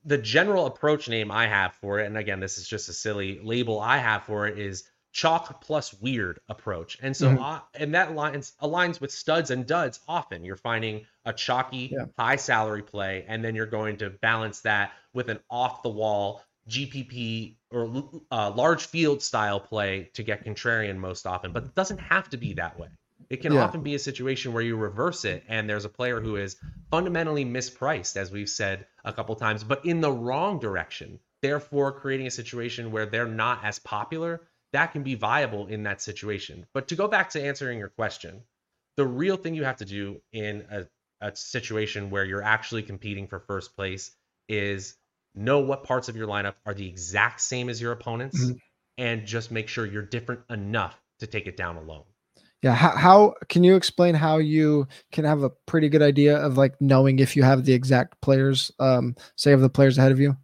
the 0.04 0.18
general 0.18 0.66
approach 0.66 1.08
name 1.08 1.30
I 1.30 1.46
have 1.46 1.72
for 1.76 1.98
it, 1.98 2.06
and 2.06 2.18
again, 2.18 2.40
this 2.40 2.58
is 2.58 2.68
just 2.68 2.90
a 2.90 2.92
silly 2.92 3.40
label 3.42 3.80
I 3.80 3.96
have 3.96 4.24
for 4.24 4.46
it, 4.46 4.58
is 4.58 4.84
chalk 5.12 5.62
plus 5.62 5.94
weird 5.94 6.40
approach. 6.50 6.98
And 7.00 7.16
so, 7.16 7.30
mm-hmm. 7.30 7.42
uh, 7.42 7.60
and 7.72 7.94
that 7.94 8.10
aligns 8.10 8.52
aligns 8.60 9.00
with 9.00 9.12
studs 9.12 9.50
and 9.50 9.64
duds. 9.64 9.98
Often, 10.06 10.44
you're 10.44 10.56
finding 10.56 11.06
a 11.24 11.32
chalky 11.32 11.90
yeah. 11.90 12.04
high 12.18 12.36
salary 12.36 12.82
play, 12.82 13.24
and 13.26 13.42
then 13.42 13.54
you're 13.54 13.64
going 13.64 13.96
to 13.98 14.10
balance 14.10 14.60
that 14.60 14.92
with 15.14 15.30
an 15.30 15.40
off 15.48 15.82
the 15.82 15.88
wall 15.88 16.42
GPP 16.68 17.56
or 17.70 18.04
uh, 18.30 18.50
large 18.50 18.86
field 18.86 19.22
style 19.22 19.60
play 19.60 20.10
to 20.14 20.22
get 20.22 20.44
contrarian 20.44 20.96
most 20.96 21.26
often. 21.26 21.52
But 21.52 21.64
it 21.64 21.74
doesn't 21.74 21.98
have 21.98 22.30
to 22.30 22.36
be 22.36 22.54
that 22.54 22.78
way. 22.78 22.88
It 23.30 23.38
can 23.38 23.52
yeah. 23.52 23.64
often 23.64 23.82
be 23.82 23.94
a 23.94 23.98
situation 23.98 24.52
where 24.52 24.62
you 24.62 24.76
reverse 24.76 25.24
it 25.24 25.44
and 25.48 25.68
there's 25.68 25.84
a 25.84 25.88
player 25.88 26.20
who 26.20 26.36
is 26.36 26.56
fundamentally 26.90 27.44
mispriced, 27.44 28.16
as 28.16 28.30
we've 28.30 28.48
said 28.48 28.86
a 29.04 29.12
couple 29.12 29.34
times, 29.36 29.64
but 29.64 29.84
in 29.84 30.00
the 30.00 30.12
wrong 30.12 30.58
direction. 30.58 31.18
Therefore, 31.42 31.92
creating 31.92 32.26
a 32.26 32.30
situation 32.30 32.90
where 32.90 33.06
they're 33.06 33.26
not 33.26 33.64
as 33.64 33.78
popular, 33.78 34.42
that 34.72 34.92
can 34.92 35.02
be 35.02 35.14
viable 35.14 35.66
in 35.66 35.82
that 35.84 36.00
situation. 36.00 36.66
But 36.72 36.88
to 36.88 36.96
go 36.96 37.06
back 37.06 37.30
to 37.30 37.42
answering 37.42 37.78
your 37.78 37.90
question, 37.90 38.42
the 38.96 39.06
real 39.06 39.36
thing 39.36 39.54
you 39.54 39.64
have 39.64 39.76
to 39.76 39.84
do 39.84 40.20
in 40.32 40.64
a, 40.70 40.86
a 41.20 41.36
situation 41.36 42.10
where 42.10 42.24
you're 42.24 42.42
actually 42.42 42.82
competing 42.82 43.26
for 43.26 43.40
first 43.40 43.76
place 43.76 44.10
is 44.48 44.96
know 45.34 45.60
what 45.60 45.84
parts 45.84 46.08
of 46.08 46.16
your 46.16 46.26
lineup 46.26 46.54
are 46.66 46.74
the 46.74 46.86
exact 46.86 47.40
same 47.40 47.68
as 47.68 47.80
your 47.80 47.92
opponents 47.92 48.42
mm-hmm. 48.42 48.56
and 48.98 49.26
just 49.26 49.50
make 49.50 49.68
sure 49.68 49.86
you're 49.86 50.02
different 50.02 50.40
enough 50.50 50.98
to 51.20 51.26
take 51.26 51.46
it 51.46 51.56
down 51.56 51.76
alone. 51.76 52.04
Yeah, 52.62 52.74
how, 52.74 52.96
how, 52.96 53.34
can 53.50 53.62
you 53.62 53.76
explain 53.76 54.14
how 54.14 54.38
you 54.38 54.88
can 55.12 55.26
have 55.26 55.42
a 55.42 55.50
pretty 55.50 55.90
good 55.90 56.00
idea 56.00 56.38
of 56.38 56.56
like 56.56 56.80
knowing 56.80 57.18
if 57.18 57.36
you 57.36 57.42
have 57.42 57.66
the 57.66 57.74
exact 57.74 58.20
players, 58.22 58.70
um, 58.80 59.16
say 59.36 59.52
of 59.52 59.60
the 59.60 59.68
players 59.68 59.98
ahead 59.98 60.12
of 60.12 60.20
you? 60.20 60.36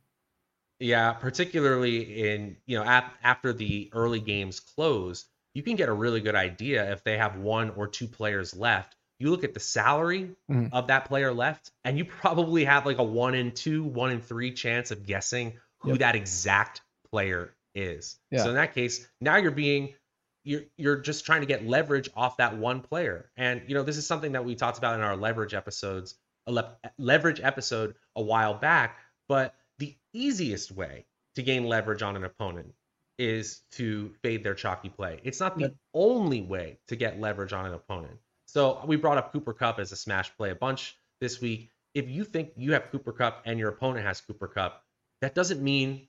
Yeah, 0.80 1.12
particularly 1.12 2.30
in 2.30 2.56
you 2.66 2.78
know 2.78 2.84
ap- 2.84 3.14
after 3.22 3.52
the 3.52 3.90
early 3.94 4.20
games 4.20 4.60
close, 4.60 5.26
you 5.54 5.62
can 5.62 5.76
get 5.76 5.88
a 5.88 5.92
really 5.92 6.20
good 6.20 6.34
idea 6.34 6.90
if 6.92 7.04
they 7.04 7.18
have 7.18 7.36
one 7.36 7.70
or 7.70 7.86
two 7.86 8.06
players 8.06 8.56
left. 8.56 8.96
You 9.20 9.30
look 9.30 9.44
at 9.44 9.54
the 9.54 9.60
salary 9.60 10.30
mm-hmm. 10.50 10.74
of 10.74 10.88
that 10.88 11.04
player 11.04 11.32
left, 11.32 11.70
and 11.84 11.96
you 11.96 12.04
probably 12.04 12.64
have 12.64 12.86
like 12.86 12.98
a 12.98 13.04
one 13.04 13.34
in 13.34 13.52
two, 13.52 13.84
one 13.84 14.10
in 14.10 14.20
three 14.20 14.52
chance 14.52 14.90
of 14.90 15.06
guessing 15.06 15.52
who 15.78 15.90
yep. 15.90 15.98
that 16.00 16.16
exact 16.16 16.80
player 17.10 17.54
is. 17.74 18.18
Yeah. 18.30 18.44
So 18.44 18.48
in 18.48 18.54
that 18.56 18.74
case, 18.74 19.06
now 19.20 19.36
you're 19.36 19.50
being 19.50 19.94
you're 20.42 20.62
you're 20.76 20.96
just 20.96 21.26
trying 21.26 21.40
to 21.40 21.46
get 21.46 21.66
leverage 21.66 22.08
off 22.16 22.38
that 22.38 22.56
one 22.56 22.80
player. 22.80 23.30
And 23.36 23.62
you 23.66 23.74
know, 23.74 23.82
this 23.82 23.96
is 23.96 24.06
something 24.06 24.32
that 24.32 24.44
we 24.44 24.54
talked 24.54 24.78
about 24.78 24.94
in 24.94 25.02
our 25.02 25.16
leverage 25.16 25.54
episodes, 25.54 26.14
a 26.46 26.52
le- 26.52 26.76
leverage 26.98 27.40
episode 27.40 27.94
a 28.16 28.22
while 28.22 28.54
back, 28.54 28.98
but 29.28 29.54
the 29.78 29.94
easiest 30.12 30.72
way 30.72 31.04
to 31.34 31.42
gain 31.42 31.66
leverage 31.66 32.02
on 32.02 32.16
an 32.16 32.24
opponent 32.24 32.74
is 33.18 33.60
to 33.72 34.12
fade 34.22 34.42
their 34.42 34.54
chalky 34.54 34.88
play. 34.88 35.20
It's 35.24 35.40
not 35.40 35.56
the 35.56 35.62
yep. 35.62 35.74
only 35.92 36.40
way 36.40 36.78
to 36.88 36.96
get 36.96 37.20
leverage 37.20 37.52
on 37.52 37.66
an 37.66 37.74
opponent. 37.74 38.18
So 38.52 38.82
we 38.84 38.96
brought 38.96 39.16
up 39.16 39.32
Cooper 39.32 39.52
Kupp 39.52 39.78
as 39.78 39.92
a 39.92 39.96
smash 39.96 40.36
play 40.36 40.50
a 40.50 40.56
bunch 40.56 40.96
this 41.20 41.40
week. 41.40 41.70
If 41.94 42.08
you 42.08 42.24
think 42.24 42.50
you 42.56 42.72
have 42.72 42.90
Cooper 42.90 43.12
Kupp 43.12 43.42
and 43.46 43.60
your 43.60 43.68
opponent 43.68 44.04
has 44.04 44.20
Cooper 44.20 44.48
Kupp, 44.48 44.82
that 45.20 45.36
doesn't 45.36 45.62
mean 45.62 46.08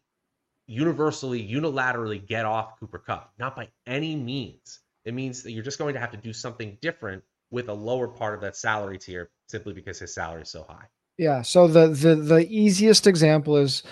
universally, 0.66 1.48
unilaterally 1.48 2.26
get 2.26 2.46
off 2.46 2.80
Cooper 2.80 2.98
Kupp. 2.98 3.32
Not 3.38 3.56
by 3.56 3.70
any 3.86 4.16
means. 4.16 4.80
It 5.06 5.14
means 5.14 5.44
that 5.44 5.52
you're 5.52 5.64
just 5.64 5.78
going 5.78 5.94
to 5.94 6.00
have 6.00 6.12
to 6.12 6.18
do 6.18 6.34
something 6.34 6.80
different 6.82 7.24
with 7.52 7.70
a 7.70 7.74
lower 7.74 8.08
part 8.08 8.34
of 8.34 8.42
that 8.42 8.56
salary 8.56 8.98
tier 8.98 9.30
simply 9.48 9.74
because 9.74 10.00
his 10.00 10.12
salary 10.12 10.42
is 10.42 10.50
so 10.50 10.66
high. 10.68 10.86
Yeah. 11.20 11.44
So 11.44 11.68
the 11.68 11.90
the 11.90 12.16
the 12.16 12.48
easiest 12.50 13.06
example 13.06 13.58
is 13.58 13.84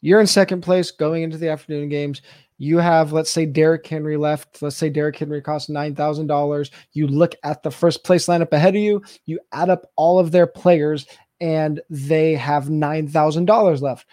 you're 0.00 0.20
in 0.20 0.26
second 0.26 0.62
place 0.62 0.90
going 0.90 1.22
into 1.22 1.38
the 1.38 1.48
afternoon 1.48 1.88
games. 1.88 2.22
You 2.58 2.78
have, 2.78 3.12
let's 3.12 3.30
say, 3.30 3.46
Derrick 3.46 3.86
Henry 3.86 4.16
left. 4.16 4.60
Let's 4.62 4.76
say 4.76 4.90
Derrick 4.90 5.16
Henry 5.16 5.40
costs 5.40 5.68
nine 5.68 5.94
thousand 5.94 6.26
dollars. 6.26 6.70
You 6.92 7.06
look 7.06 7.34
at 7.44 7.62
the 7.62 7.70
first 7.70 8.04
place 8.04 8.26
lineup 8.26 8.52
ahead 8.52 8.74
of 8.74 8.82
you. 8.82 9.02
You 9.26 9.38
add 9.52 9.70
up 9.70 9.86
all 9.96 10.18
of 10.18 10.32
their 10.32 10.46
players, 10.46 11.06
and 11.40 11.80
they 11.88 12.34
have 12.34 12.68
nine 12.68 13.08
thousand 13.08 13.44
dollars 13.44 13.80
left 13.80 14.06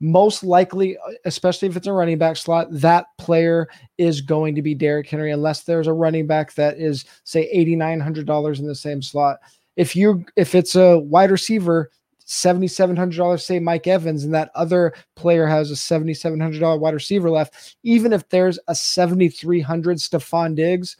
most 0.00 0.44
likely, 0.44 0.96
especially 1.24 1.68
if 1.68 1.76
it's 1.76 1.86
a 1.86 1.92
running 1.92 2.18
back 2.18 2.36
slot, 2.36 2.68
that 2.70 3.06
player 3.18 3.68
is 3.98 4.20
going 4.20 4.54
to 4.54 4.62
be 4.62 4.74
Derrick 4.74 5.08
Henry, 5.08 5.32
unless 5.32 5.62
there's 5.62 5.86
a 5.86 5.92
running 5.92 6.26
back 6.26 6.54
that 6.54 6.78
is, 6.78 7.04
say, 7.24 7.48
eighty 7.50 7.76
nine 7.76 8.00
hundred 8.00 8.26
dollars 8.26 8.60
in 8.60 8.66
the 8.66 8.74
same 8.74 9.00
slot. 9.00 9.38
If 9.76 9.96
you 9.96 10.24
if 10.36 10.54
it's 10.54 10.76
a 10.76 10.98
wide 10.98 11.30
receiver, 11.30 11.90
seventy 12.26 12.68
seven 12.68 12.94
hundred 12.94 13.16
dollars, 13.16 13.44
say 13.44 13.58
Mike 13.58 13.86
Evans, 13.86 14.24
and 14.24 14.34
that 14.34 14.50
other 14.54 14.92
player 15.14 15.46
has 15.46 15.70
a 15.70 15.76
seventy 15.76 16.14
seven 16.14 16.38
hundred 16.38 16.60
dollar 16.60 16.78
wide 16.78 16.94
receiver 16.94 17.30
left, 17.30 17.76
even 17.82 18.12
if 18.12 18.28
there's 18.28 18.58
a 18.68 18.74
seventy 18.74 19.28
three 19.28 19.60
hundred 19.60 19.96
Stefon 19.96 20.54
Diggs, 20.54 20.96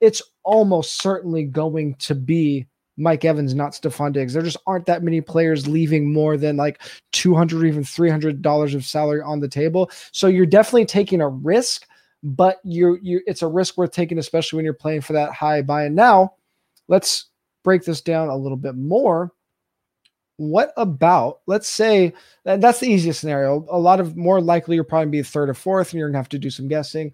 it's 0.00 0.20
almost 0.42 1.00
certainly 1.00 1.44
going 1.44 1.94
to 2.00 2.14
be 2.14 2.66
Mike 2.96 3.24
Evans, 3.24 3.54
not 3.54 3.72
Stefon 3.72 4.12
Diggs. 4.12 4.34
There 4.34 4.42
just 4.42 4.58
aren't 4.66 4.86
that 4.86 5.02
many 5.02 5.20
players 5.20 5.66
leaving 5.66 6.12
more 6.12 6.36
than 6.36 6.56
like 6.56 6.82
200 7.12 7.62
or 7.62 7.66
even 7.66 7.82
$300 7.82 8.74
of 8.74 8.84
salary 8.84 9.22
on 9.22 9.40
the 9.40 9.48
table. 9.48 9.90
So 10.12 10.26
you're 10.26 10.44
definitely 10.46 10.86
taking 10.86 11.20
a 11.20 11.28
risk, 11.28 11.86
but 12.22 12.60
you're, 12.64 12.98
you 12.98 13.20
it's 13.26 13.42
a 13.42 13.48
risk 13.48 13.78
worth 13.78 13.92
taking, 13.92 14.18
especially 14.18 14.56
when 14.56 14.64
you're 14.64 14.74
playing 14.74 15.00
for 15.00 15.14
that 15.14 15.32
high 15.32 15.62
buy. 15.62 15.84
And 15.84 15.96
now 15.96 16.34
let's 16.88 17.26
break 17.64 17.84
this 17.84 18.00
down 18.00 18.28
a 18.28 18.36
little 18.36 18.58
bit 18.58 18.74
more. 18.74 19.32
What 20.42 20.72
about, 20.76 21.40
let's 21.46 21.68
say, 21.68 22.12
that's 22.44 22.80
the 22.80 22.90
easiest 22.90 23.20
scenario. 23.20 23.64
A 23.70 23.78
lot 23.78 24.00
of 24.00 24.16
more 24.16 24.40
likely 24.40 24.74
you're 24.74 24.84
probably 24.84 25.10
be 25.10 25.22
third 25.22 25.48
or 25.48 25.54
fourth, 25.54 25.92
and 25.92 25.98
you're 25.98 26.08
going 26.08 26.14
to 26.14 26.18
have 26.18 26.28
to 26.30 26.38
do 26.38 26.50
some 26.50 26.68
guessing 26.68 27.12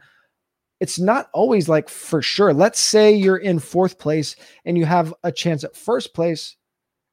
it's 0.80 0.98
not 0.98 1.28
always 1.32 1.68
like 1.68 1.88
for 1.88 2.22
sure. 2.22 2.52
Let's 2.52 2.80
say 2.80 3.12
you're 3.12 3.36
in 3.36 3.58
fourth 3.58 3.98
place 3.98 4.36
and 4.64 4.78
you 4.78 4.84
have 4.84 5.12
a 5.24 5.32
chance 5.32 5.64
at 5.64 5.76
first 5.76 6.14
place. 6.14 6.56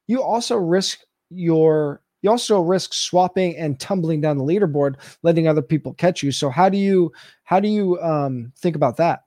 You 0.06 0.22
also 0.22 0.56
risk 0.56 1.00
your 1.30 2.00
you 2.22 2.30
also 2.30 2.60
risk 2.60 2.94
swapping 2.94 3.56
and 3.56 3.78
tumbling 3.78 4.20
down 4.20 4.38
the 4.38 4.44
leaderboard, 4.44 4.96
letting 5.22 5.46
other 5.46 5.62
people 5.62 5.94
catch 5.94 6.22
you. 6.22 6.32
So 6.32 6.48
how 6.48 6.68
do 6.68 6.78
you 6.78 7.12
how 7.44 7.60
do 7.60 7.68
you 7.68 8.00
um, 8.00 8.52
think 8.56 8.76
about 8.76 8.96
that? 8.98 9.25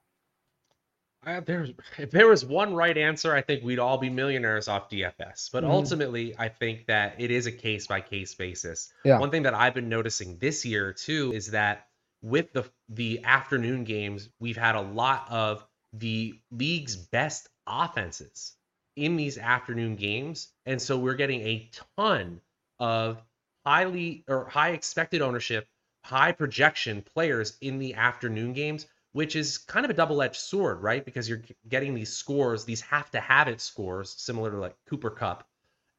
Uh, 1.26 1.40
there's 1.40 1.70
if 1.98 2.10
there 2.10 2.28
was 2.28 2.44
one 2.44 2.74
right 2.74 2.96
answer, 2.96 3.34
I 3.34 3.42
think 3.42 3.62
we'd 3.62 3.78
all 3.78 3.98
be 3.98 4.08
millionaires 4.08 4.68
off 4.68 4.88
DFS. 4.88 5.50
But 5.52 5.64
mm. 5.64 5.68
ultimately, 5.68 6.34
I 6.38 6.48
think 6.48 6.86
that 6.86 7.16
it 7.18 7.30
is 7.30 7.46
a 7.46 7.52
case 7.52 7.86
by 7.86 8.00
case 8.00 8.34
basis. 8.34 8.92
Yeah. 9.04 9.18
One 9.18 9.30
thing 9.30 9.42
that 9.42 9.54
I've 9.54 9.74
been 9.74 9.90
noticing 9.90 10.38
this 10.38 10.64
year 10.64 10.92
too 10.94 11.32
is 11.34 11.50
that 11.50 11.88
with 12.22 12.52
the 12.52 12.64
the 12.88 13.22
afternoon 13.24 13.84
games, 13.84 14.30
we've 14.40 14.56
had 14.56 14.76
a 14.76 14.80
lot 14.80 15.26
of 15.30 15.66
the 15.92 16.40
league's 16.50 16.96
best 16.96 17.48
offenses 17.66 18.56
in 18.96 19.16
these 19.16 19.36
afternoon 19.36 19.96
games, 19.96 20.48
and 20.64 20.80
so 20.80 20.98
we're 20.98 21.14
getting 21.14 21.42
a 21.42 21.70
ton 21.96 22.40
of 22.78 23.22
highly 23.66 24.24
or 24.26 24.46
high 24.46 24.70
expected 24.70 25.20
ownership, 25.20 25.66
high 26.02 26.32
projection 26.32 27.02
players 27.02 27.58
in 27.60 27.78
the 27.78 27.94
afternoon 27.94 28.54
games, 28.54 28.86
which 29.12 29.34
is 29.36 29.58
kind 29.58 29.84
of 29.84 29.90
a 29.90 29.94
double-edged 29.94 30.36
sword, 30.36 30.82
right? 30.82 31.04
Because 31.04 31.28
you're 31.28 31.42
getting 31.68 31.94
these 31.94 32.12
scores, 32.12 32.64
these 32.64 32.80
have 32.82 33.10
to 33.10 33.20
have 33.20 33.48
it 33.48 33.60
scores, 33.60 34.14
similar 34.18 34.50
to 34.50 34.58
like 34.58 34.76
Cooper 34.86 35.10
Kupp, 35.10 35.48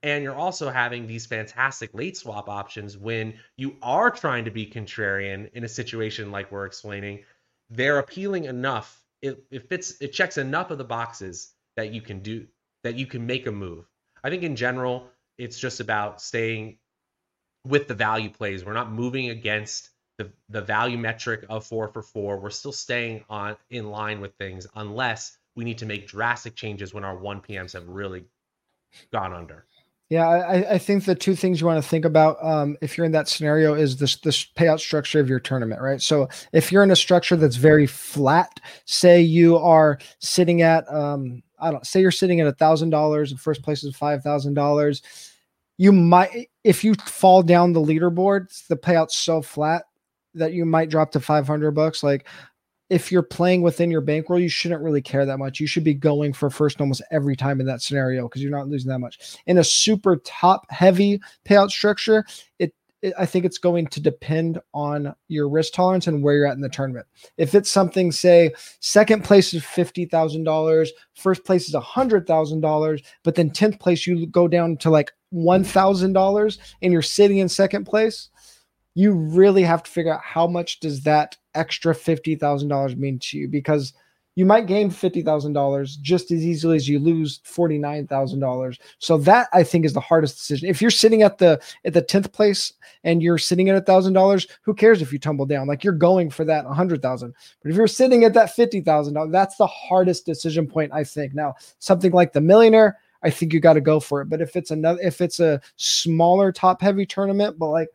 And 0.04 0.24
you're 0.24 0.36
also 0.36 0.70
having 0.70 1.06
these 1.06 1.26
fantastic 1.26 1.92
late 1.94 2.18
swap 2.18 2.50
options 2.50 2.98
when 2.98 3.36
you 3.56 3.76
are 3.82 4.10
trying 4.10 4.46
to 4.46 4.52
be 4.52 4.66
contrarian 4.66 5.52
in 5.54 5.64
a 5.64 5.70
situation 5.70 6.32
like 6.32 6.52
we're 6.52 6.66
explaining. 6.66 7.24
They're 7.70 8.00
appealing 8.00 8.46
enough. 8.46 9.00
It, 9.22 9.44
it 9.52 9.70
fits, 9.70 10.02
it 10.02 10.12
checks 10.12 10.38
enough 10.38 10.72
of 10.72 10.80
the 10.80 10.84
boxes 10.84 11.54
that 11.76 11.94
you 11.94 12.02
can 12.02 12.22
do, 12.22 12.48
that 12.84 12.96
you 12.96 13.06
can 13.06 13.28
make 13.28 13.46
a 13.46 13.52
move. 13.52 13.86
I 14.24 14.32
think 14.32 14.42
in 14.44 14.56
general, 14.56 15.08
it's 15.38 15.60
just 15.60 15.80
about 15.80 16.22
staying 16.22 16.78
with 17.66 17.88
the 17.88 17.94
value 17.94 18.30
plays. 18.30 18.66
We're 18.66 18.74
not 18.74 18.92
moving 18.92 19.30
against 19.30 19.90
the, 20.24 20.32
the 20.50 20.62
value 20.62 20.98
metric 20.98 21.46
of 21.50 21.66
four 21.66 21.88
for 21.88 22.02
four. 22.02 22.38
We're 22.38 22.50
still 22.50 22.72
staying 22.72 23.24
on 23.30 23.56
in 23.70 23.90
line 23.90 24.22
with 24.22 24.34
things 24.36 24.68
unless 24.76 25.38
we 25.56 25.64
need 25.64 25.78
to 25.80 25.86
make 25.86 26.08
drastic 26.08 26.56
changes 26.56 26.94
when 26.94 27.04
our 27.04 27.18
1 27.18 27.42
PMs 27.42 27.74
have 27.74 27.88
really 27.88 28.26
gone 29.12 29.34
under. 29.34 29.66
Yeah, 30.10 30.28
I, 30.28 30.74
I 30.74 30.78
think 30.78 31.06
the 31.06 31.16
two 31.16 31.36
things 31.36 31.62
you 31.62 31.68
want 31.68 31.82
to 31.82 31.90
think 31.90 32.04
about 32.04 32.38
um, 32.44 32.78
if 32.82 32.98
you're 32.98 33.06
in 33.06 33.14
that 33.14 33.30
scenario 33.30 33.74
is 33.74 33.96
this 33.96 34.18
this 34.18 34.46
payout 34.46 34.82
structure 34.82 35.22
of 35.22 35.30
your 35.30 35.40
tournament, 35.40 35.80
right? 35.80 36.02
So 36.02 36.28
if 36.52 36.70
you're 36.70 36.84
in 36.84 36.92
a 36.92 36.98
structure 36.98 37.38
that's 37.38 37.56
very 37.56 37.88
flat, 37.88 38.60
say 38.84 39.22
you 39.22 39.56
are 39.56 40.00
sitting 40.20 40.64
at 40.64 40.86
um, 40.94 41.42
I 41.60 41.72
don't 41.72 41.88
say 41.88 42.02
you're 42.02 42.12
sitting 42.12 42.42
at 42.42 42.48
a 42.48 42.52
thousand 42.52 42.90
dollars, 42.90 43.32
and 43.32 43.40
first 43.40 43.64
place 43.64 43.86
is 43.86 43.96
five 43.96 44.22
thousand 44.22 44.54
dollars. 44.54 45.02
You 45.78 45.94
might 45.94 46.50
if 46.66 46.84
you 46.84 46.94
fall 46.96 47.42
down 47.42 47.72
the 47.72 47.80
leaderboard, 47.80 48.68
the 48.68 48.76
payout's 48.76 49.16
so 49.16 49.42
flat 49.42 49.86
that 50.34 50.54
you 50.54 50.66
might 50.66 50.90
drop 50.90 51.12
to 51.12 51.20
500 51.20 51.72
bucks. 51.72 52.04
Like 52.04 52.28
if 52.90 53.10
you're 53.10 53.24
playing 53.24 53.62
within 53.62 53.90
your 53.90 54.02
bankroll, 54.02 54.40
you 54.40 54.50
shouldn't 54.50 54.82
really 54.82 55.02
care 55.02 55.26
that 55.26 55.38
much. 55.38 55.62
You 55.62 55.68
should 55.68 55.86
be 55.86 55.94
going 55.94 56.34
for 56.34 56.50
first 56.50 56.82
almost 56.82 57.02
every 57.10 57.38
time 57.38 57.62
in 57.62 57.66
that 57.68 57.82
scenario 57.82 58.28
because 58.28 58.42
you're 58.42 58.52
not 58.52 58.68
losing 58.68 58.90
that 58.90 59.00
much. 59.00 59.38
In 59.46 59.58
a 59.60 59.64
super 59.64 60.18
top 60.26 60.70
heavy 60.70 61.22
payout 61.46 61.72
structure, 61.72 62.26
it, 62.60 62.74
I 63.18 63.26
think 63.26 63.46
it's 63.46 63.58
going 63.58 63.88
to 63.88 64.02
depend 64.02 64.60
on 64.74 65.16
your 65.30 65.48
risk 65.48 65.74
tolerance 65.74 66.06
and 66.06 66.22
where 66.22 66.36
you're 66.36 66.46
at 66.46 66.56
in 66.56 66.62
the 66.62 66.70
tournament. 66.70 67.08
If 67.38 67.56
it's 67.56 67.72
something, 67.72 68.12
say, 68.12 68.52
second 68.82 69.24
place 69.24 69.54
is 69.54 69.64
fifty 69.64 70.06
thousand 70.06 70.44
dollars, 70.44 70.92
first 71.16 71.46
place 71.46 71.68
is 71.68 71.74
a 71.74 71.80
hundred 71.80 72.28
thousand 72.28 72.60
dollars, 72.60 73.02
but 73.24 73.36
then 73.36 73.50
tenth 73.50 73.80
place 73.80 74.06
you 74.06 74.28
go 74.28 74.48
down 74.50 74.76
to 74.78 74.90
like 74.90 75.12
one 75.30 75.64
thousand 75.64 76.14
dollars, 76.14 76.60
and 76.82 76.94
you're 76.94 77.02
sitting 77.02 77.38
in 77.38 77.50
second 77.50 77.86
place 77.86 78.30
you 78.94 79.14
really 79.14 79.64
have 79.64 79.84
to 79.84 79.92
figure 79.92 80.14
out 80.14 80.22
how 80.22 80.48
much 80.48 80.80
does 80.80 81.02
that 81.04 81.38
extra 81.56 81.94
$50,000 81.94 82.98
mean 82.98 83.20
to 83.20 83.38
you 83.38 83.48
because 83.48 83.94
you 84.36 84.46
might 84.46 84.66
gain 84.66 84.90
$50,000 84.90 86.02
just 86.02 86.32
as 86.32 86.46
easily 86.46 86.78
as 86.78 86.88
you 86.88 87.00
lose 87.00 87.40
$49,000. 87.40 88.80
So 89.00 89.18
that 89.18 89.50
I 89.52 89.64
think 89.64 89.84
is 89.84 89.94
the 89.94 90.00
hardest 90.00 90.38
decision. 90.38 90.70
If 90.70 90.82
you're 90.82 90.90
sitting 90.90 91.22
at 91.22 91.38
the 91.38 91.62
at 91.84 91.94
the 91.94 92.02
10th 92.02 92.32
place 92.32 92.74
and 93.04 93.22
you're 93.22 93.38
sitting 93.38 93.70
at 93.70 93.86
$1,000, 93.86 94.50
who 94.62 94.74
cares 94.74 95.02
if 95.02 95.12
you 95.12 95.20
tumble 95.20 95.46
down? 95.46 95.68
Like 95.68 95.84
you're 95.84 95.94
going 95.94 96.30
for 96.30 96.46
that 96.46 96.66
100,000. 96.66 97.34
But 97.62 97.72
if 97.72 97.76
you're 97.76 97.88
sitting 97.88 98.24
at 98.24 98.34
that 98.34 98.56
$50,000, 98.56 99.32
that's 99.32 99.58
the 99.58 99.68
hardest 99.68 100.26
decision 100.26 100.66
point 100.66 100.94
I 100.94 101.04
think. 101.04 101.34
Now, 101.34 101.56
something 101.80 102.14
like 102.14 102.32
the 102.32 102.42
millionaire, 102.42 103.00
I 103.24 103.30
think 103.30 103.52
you 103.52 103.60
got 103.60 103.74
to 103.74 103.82
go 103.82 104.00
for 104.00 104.22
it. 104.22 104.30
But 104.30 104.42
if 104.42 104.56
it's 104.56 104.72
another 104.72 105.02
if 105.02 105.20
it's 105.20 105.42
a 105.42 105.60
smaller 105.76 106.54
top 106.54 106.82
heavy 106.82 107.06
tournament, 107.06 107.60
but 107.60 107.68
like 107.68 107.90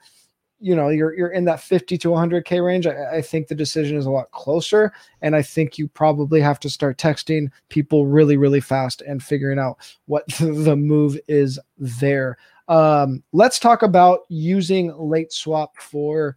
you 0.60 0.74
know 0.74 0.88
you're 0.88 1.14
you're 1.16 1.28
in 1.28 1.44
that 1.44 1.60
50 1.60 1.98
to 1.98 2.08
100k 2.08 2.64
range 2.64 2.86
I, 2.86 3.16
I, 3.16 3.22
think 3.22 3.48
the 3.48 3.54
decision 3.54 3.96
is 3.96 4.06
a 4.06 4.10
lot 4.10 4.30
closer. 4.30 4.92
And 5.22 5.36
i 5.36 5.42
think 5.42 5.78
you 5.78 5.88
probably 5.88 6.40
have 6.40 6.60
to 6.60 6.70
start 6.70 6.98
texting 6.98 7.50
people 7.68 8.06
really 8.06 8.36
really 8.36 8.60
fast 8.60 9.02
and 9.02 9.22
figuring 9.22 9.58
out 9.58 9.78
what 10.06 10.26
the 10.40 10.76
move 10.76 11.18
is 11.28 11.58
there. 11.78 12.38
Um, 12.68 13.22
let's 13.32 13.58
talk 13.58 13.82
about 13.82 14.20
using 14.28 14.96
late 14.96 15.32
swap 15.32 15.76
for 15.76 16.36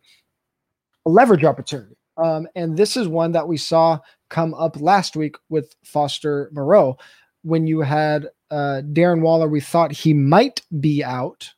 a 1.05 1.09
leverage 1.09 1.43
opportunity. 1.43 1.95
Um, 2.17 2.47
and 2.55 2.77
this 2.77 2.97
is 2.97 3.07
one 3.07 3.31
that 3.31 3.47
we 3.47 3.57
saw 3.57 3.99
come 4.29 4.53
up 4.53 4.79
last 4.79 5.15
week 5.15 5.37
with 5.49 5.75
foster 5.83 6.49
moreau. 6.51 6.97
When 7.43 7.65
you 7.65 7.79
had 7.79 8.27
uh, 8.51 8.81
darren 8.91 9.21
waller 9.21 9.47
we 9.47 9.61
thought 9.61 9.91
he 9.91 10.13
might 10.13 10.61
be 10.79 11.03
out 11.03 11.53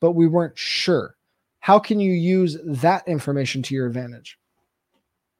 but 0.00 0.12
we 0.12 0.28
weren't 0.28 0.56
sure 0.56 1.16
how 1.60 1.78
can 1.78 2.00
you 2.00 2.12
use 2.12 2.56
that 2.64 3.06
information 3.08 3.62
to 3.62 3.74
your 3.74 3.86
advantage? 3.86 4.38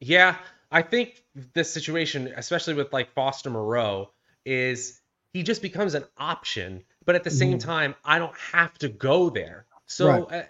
Yeah, 0.00 0.36
I 0.70 0.82
think 0.82 1.22
this 1.54 1.72
situation, 1.72 2.32
especially 2.36 2.74
with 2.74 2.92
like 2.92 3.12
Foster 3.12 3.50
Moreau, 3.50 4.10
is 4.44 5.00
he 5.32 5.42
just 5.42 5.62
becomes 5.62 5.94
an 5.94 6.04
option, 6.16 6.84
but 7.04 7.14
at 7.14 7.24
the 7.24 7.30
same 7.30 7.58
mm-hmm. 7.58 7.68
time, 7.68 7.94
I 8.04 8.18
don't 8.18 8.36
have 8.36 8.74
to 8.78 8.88
go 8.88 9.30
there. 9.30 9.66
So 9.86 10.08
right. 10.08 10.46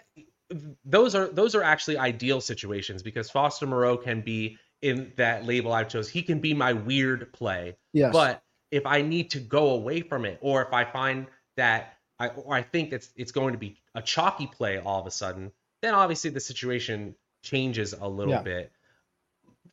uh, 0.51 0.55
those 0.85 1.15
are 1.15 1.27
those 1.27 1.55
are 1.55 1.63
actually 1.63 1.97
ideal 1.97 2.41
situations 2.41 3.03
because 3.03 3.29
Foster 3.29 3.67
Moreau 3.67 3.97
can 3.97 4.21
be 4.21 4.57
in 4.81 5.11
that 5.17 5.45
label 5.45 5.71
I 5.71 5.83
chose. 5.83 6.09
He 6.09 6.21
can 6.21 6.39
be 6.39 6.53
my 6.53 6.73
weird 6.73 7.31
play. 7.33 7.77
Yes. 7.93 8.11
But 8.13 8.41
if 8.71 8.85
I 8.85 9.01
need 9.01 9.31
to 9.31 9.39
go 9.39 9.71
away 9.71 10.01
from 10.01 10.25
it, 10.25 10.37
or 10.41 10.63
if 10.63 10.73
I 10.73 10.85
find 10.85 11.27
that 11.57 11.97
I 12.19 12.27
or 12.29 12.55
I 12.55 12.61
think 12.61 12.91
it's 12.93 13.09
it's 13.15 13.31
going 13.31 13.53
to 13.53 13.59
be 13.59 13.77
a 13.95 14.01
chalky 14.01 14.47
play 14.47 14.79
all 14.79 14.99
of 14.99 15.07
a 15.07 15.11
sudden, 15.11 15.51
then 15.81 15.93
obviously 15.93 16.29
the 16.29 16.39
situation 16.39 17.15
changes 17.43 17.93
a 17.93 18.07
little 18.07 18.33
yeah. 18.33 18.41
bit. 18.41 18.71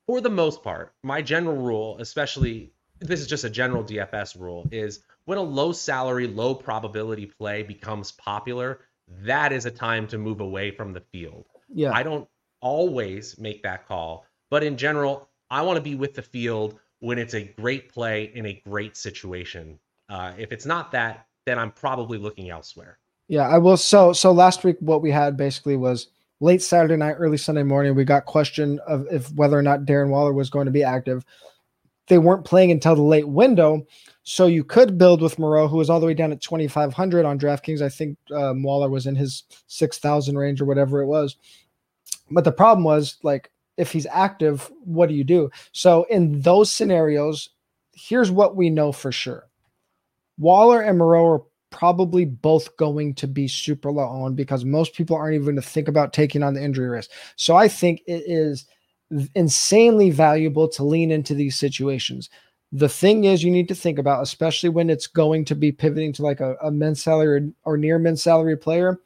For 0.06 0.20
the 0.20 0.30
most 0.30 0.62
part, 0.62 0.94
my 1.02 1.22
general 1.22 1.56
rule, 1.56 1.98
especially 1.98 2.72
this 3.00 3.20
is 3.20 3.26
just 3.26 3.44
a 3.44 3.50
general 3.50 3.84
DFS 3.84 4.38
rule, 4.38 4.68
is 4.70 5.00
when 5.24 5.38
a 5.38 5.42
low 5.42 5.72
salary, 5.72 6.26
low 6.26 6.54
probability 6.54 7.26
play 7.26 7.62
becomes 7.62 8.12
popular, 8.12 8.80
that 9.22 9.52
is 9.52 9.66
a 9.66 9.70
time 9.70 10.06
to 10.08 10.18
move 10.18 10.40
away 10.40 10.70
from 10.70 10.92
the 10.92 11.00
field. 11.12 11.46
Yeah. 11.68 11.92
I 11.92 12.02
don't 12.02 12.28
always 12.60 13.38
make 13.38 13.62
that 13.64 13.86
call, 13.86 14.24
but 14.50 14.62
in 14.62 14.76
general, 14.76 15.28
I 15.50 15.62
want 15.62 15.76
to 15.76 15.82
be 15.82 15.94
with 15.94 16.14
the 16.14 16.22
field 16.22 16.78
when 17.00 17.18
it's 17.18 17.34
a 17.34 17.42
great 17.42 17.92
play 17.92 18.30
in 18.34 18.46
a 18.46 18.62
great 18.66 18.96
situation. 18.96 19.78
Uh, 20.08 20.32
if 20.38 20.52
it's 20.52 20.66
not 20.66 20.92
that, 20.92 21.26
then 21.44 21.58
I'm 21.58 21.72
probably 21.72 22.18
looking 22.18 22.50
elsewhere. 22.50 22.98
Yeah, 23.28 23.48
I 23.48 23.58
will. 23.58 23.76
So, 23.76 24.12
so 24.12 24.32
last 24.32 24.64
week, 24.64 24.76
what 24.80 25.02
we 25.02 25.10
had 25.10 25.36
basically 25.36 25.76
was 25.76 26.08
late 26.40 26.62
Saturday 26.62 26.96
night, 26.96 27.16
early 27.18 27.36
Sunday 27.36 27.62
morning. 27.62 27.94
We 27.94 28.04
got 28.04 28.24
question 28.24 28.78
of 28.86 29.06
if 29.10 29.32
whether 29.32 29.58
or 29.58 29.62
not 29.62 29.80
Darren 29.80 30.10
Waller 30.10 30.32
was 30.32 30.50
going 30.50 30.66
to 30.66 30.72
be 30.72 30.84
active. 30.84 31.24
They 32.08 32.18
weren't 32.18 32.44
playing 32.44 32.70
until 32.70 32.94
the 32.94 33.02
late 33.02 33.28
window, 33.28 33.84
so 34.22 34.46
you 34.46 34.62
could 34.62 34.96
build 34.96 35.20
with 35.20 35.40
Moreau, 35.40 35.66
who 35.66 35.76
was 35.76 35.90
all 35.90 35.98
the 35.98 36.06
way 36.06 36.14
down 36.14 36.30
at 36.30 36.40
2,500 36.40 37.24
on 37.24 37.38
DraftKings. 37.38 37.82
I 37.82 37.88
think 37.88 38.16
um, 38.32 38.62
Waller 38.62 38.88
was 38.88 39.06
in 39.06 39.16
his 39.16 39.42
6,000 39.66 40.38
range 40.38 40.60
or 40.60 40.66
whatever 40.66 41.02
it 41.02 41.06
was. 41.06 41.36
But 42.30 42.44
the 42.44 42.52
problem 42.52 42.84
was 42.84 43.16
like 43.24 43.50
if 43.76 43.90
he's 43.90 44.06
active, 44.06 44.70
what 44.84 45.08
do 45.08 45.14
you 45.14 45.24
do? 45.24 45.50
So 45.72 46.04
in 46.04 46.40
those 46.40 46.70
scenarios, 46.70 47.50
here's 47.92 48.30
what 48.30 48.56
we 48.56 48.70
know 48.70 48.92
for 48.92 49.10
sure: 49.10 49.48
Waller 50.38 50.80
and 50.80 50.98
Moreau 50.98 51.26
are 51.26 51.42
probably 51.70 52.24
both 52.24 52.76
going 52.76 53.14
to 53.14 53.26
be 53.26 53.48
super 53.48 53.90
low 53.90 54.08
owned 54.08 54.36
because 54.36 54.64
most 54.64 54.94
people 54.94 55.16
aren't 55.16 55.34
even 55.34 55.46
going 55.46 55.56
to 55.56 55.62
think 55.62 55.88
about 55.88 56.12
taking 56.12 56.42
on 56.42 56.54
the 56.54 56.62
injury 56.62 56.88
risk. 56.88 57.10
So 57.36 57.56
I 57.56 57.68
think 57.68 58.02
it 58.06 58.22
is 58.26 58.66
insanely 59.34 60.10
valuable 60.10 60.68
to 60.68 60.84
lean 60.84 61.10
into 61.10 61.34
these 61.34 61.58
situations. 61.58 62.30
The 62.72 62.88
thing 62.88 63.24
is, 63.24 63.44
you 63.44 63.50
need 63.50 63.68
to 63.68 63.74
think 63.74 63.98
about, 63.98 64.22
especially 64.22 64.68
when 64.68 64.90
it's 64.90 65.06
going 65.06 65.44
to 65.46 65.54
be 65.54 65.72
pivoting 65.72 66.12
to 66.14 66.22
like 66.22 66.40
a, 66.40 66.56
a 66.62 66.70
men's 66.70 67.02
salary 67.02 67.52
or 67.64 67.76
near 67.76 67.98
men's 67.98 68.22
salary 68.22 68.56
player. 68.56 68.98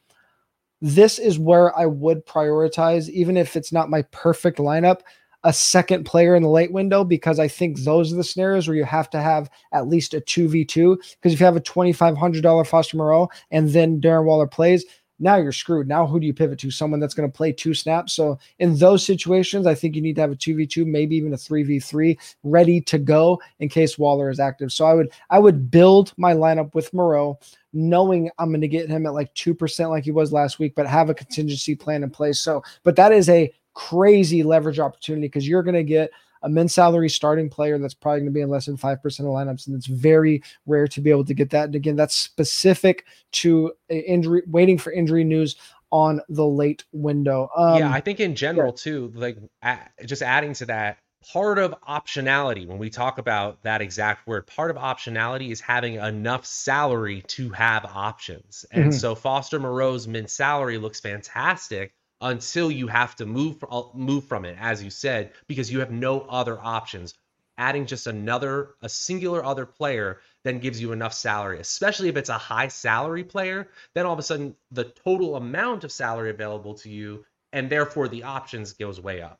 This 0.80 1.18
is 1.18 1.38
where 1.38 1.76
I 1.78 1.84
would 1.84 2.26
prioritize, 2.26 3.10
even 3.10 3.36
if 3.36 3.56
it's 3.56 3.72
not 3.72 3.90
my 3.90 4.02
perfect 4.10 4.58
lineup 4.58 5.00
a 5.44 5.52
second 5.52 6.04
player 6.04 6.34
in 6.34 6.42
the 6.42 6.48
late 6.48 6.72
window 6.72 7.04
because 7.04 7.38
I 7.38 7.48
think 7.48 7.80
those 7.80 8.12
are 8.12 8.16
the 8.16 8.24
scenarios 8.24 8.68
where 8.68 8.76
you 8.76 8.84
have 8.84 9.08
to 9.10 9.20
have 9.20 9.50
at 9.72 9.88
least 9.88 10.14
a 10.14 10.20
2v2. 10.20 10.96
Because 11.16 11.32
if 11.32 11.40
you 11.40 11.46
have 11.46 11.56
a 11.56 11.60
$2,500 11.60 12.66
Foster 12.66 12.96
Moreau 12.96 13.28
and 13.50 13.70
then 13.70 14.00
Darren 14.00 14.24
Waller 14.24 14.46
plays, 14.46 14.84
now 15.20 15.36
you're 15.36 15.52
screwed. 15.52 15.86
Now 15.86 16.06
who 16.06 16.18
do 16.18 16.26
you 16.26 16.32
pivot 16.32 16.58
to? 16.60 16.70
Someone 16.70 16.98
that's 16.98 17.14
going 17.14 17.30
to 17.30 17.36
play 17.36 17.52
two 17.52 17.74
snaps. 17.74 18.14
So 18.14 18.38
in 18.58 18.76
those 18.76 19.04
situations, 19.04 19.66
I 19.66 19.74
think 19.74 19.94
you 19.94 20.02
need 20.02 20.14
to 20.16 20.22
have 20.22 20.32
a 20.32 20.36
2v2, 20.36 20.86
maybe 20.86 21.14
even 21.16 21.32
a 21.32 21.36
3v3 21.36 22.18
ready 22.42 22.80
to 22.82 22.98
go 22.98 23.40
in 23.60 23.68
case 23.68 23.98
Waller 23.98 24.30
is 24.30 24.40
active. 24.40 24.72
So 24.72 24.86
I 24.86 24.94
would 24.94 25.12
I 25.28 25.38
would 25.38 25.70
build 25.70 26.14
my 26.16 26.32
lineup 26.34 26.74
with 26.74 26.92
Moreau 26.94 27.38
knowing 27.72 28.30
I'm 28.38 28.48
going 28.48 28.60
to 28.62 28.68
get 28.68 28.88
him 28.88 29.06
at 29.06 29.14
like 29.14 29.32
2% 29.34 29.90
like 29.90 30.04
he 30.04 30.10
was 30.10 30.32
last 30.32 30.58
week, 30.58 30.74
but 30.74 30.86
have 30.86 31.08
a 31.08 31.14
contingency 31.14 31.76
plan 31.76 32.02
in 32.02 32.10
place. 32.10 32.40
So, 32.40 32.64
but 32.82 32.96
that 32.96 33.12
is 33.12 33.28
a 33.28 33.52
crazy 33.88 34.42
leverage 34.42 34.78
opportunity 34.78 35.26
because 35.26 35.48
you're 35.48 35.62
going 35.62 35.74
to 35.74 35.82
get 35.82 36.10
a 36.42 36.48
min 36.48 36.68
salary 36.68 37.08
starting 37.08 37.48
player 37.48 37.78
that's 37.78 37.94
probably 37.94 38.20
going 38.20 38.30
to 38.30 38.32
be 38.32 38.42
in 38.42 38.50
less 38.50 38.66
than 38.66 38.76
5% 38.76 38.94
of 39.04 39.24
lineups. 39.24 39.66
And 39.66 39.74
it's 39.74 39.86
very 39.86 40.42
rare 40.66 40.86
to 40.88 41.00
be 41.00 41.10
able 41.10 41.24
to 41.24 41.34
get 41.34 41.48
that. 41.50 41.66
And 41.66 41.74
again, 41.74 41.96
that's 41.96 42.14
specific 42.14 43.06
to 43.32 43.72
injury, 43.88 44.42
waiting 44.46 44.76
for 44.76 44.92
injury 44.92 45.24
news 45.24 45.56
on 45.90 46.20
the 46.28 46.46
late 46.46 46.84
window. 46.92 47.48
Um, 47.56 47.78
yeah, 47.78 47.90
I 47.90 48.00
think 48.00 48.20
in 48.20 48.34
general, 48.34 48.72
yeah. 48.72 48.82
too, 48.82 49.12
like 49.14 49.38
just 50.04 50.22
adding 50.22 50.52
to 50.54 50.66
that, 50.66 50.98
part 51.32 51.58
of 51.58 51.74
optionality 51.88 52.66
when 52.66 52.78
we 52.78 52.90
talk 52.90 53.18
about 53.18 53.62
that 53.62 53.82
exact 53.82 54.26
word 54.26 54.46
part 54.46 54.70
of 54.70 54.76
optionality 54.78 55.50
is 55.50 55.60
having 55.60 55.94
enough 55.94 56.46
salary 56.46 57.22
to 57.26 57.50
have 57.50 57.84
options 57.84 58.64
and 58.72 58.84
mm-hmm. 58.84 58.92
so 58.92 59.14
foster 59.14 59.60
moreau's 59.60 60.08
min 60.08 60.26
salary 60.26 60.78
looks 60.78 60.98
fantastic 60.98 61.92
until 62.20 62.70
you 62.70 62.86
have 62.86 63.16
to 63.16 63.26
move 63.26 63.64
uh, 63.70 63.82
move 63.94 64.24
from 64.24 64.44
it 64.44 64.56
as 64.60 64.82
you 64.82 64.90
said 64.90 65.32
because 65.46 65.70
you 65.70 65.80
have 65.80 65.90
no 65.90 66.20
other 66.22 66.58
options. 66.60 67.14
Adding 67.58 67.86
just 67.86 68.06
another 68.06 68.70
a 68.80 68.88
singular 68.88 69.44
other 69.44 69.66
player 69.66 70.20
then 70.44 70.60
gives 70.60 70.80
you 70.80 70.92
enough 70.92 71.12
salary 71.12 71.60
especially 71.60 72.08
if 72.08 72.16
it's 72.16 72.30
a 72.30 72.38
high 72.38 72.68
salary 72.68 73.22
player 73.22 73.68
then 73.92 74.06
all 74.06 74.14
of 74.14 74.18
a 74.18 74.22
sudden 74.22 74.56
the 74.70 74.84
total 74.84 75.36
amount 75.36 75.84
of 75.84 75.92
salary 75.92 76.30
available 76.30 76.72
to 76.72 76.88
you 76.88 77.22
and 77.52 77.70
therefore 77.70 78.08
the 78.08 78.22
options 78.22 78.72
goes 78.72 79.00
way 79.00 79.20
up. 79.20 79.38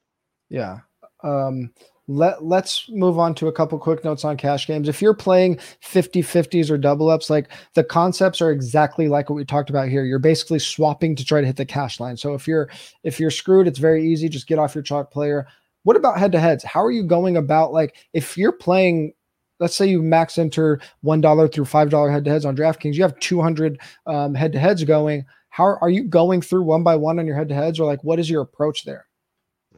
Yeah. 0.48 0.80
Um, 1.22 1.72
let 2.10 2.42
let's 2.44 2.88
move 2.88 3.18
on 3.18 3.34
to 3.36 3.46
a 3.46 3.52
couple 3.52 3.78
quick 3.78 4.04
notes 4.04 4.24
on 4.24 4.36
cash 4.36 4.66
games. 4.66 4.88
If 4.88 5.00
you're 5.00 5.14
playing 5.14 5.58
50 5.80 6.22
50s 6.22 6.68
or 6.68 6.76
double 6.76 7.08
ups, 7.08 7.30
like 7.30 7.48
the 7.74 7.84
concepts 7.84 8.40
are 8.40 8.50
exactly 8.50 9.06
like 9.06 9.30
what 9.30 9.36
we 9.36 9.44
talked 9.44 9.70
about 9.70 9.88
here. 9.88 10.04
You're 10.04 10.18
basically 10.18 10.58
swapping 10.58 11.14
to 11.14 11.24
try 11.24 11.40
to 11.40 11.46
hit 11.46 11.56
the 11.56 11.64
cash 11.64 12.00
line. 12.00 12.16
So 12.16 12.34
if 12.34 12.48
you're 12.48 12.68
if 13.04 13.20
you're 13.20 13.30
screwed, 13.30 13.68
it's 13.68 13.78
very 13.78 14.04
easy. 14.04 14.28
Just 14.28 14.48
get 14.48 14.58
off 14.58 14.74
your 14.74 14.82
chalk 14.82 15.12
player. 15.12 15.46
What 15.84 15.96
about 15.96 16.18
head 16.18 16.32
to 16.32 16.40
heads? 16.40 16.64
How 16.64 16.84
are 16.84 16.90
you 16.90 17.04
going 17.04 17.36
about 17.36 17.72
like 17.72 17.94
if 18.12 18.36
you're 18.36 18.52
playing 18.52 19.12
let's 19.60 19.76
say 19.76 19.86
you 19.86 20.02
max 20.02 20.36
enter 20.36 20.80
one 21.02 21.20
dollar 21.20 21.46
through 21.46 21.66
five 21.66 21.90
dollar 21.90 22.10
head 22.10 22.24
to 22.24 22.30
heads 22.30 22.44
on 22.44 22.56
DraftKings, 22.56 22.94
you 22.94 23.02
have 23.02 23.18
200 23.20 23.80
um, 24.06 24.34
head 24.34 24.52
to 24.52 24.58
heads 24.58 24.82
going. 24.82 25.24
How 25.50 25.78
are 25.80 25.90
you 25.90 26.04
going 26.04 26.42
through 26.42 26.62
one 26.62 26.82
by 26.82 26.96
one 26.96 27.18
on 27.18 27.26
your 27.26 27.36
head 27.36 27.48
to 27.50 27.54
heads, 27.54 27.78
or 27.78 27.86
like 27.86 28.02
what 28.02 28.18
is 28.18 28.28
your 28.28 28.42
approach 28.42 28.84
there? 28.84 29.06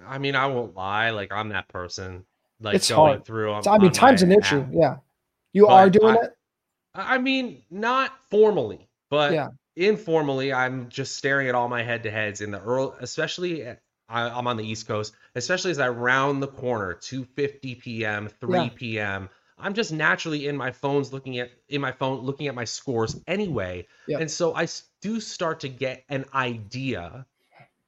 I 0.06 0.18
mean, 0.18 0.34
I 0.34 0.46
won't 0.46 0.74
lie. 0.74 1.10
Like 1.10 1.32
I'm 1.32 1.50
that 1.50 1.68
person. 1.68 2.24
Like 2.60 2.76
it's 2.76 2.88
going 2.88 3.14
hard. 3.14 3.24
through. 3.24 3.52
On, 3.52 3.68
I 3.68 3.78
mean, 3.78 3.92
time's 3.92 4.22
an 4.22 4.32
issue. 4.32 4.66
Yeah, 4.70 4.96
you 5.52 5.66
but 5.66 5.72
are 5.72 5.90
doing 5.90 6.16
I, 6.16 6.24
it. 6.24 6.36
I 6.94 7.18
mean, 7.18 7.62
not 7.70 8.12
formally, 8.30 8.88
but 9.10 9.32
yeah. 9.32 9.48
informally, 9.76 10.52
I'm 10.52 10.88
just 10.88 11.16
staring 11.16 11.48
at 11.48 11.54
all 11.54 11.68
my 11.68 11.82
head 11.82 12.02
to 12.04 12.10
heads 12.10 12.40
in 12.40 12.50
the 12.50 12.60
early, 12.60 12.92
especially. 13.00 13.66
Uh, 13.66 13.74
I, 14.08 14.38
am 14.38 14.46
on 14.46 14.58
the 14.58 14.64
East 14.64 14.86
Coast, 14.86 15.14
especially 15.36 15.70
as 15.70 15.78
I 15.78 15.88
round 15.88 16.42
the 16.42 16.48
corner, 16.48 16.94
2:50 16.94 17.80
p.m., 17.80 18.28
3 18.28 18.58
yeah. 18.58 18.68
p.m. 18.74 19.30
I'm 19.58 19.74
just 19.74 19.92
naturally 19.92 20.48
in 20.48 20.56
my 20.56 20.70
phones 20.70 21.12
looking 21.12 21.38
at 21.38 21.50
in 21.68 21.80
my 21.80 21.92
phone 21.92 22.20
looking 22.20 22.48
at 22.48 22.54
my 22.54 22.64
scores 22.64 23.18
anyway, 23.26 23.86
yeah. 24.06 24.18
and 24.18 24.30
so 24.30 24.54
I 24.54 24.66
do 25.00 25.20
start 25.20 25.60
to 25.60 25.68
get 25.68 26.04
an 26.08 26.26
idea 26.34 27.26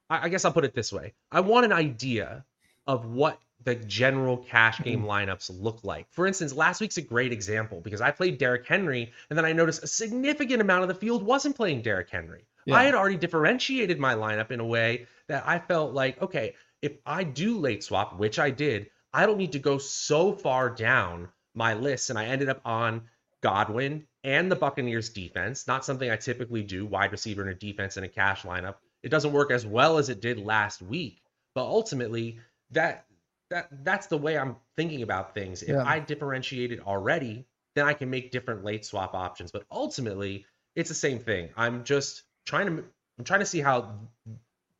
I 0.09 0.29
guess 0.29 0.45
I'll 0.45 0.53
put 0.53 0.65
it 0.65 0.75
this 0.75 0.93
way. 0.93 1.13
I 1.31 1.39
want 1.39 1.65
an 1.65 1.73
idea 1.73 2.45
of 2.85 3.05
what 3.05 3.39
the 3.63 3.75
general 3.75 4.37
cash 4.37 4.79
game 4.81 5.01
mm-hmm. 5.01 5.09
lineups 5.09 5.49
look 5.59 5.83
like. 5.83 6.05
For 6.11 6.27
instance, 6.27 6.53
last 6.53 6.81
week's 6.81 6.97
a 6.97 7.01
great 7.01 7.33
example 7.33 7.81
because 7.81 8.01
I 8.01 8.11
played 8.11 8.37
Derrick 8.37 8.67
Henry 8.67 9.11
and 9.29 9.37
then 9.37 9.45
I 9.45 9.53
noticed 9.53 9.83
a 9.83 9.87
significant 9.87 10.61
amount 10.61 10.83
of 10.83 10.87
the 10.87 10.95
field 10.95 11.23
wasn't 11.23 11.55
playing 11.55 11.81
Derrick 11.81 12.09
Henry. 12.09 12.45
Yeah. 12.65 12.75
I 12.75 12.83
had 12.83 12.95
already 12.95 13.17
differentiated 13.17 13.99
my 13.99 14.13
lineup 14.13 14.51
in 14.51 14.59
a 14.59 14.65
way 14.65 15.07
that 15.27 15.47
I 15.47 15.59
felt 15.59 15.93
like, 15.93 16.21
okay, 16.21 16.53
if 16.81 16.93
I 17.05 17.23
do 17.23 17.57
late 17.57 17.83
swap, 17.83 18.19
which 18.19 18.37
I 18.37 18.51
did, 18.51 18.91
I 19.13 19.25
don't 19.25 19.37
need 19.37 19.53
to 19.53 19.59
go 19.59 19.79
so 19.79 20.33
far 20.33 20.69
down 20.69 21.29
my 21.55 21.73
list. 21.73 22.11
And 22.11 22.19
I 22.19 22.25
ended 22.25 22.49
up 22.49 22.61
on 22.65 23.03
Godwin 23.41 24.05
and 24.23 24.51
the 24.51 24.55
Buccaneers 24.55 25.09
defense, 25.09 25.67
not 25.67 25.85
something 25.85 26.09
I 26.09 26.17
typically 26.17 26.63
do, 26.63 26.85
wide 26.85 27.11
receiver 27.11 27.41
in 27.41 27.47
a 27.47 27.55
defense 27.55 27.97
in 27.97 28.03
a 28.03 28.09
cash 28.09 28.43
lineup 28.43 28.75
it 29.05 29.09
doesn't 29.09 29.31
work 29.31 29.51
as 29.51 29.65
well 29.65 29.99
as 29.99 30.09
it 30.09 30.19
did 30.19 30.39
last 30.39 30.81
week. 30.81 31.21
But 31.53 31.65
ultimately, 31.65 32.39
that 32.71 33.05
that 33.51 33.69
that's 33.83 34.07
the 34.07 34.17
way 34.17 34.37
I'm 34.37 34.57
thinking 34.75 35.03
about 35.03 35.33
things. 35.33 35.61
If 35.61 35.69
yeah. 35.69 35.83
I 35.85 35.99
differentiated 35.99 36.81
already, 36.81 37.45
then 37.75 37.85
I 37.85 37.93
can 37.93 38.09
make 38.09 38.31
different 38.31 38.65
late 38.65 38.83
swap 38.83 39.13
options. 39.13 39.51
But 39.51 39.63
ultimately, 39.71 40.45
it's 40.75 40.89
the 40.89 40.95
same 40.95 41.19
thing. 41.19 41.49
I'm 41.55 41.83
just 41.83 42.23
trying 42.45 42.65
to 42.65 42.83
I'm 43.19 43.23
trying 43.23 43.41
to 43.41 43.45
see 43.45 43.61
how 43.61 43.95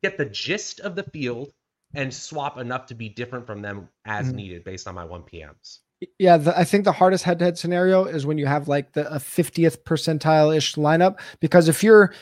get 0.02 0.18
the 0.18 0.26
gist 0.26 0.80
of 0.80 0.96
the 0.96 1.04
field 1.04 1.52
and 1.94 2.12
swap 2.12 2.58
enough 2.58 2.86
to 2.86 2.94
be 2.94 3.08
different 3.08 3.46
from 3.46 3.62
them 3.62 3.88
as 4.04 4.26
mm-hmm. 4.26 4.36
needed 4.36 4.64
based 4.64 4.88
on 4.88 4.94
my 4.94 5.04
1 5.04 5.22
PMs. 5.22 5.78
Yeah, 6.18 6.36
the, 6.36 6.58
I 6.58 6.64
think 6.64 6.84
the 6.84 6.92
hardest 6.92 7.24
head-to-head 7.24 7.56
scenario 7.56 8.04
is 8.04 8.26
when 8.26 8.36
you 8.36 8.44
have 8.44 8.68
like 8.68 8.92
the 8.92 9.10
a 9.10 9.18
50th 9.18 9.78
percentile 9.84 10.54
ish 10.54 10.74
lineup 10.74 11.18
because 11.40 11.68
if 11.68 11.82
you're 11.82 12.12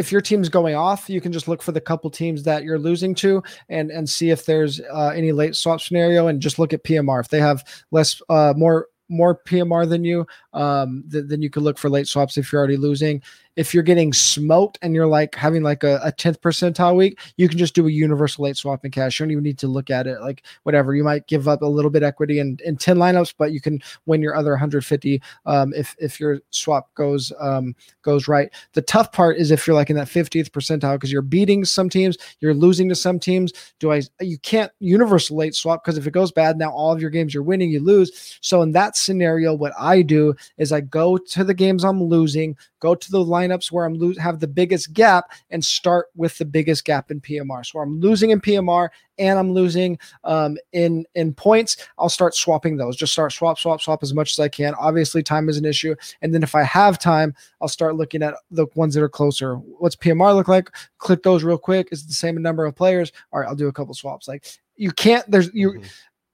if 0.00 0.10
your 0.10 0.22
team's 0.22 0.48
going 0.48 0.74
off, 0.74 1.10
you 1.10 1.20
can 1.20 1.30
just 1.30 1.46
look 1.46 1.60
for 1.60 1.72
the 1.72 1.80
couple 1.80 2.08
teams 2.08 2.42
that 2.44 2.64
you're 2.64 2.78
losing 2.78 3.14
to 3.16 3.42
and 3.68 3.90
and 3.90 4.08
see 4.08 4.30
if 4.30 4.46
there's 4.46 4.80
uh, 4.80 5.12
any 5.14 5.30
late 5.30 5.54
swap 5.54 5.78
scenario 5.78 6.26
and 6.26 6.40
just 6.40 6.58
look 6.58 6.72
at 6.72 6.82
PMR. 6.84 7.20
If 7.20 7.28
they 7.28 7.38
have 7.38 7.62
less 7.90 8.22
uh, 8.30 8.54
more 8.56 8.86
more 9.10 9.42
PMR 9.44 9.86
than 9.86 10.02
you, 10.02 10.26
um, 10.54 11.04
th- 11.12 11.24
then 11.26 11.42
you 11.42 11.50
could 11.50 11.64
look 11.64 11.76
for 11.76 11.90
late 11.90 12.06
swaps 12.06 12.38
if 12.38 12.50
you're 12.50 12.60
already 12.60 12.78
losing 12.78 13.20
if 13.60 13.74
you're 13.74 13.82
getting 13.82 14.10
smoked 14.10 14.78
and 14.80 14.94
you're 14.94 15.06
like 15.06 15.34
having 15.34 15.62
like 15.62 15.84
a, 15.84 16.00
a 16.02 16.10
10th 16.10 16.38
percentile 16.38 16.96
week, 16.96 17.20
you 17.36 17.46
can 17.46 17.58
just 17.58 17.74
do 17.74 17.86
a 17.86 17.90
universal 17.90 18.44
late 18.44 18.56
swap 18.56 18.86
in 18.86 18.90
cash. 18.90 19.20
You 19.20 19.26
don't 19.26 19.32
even 19.32 19.44
need 19.44 19.58
to 19.58 19.66
look 19.66 19.90
at 19.90 20.06
it 20.06 20.18
like 20.22 20.46
whatever. 20.62 20.94
You 20.94 21.04
might 21.04 21.26
give 21.26 21.46
up 21.46 21.60
a 21.60 21.66
little 21.66 21.90
bit 21.90 22.02
equity 22.02 22.38
in, 22.38 22.56
in 22.64 22.78
10 22.78 22.96
lineups, 22.96 23.34
but 23.36 23.52
you 23.52 23.60
can 23.60 23.78
win 24.06 24.22
your 24.22 24.34
other 24.34 24.52
150 24.52 25.20
um, 25.44 25.74
if 25.76 25.94
if 25.98 26.18
your 26.18 26.40
swap 26.48 26.88
goes 26.94 27.34
um, 27.38 27.76
goes 28.00 28.28
right. 28.28 28.50
The 28.72 28.80
tough 28.80 29.12
part 29.12 29.36
is 29.36 29.50
if 29.50 29.66
you're 29.66 29.76
like 29.76 29.90
in 29.90 29.96
that 29.96 30.08
50th 30.08 30.48
percentile 30.52 30.94
because 30.94 31.12
you're 31.12 31.20
beating 31.20 31.66
some 31.66 31.90
teams, 31.90 32.16
you're 32.38 32.54
losing 32.54 32.88
to 32.88 32.94
some 32.94 33.20
teams. 33.20 33.52
Do 33.78 33.92
I 33.92 34.00
you 34.20 34.38
can't 34.38 34.72
universal 34.78 35.36
late 35.36 35.54
swap 35.54 35.84
because 35.84 35.98
if 35.98 36.06
it 36.06 36.12
goes 36.12 36.32
bad, 36.32 36.56
now 36.56 36.70
all 36.70 36.92
of 36.92 37.02
your 37.02 37.10
games 37.10 37.34
you're 37.34 37.42
winning, 37.42 37.68
you 37.68 37.80
lose. 37.80 38.38
So 38.40 38.62
in 38.62 38.72
that 38.72 38.96
scenario, 38.96 39.52
what 39.52 39.74
I 39.78 40.00
do 40.00 40.34
is 40.56 40.72
I 40.72 40.80
go 40.80 41.18
to 41.18 41.44
the 41.44 41.52
games 41.52 41.84
I'm 41.84 42.02
losing, 42.02 42.56
go 42.80 42.94
to 42.94 43.10
the 43.10 43.20
lineups 43.50 43.72
where 43.72 43.84
I'm 43.84 43.94
lo- 43.94 44.14
have 44.18 44.40
the 44.40 44.46
biggest 44.46 44.92
gap 44.92 45.32
and 45.50 45.64
start 45.64 46.06
with 46.14 46.36
the 46.38 46.44
biggest 46.44 46.84
gap 46.84 47.10
in 47.10 47.20
PMR. 47.20 47.64
So 47.64 47.80
I'm 47.80 48.00
losing 48.00 48.30
in 48.30 48.40
PMR 48.40 48.88
and 49.18 49.38
I'm 49.38 49.52
losing 49.52 49.98
um, 50.24 50.56
in 50.72 51.04
in 51.14 51.34
points. 51.34 51.76
I'll 51.98 52.08
start 52.08 52.34
swapping 52.34 52.76
those. 52.76 52.96
Just 52.96 53.12
start 53.12 53.32
swap, 53.32 53.58
swap, 53.58 53.80
swap 53.80 54.02
as 54.02 54.14
much 54.14 54.32
as 54.32 54.38
I 54.38 54.48
can. 54.48 54.74
Obviously, 54.74 55.22
time 55.22 55.48
is 55.48 55.58
an 55.58 55.64
issue. 55.64 55.94
And 56.22 56.34
then 56.34 56.42
if 56.42 56.54
I 56.54 56.62
have 56.62 56.98
time, 56.98 57.34
I'll 57.60 57.68
start 57.68 57.96
looking 57.96 58.22
at 58.22 58.34
the 58.50 58.66
ones 58.74 58.94
that 58.94 59.02
are 59.02 59.08
closer. 59.08 59.56
What's 59.56 59.96
PMR 59.96 60.34
look 60.34 60.48
like? 60.48 60.70
Click 60.98 61.22
those 61.22 61.44
real 61.44 61.58
quick. 61.58 61.88
Is 61.92 62.06
the 62.06 62.14
same 62.14 62.40
number 62.40 62.64
of 62.64 62.74
players? 62.74 63.12
All 63.32 63.40
right, 63.40 63.48
I'll 63.48 63.54
do 63.54 63.68
a 63.68 63.72
couple 63.72 63.94
swaps. 63.94 64.28
Like 64.28 64.46
you 64.76 64.92
can't. 64.92 65.28
There's 65.30 65.52
you. 65.52 65.72
Mm-hmm 65.72 65.86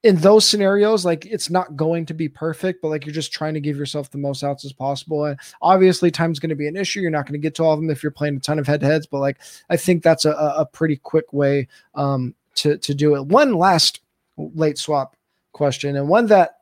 in 0.07 0.17
those 0.17 0.49
scenarios, 0.49 1.05
like 1.05 1.27
it's 1.27 1.51
not 1.51 1.75
going 1.75 2.07
to 2.07 2.15
be 2.15 2.29
perfect, 2.29 2.81
but 2.81 2.89
like 2.89 3.05
you're 3.05 3.13
just 3.13 3.33
trying 3.33 3.55
to 3.55 3.61
give 3.61 3.77
yourself 3.77 4.09
the 4.09 4.19
most 4.19 4.45
outs 4.45 4.65
as 4.65 4.73
possible. 4.73 5.25
And 5.25 5.39
obviously, 5.61 6.13
time's 6.13 6.39
going 6.39 6.51
to 6.51 6.57
be 6.57 6.69
an 6.69 6.77
issue. 6.77 7.01
You're 7.01 7.11
not 7.11 7.27
going 7.27 7.33
to 7.33 7.43
get 7.43 7.57
to 7.57 7.65
all 7.65 7.73
of 7.73 7.81
them 7.81 7.91
if 7.91 8.05
you're 8.05 8.13
playing 8.13 8.37
a 8.37 8.41
ton 8.41 8.61
of 8.61 8.69
head 8.69 8.81
to 8.81 8.87
heads, 8.87 9.07
but 9.07 9.19
like 9.19 9.39
I 9.69 9.77
think 9.77 10.05
that's 10.05 10.25
a, 10.25 10.31
a 10.31 10.65
pretty 10.65 10.97
quick 10.97 11.33
way 11.33 11.67
um, 11.97 12.37
to 12.55 12.79
to 12.79 12.95
do 12.95 13.17
it. 13.17 13.27
One 13.27 13.55
last 13.55 14.01
late 14.37 14.79
swap 14.79 15.17
question, 15.53 15.97
and 15.97 16.09
one 16.09 16.27
that 16.27 16.61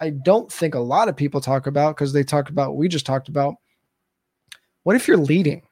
I 0.00 0.10
don't 0.10 0.50
think 0.50 0.74
a 0.74 0.80
lot 0.80 1.08
of 1.10 1.16
people 1.16 1.42
talk 1.42 1.66
about 1.66 1.96
because 1.96 2.14
they 2.14 2.24
talk 2.24 2.48
about 2.48 2.70
what 2.70 2.78
we 2.78 2.88
just 2.88 3.06
talked 3.06 3.28
about. 3.28 3.56
What 4.84 4.96
if 4.96 5.06
you're 5.06 5.18
leading? 5.18 5.62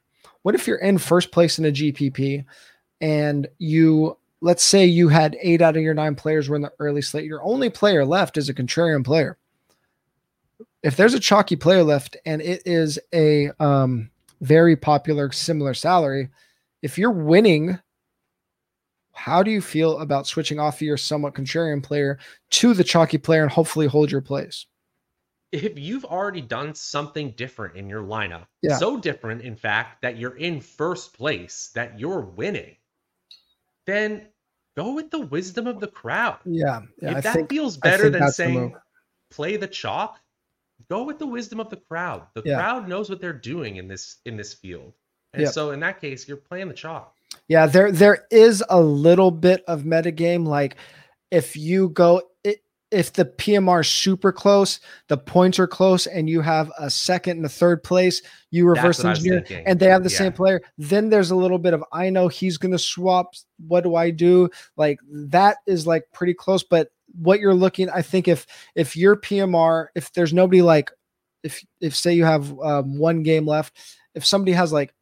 What 0.43 0.55
if 0.55 0.67
you're 0.67 0.77
in 0.77 0.99
first 0.99 1.33
place 1.33 1.59
in 1.59 1.65
a 1.65 1.73
GPP 1.73 2.45
and 3.01 3.49
you 3.59 4.19
let's 4.45 4.63
say 4.63 4.85
you 4.85 5.09
had 5.09 5.39
eight 5.41 5.63
out 5.63 5.75
of 5.75 5.83
your 5.83 5.95
nine 5.95 6.15
players 6.15 6.51
were 6.51 6.57
in 6.57 6.61
the 6.61 6.73
early 6.79 7.01
slate. 7.01 7.25
Your 7.25 7.43
only 7.43 7.71
player 7.71 8.05
left 8.05 8.37
is 8.37 8.51
a 8.51 8.55
contrarian 8.55 9.03
player. 9.03 9.39
If 10.83 10.99
there's 10.99 11.15
a 11.15 11.19
chalky 11.19 11.57
player 11.57 11.83
left 11.83 12.19
and 12.27 12.43
it 12.43 12.61
is 12.67 12.99
a 13.15 13.51
um, 13.59 14.11
very 14.43 14.77
popular, 14.77 15.33
similar 15.33 15.73
salary, 15.73 16.29
if 16.83 16.99
you're 16.99 17.11
winning, 17.11 17.79
how 19.13 19.43
do 19.43 19.51
you 19.51 19.63
feel 19.63 19.99
about 20.01 20.27
switching 20.27 20.61
off 20.61 20.75
of 20.75 20.83
your 20.83 20.99
somewhat 20.99 21.33
contrarian 21.33 21.83
player 21.83 22.19
to 22.51 22.75
the 22.75 22.85
chalky 22.85 23.17
player 23.17 23.43
and 23.43 23.51
hopefully 23.51 23.87
hold 23.87 24.13
your 24.13 24.21
place? 24.21 24.67
If 25.53 25.79
you've 25.79 26.05
already 26.05 26.43
done 26.43 26.75
something 26.75 27.31
different 27.31 27.77
in 27.77 27.89
your 27.89 28.03
lineup, 28.03 28.45
yeah. 28.61 28.77
so 28.77 28.99
different, 28.99 29.41
in 29.41 29.57
fact, 29.57 30.03
that 30.03 30.19
you're 30.19 30.37
in 30.37 30.61
first 30.61 31.17
place, 31.17 31.71
that 31.75 31.99
you're 31.99 32.21
winning, 32.21 32.77
then 33.87 34.27
go 34.77 34.93
with 34.93 35.11
the 35.11 35.21
wisdom 35.21 35.67
of 35.67 35.81
the 35.81 35.87
crowd. 35.89 36.39
Yeah. 36.45 36.83
yeah 37.01 37.11
if 37.11 37.17
I 37.17 37.21
that 37.21 37.35
think, 37.35 37.51
feels 37.51 37.77
better 37.77 38.11
than 38.11 38.31
saying 38.31 38.73
the 38.73 38.81
play 39.31 39.57
the 39.57 39.67
chalk, 39.67 40.19
go 40.89 41.05
with 41.05 41.19
the 41.19 41.27
wisdom 41.27 41.61
of 41.61 41.71
the 41.71 41.77
crowd. 41.77 42.27
The 42.35 42.43
yeah. 42.45 42.57
crowd 42.57 42.89
knows 42.89 43.09
what 43.09 43.21
they're 43.21 43.33
doing 43.33 43.77
in 43.77 43.89
this 43.89 44.19
in 44.25 44.37
this 44.37 44.55
field. 44.55 44.93
And 45.33 45.43
yep. 45.43 45.53
so 45.53 45.73
in 45.73 45.81
that 45.81 46.01
case, 46.01 46.29
you're 46.29 46.37
playing 46.37 46.69
the 46.69 46.75
chalk. 46.75 47.15
Yeah, 47.49 47.67
there 47.67 47.91
there 47.91 48.27
is 48.31 48.63
a 48.69 48.81
little 48.81 49.31
bit 49.31 49.65
of 49.67 49.83
metagame. 49.83 50.47
Like 50.47 50.77
if 51.31 51.57
you 51.57 51.89
go 51.91 52.23
if 52.95 53.13
the 53.13 53.25
PMR 53.25 53.81
is 53.81 53.89
super 53.89 54.33
close, 54.33 54.79
the 55.09 55.19
points 55.19 55.59
are 55.59 55.67
close, 55.67 56.07
and 56.07 56.31
you 56.31 56.41
have 56.41 56.71
a 56.79 56.89
second 56.89 57.39
and 57.39 57.47
a 57.47 57.49
third 57.49 57.83
place, 57.83 58.23
you 58.51 58.67
reverse 58.67 59.05
engineer, 59.05 59.45
and 59.67 59.81
they 59.81 59.89
have 59.89 60.05
the 60.05 60.11
yeah. 60.11 60.19
same 60.19 60.33
player. 60.33 60.61
Then 60.79 61.11
there's 61.11 61.33
a 61.33 61.37
little 61.37 61.59
bit 61.59 61.75
of 61.75 61.85
I 61.93 62.11
know 62.11 62.29
he's 62.29 62.57
going 62.57 62.73
to 62.73 62.79
swap. 62.79 63.35
What 63.67 63.83
do 63.83 63.97
I 63.97 64.11
do? 64.11 64.49
Like 64.77 64.99
that 65.11 65.59
is 65.67 65.87
like 65.87 66.05
pretty 66.13 66.35
close, 66.35 66.63
but 66.63 66.89
what 67.19 67.41
you're 67.41 67.55
looking, 67.55 67.91
I 67.91 68.03
think 68.03 68.29
if 68.29 68.47
if 68.75 68.97
your 68.97 69.17
PMR, 69.17 69.89
if 69.95 70.13
there's 70.13 70.33
nobody 70.33 70.63
like, 70.63 70.91
if 71.43 71.65
if 71.81 71.97
say 71.97 72.15
you 72.15 72.25
have 72.25 72.59
um, 72.61 72.99
one 72.99 73.23
game 73.23 73.47
left, 73.47 73.77
if 74.15 74.25
somebody 74.25 74.53
has 74.53 74.73
like 74.73 74.95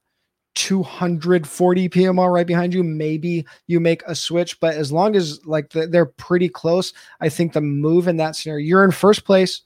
240 0.54 1.88
PMR 1.88 2.32
right 2.32 2.46
behind 2.46 2.74
you, 2.74 2.82
maybe 2.82 3.46
you 3.66 3.80
make 3.80 4.02
a 4.06 4.14
switch. 4.14 4.60
But 4.60 4.74
as 4.74 4.92
long 4.92 5.16
as 5.16 5.44
like 5.46 5.70
they're 5.70 6.06
pretty 6.06 6.48
close, 6.48 6.92
I 7.20 7.28
think 7.28 7.52
the 7.52 7.60
move 7.60 8.08
in 8.08 8.16
that 8.18 8.36
scenario, 8.36 8.64
you're 8.64 8.84
in 8.84 8.90
first 8.90 9.24
place. 9.24 9.62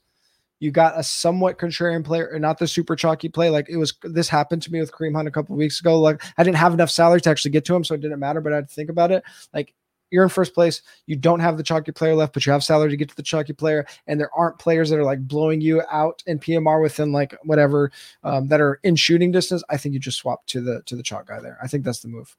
You 0.59 0.71
got 0.71 0.97
a 0.99 1.03
somewhat 1.03 1.59
contrarian 1.59 2.03
player, 2.03 2.29
or 2.31 2.39
not 2.39 2.57
the 2.57 2.67
super 2.67 2.95
chalky 2.95 3.29
play. 3.29 3.51
Like 3.51 3.69
it 3.69 3.77
was, 3.77 3.93
this 4.01 4.27
happened 4.27 4.63
to 4.63 4.71
me 4.71 4.79
with 4.79 4.91
Kareem 4.91 5.15
Hunt 5.15 5.27
a 5.27 5.31
couple 5.31 5.55
weeks 5.55 5.79
ago. 5.79 5.99
Like 5.99 6.23
I 6.37 6.43
didn't 6.43 6.57
have 6.57 6.73
enough 6.73 6.89
salary 6.89 7.21
to 7.21 7.29
actually 7.29 7.51
get 7.51 7.63
to 7.65 7.75
him, 7.75 7.83
so 7.83 7.93
it 7.93 8.01
didn't 8.01 8.19
matter. 8.19 8.41
But 8.41 8.53
I 8.53 8.55
had 8.55 8.69
to 8.69 8.73
think 8.73 8.89
about 8.89 9.11
it. 9.11 9.23
Like 9.53 9.75
you're 10.11 10.23
in 10.23 10.29
first 10.29 10.53
place. 10.53 10.81
You 11.05 11.15
don't 11.15 11.39
have 11.39 11.57
the 11.57 11.63
chalky 11.63 11.91
player 11.91 12.15
left, 12.15 12.33
but 12.33 12.45
you 12.45 12.51
have 12.51 12.63
salary 12.63 12.89
to 12.89 12.97
get 12.97 13.09
to 13.09 13.15
the 13.15 13.23
chalky 13.23 13.53
player, 13.53 13.85
and 14.07 14.19
there 14.19 14.33
aren't 14.35 14.59
players 14.59 14.89
that 14.89 14.99
are 14.99 15.03
like 15.03 15.27
blowing 15.27 15.61
you 15.61 15.81
out 15.91 16.23
in 16.25 16.39
PMR 16.39 16.81
within 16.81 17.11
like 17.11 17.35
whatever 17.43 17.91
um, 18.23 18.47
that 18.47 18.61
are 18.61 18.79
in 18.83 18.95
shooting 18.95 19.31
distance. 19.31 19.63
I 19.69 19.77
think 19.77 19.93
you 19.93 19.99
just 19.99 20.17
swap 20.17 20.45
to 20.47 20.61
the 20.61 20.81
to 20.85 20.95
the 20.95 21.03
chalk 21.03 21.27
guy 21.27 21.39
there. 21.39 21.57
I 21.61 21.67
think 21.67 21.83
that's 21.83 21.99
the 21.99 22.07
move. 22.07 22.35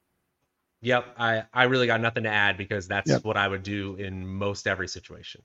Yep, 0.81 1.05
I 1.17 1.43
I 1.53 1.63
really 1.63 1.87
got 1.87 2.01
nothing 2.01 2.23
to 2.23 2.29
add 2.29 2.57
because 2.57 2.87
that's 2.87 3.09
yep. 3.09 3.23
what 3.23 3.37
I 3.37 3.47
would 3.47 3.63
do 3.63 3.95
in 3.95 4.25
most 4.25 4.67
every 4.67 4.87
situation. 4.87 5.41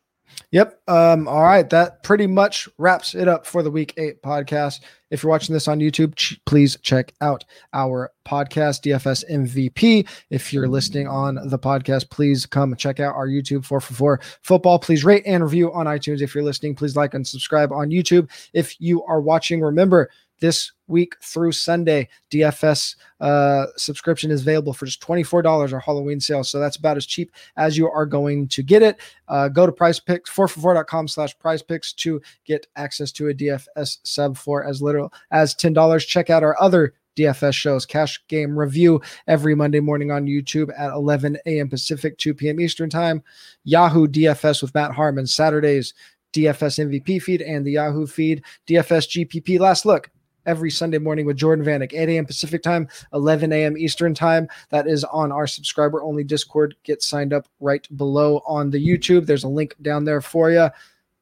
Yep. 0.51 0.81
Um, 0.89 1.29
all 1.29 1.43
right. 1.43 1.69
That 1.71 2.03
pretty 2.03 2.27
much 2.27 2.69
wraps 2.79 3.15
it 3.15 3.29
up 3.29 3.47
for 3.47 3.63
the 3.63 3.71
week 3.71 3.95
eight 3.97 4.23
podcast. 4.23 4.81
If 5.11 5.23
you're 5.23 5.31
watching 5.31 5.53
this 5.53 5.69
on 5.69 5.79
YouTube, 5.79 6.17
ch- 6.17 6.41
please 6.45 6.77
check 6.83 7.13
out 7.21 7.45
our 7.73 8.11
podcast, 8.27 8.83
DFS 8.83 9.25
MVP. 9.31 10.09
If 10.31 10.53
you're 10.53 10.67
listening 10.67 11.07
on 11.07 11.39
the 11.49 11.59
podcast, 11.59 12.11
please 12.11 12.47
come 12.47 12.75
check 12.77 13.01
out 13.01 13.15
our 13.15 13.29
YouTube 13.29 13.67
4for4 13.67 14.23
football. 14.43 14.79
Please 14.79 15.05
rate 15.05 15.23
and 15.27 15.43
review 15.43 15.73
on 15.73 15.87
iTunes. 15.87 16.21
If 16.21 16.35
you're 16.35 16.45
listening, 16.45 16.75
please 16.75 16.97
like 16.97 17.15
and 17.15 17.27
subscribe 17.27 17.71
on 17.71 17.91
YouTube. 17.91 18.31
If 18.53 18.81
you 18.81 19.05
are 19.05 19.21
watching, 19.21 19.61
remember 19.61 20.11
this 20.41 20.73
week 20.87 21.15
through 21.23 21.53
Sunday. 21.53 22.09
DFS 22.31 22.97
uh, 23.21 23.67
subscription 23.77 24.31
is 24.31 24.43
available 24.43 24.73
for 24.73 24.87
just 24.87 25.01
$24 25.01 25.73
our 25.73 25.81
Halloween 25.81 26.21
sale. 26.21 26.45
So 26.45 26.59
that's 26.59 26.77
about 26.77 26.97
as 26.97 27.07
cheap 27.07 27.33
as 27.57 27.77
you 27.77 27.91
are 27.91 28.07
going 28.07 28.49
to 28.49 28.63
get 28.63 28.83
it. 28.83 29.01
Uh, 29.29 29.49
go 29.49 29.67
to 29.67 29.73
prize 29.73 30.01
picks, 30.01 30.31
4for4.com 30.31 31.09
slash 31.09 31.39
prize 31.39 31.63
picks 31.63 31.93
to 31.95 32.21
get 32.45 32.67
access 32.77 33.13
to 33.13 33.29
a 33.29 33.35
DFS 33.35 33.99
sub 34.03 34.37
for 34.37 34.65
as 34.65 34.83
little 34.83 35.13
as 35.31 35.55
$10. 35.55 36.07
Check 36.07 36.31
out 36.31 36.43
our 36.43 36.61
other 36.61 36.95
DFS 37.17 37.55
shows, 37.55 37.87
Cash 37.87 38.21
Game 38.27 38.59
Review 38.59 39.01
every 39.29 39.55
Monday 39.55 39.81
morning 39.81 40.11
on 40.11 40.27
YouTube 40.27 40.71
at 40.77 40.93
11 40.93 41.39
a.m. 41.47 41.69
Pacific, 41.69 42.19
2 42.19 42.35
p.m. 42.35 42.61
Eastern 42.61 42.91
Time. 42.91 43.23
Yahoo 43.63 44.09
DFS 44.09 44.63
with 44.63 44.75
Matt 44.75 44.91
Harmon, 44.91 45.27
Saturdays, 45.27 45.95
DFS 46.33 46.91
MVP 46.91 47.23
feed 47.23 47.41
and 47.41 47.65
the 47.65 47.73
Yahoo 47.73 48.07
feed, 48.07 48.43
DFS 48.67 49.29
GPP 49.29 49.61
Last 49.61 49.87
Look 49.87 50.11
every 50.47 50.71
Sunday 50.71 50.99
morning 50.99 51.27
with 51.27 51.37
Jordan 51.37 51.65
Vanek, 51.65 51.93
8 51.93 52.09
a.m. 52.09 52.27
Pacific 52.27 52.63
time, 52.63 52.89
11 53.13 53.53
a.m. 53.53 53.77
Eastern 53.77 54.15
time. 54.15 54.49
That 54.71 54.87
is 54.87 55.05
on 55.05 55.33
our 55.33 55.47
subscriber 55.47 56.03
only 56.03 56.25
Discord. 56.25 56.75
Get 56.85 57.03
signed 57.03 57.33
up 57.33 57.49
right 57.61 57.87
below 57.97 58.43
on 58.47 58.71
the 58.71 58.85
YouTube. 58.85 59.27
There's 59.27 59.45
a 59.45 59.49
link 59.49 59.75
down 59.83 60.05
there 60.05 60.21
for 60.21 60.51
you. 60.51 60.69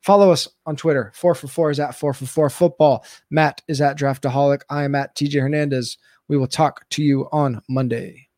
Follow 0.00 0.32
us 0.32 0.48
on 0.66 0.76
Twitter. 0.76 1.12
Four 1.14 1.34
for 1.34 1.46
four 1.46 1.70
is 1.70 1.78
at 1.78 1.94
four 1.94 2.12
for 2.12 2.26
four 2.26 2.50
football. 2.50 3.04
Matt 3.30 3.62
is 3.68 3.80
at 3.80 3.96
Draftaholic. 3.96 4.62
I 4.68 4.82
am 4.82 4.94
at 4.94 5.14
TJ 5.14 5.40
Hernandez. 5.40 5.96
We 6.28 6.36
will 6.36 6.48
talk 6.48 6.88
to 6.90 7.02
you 7.02 7.28
on 7.30 7.62
Monday. 7.68 8.28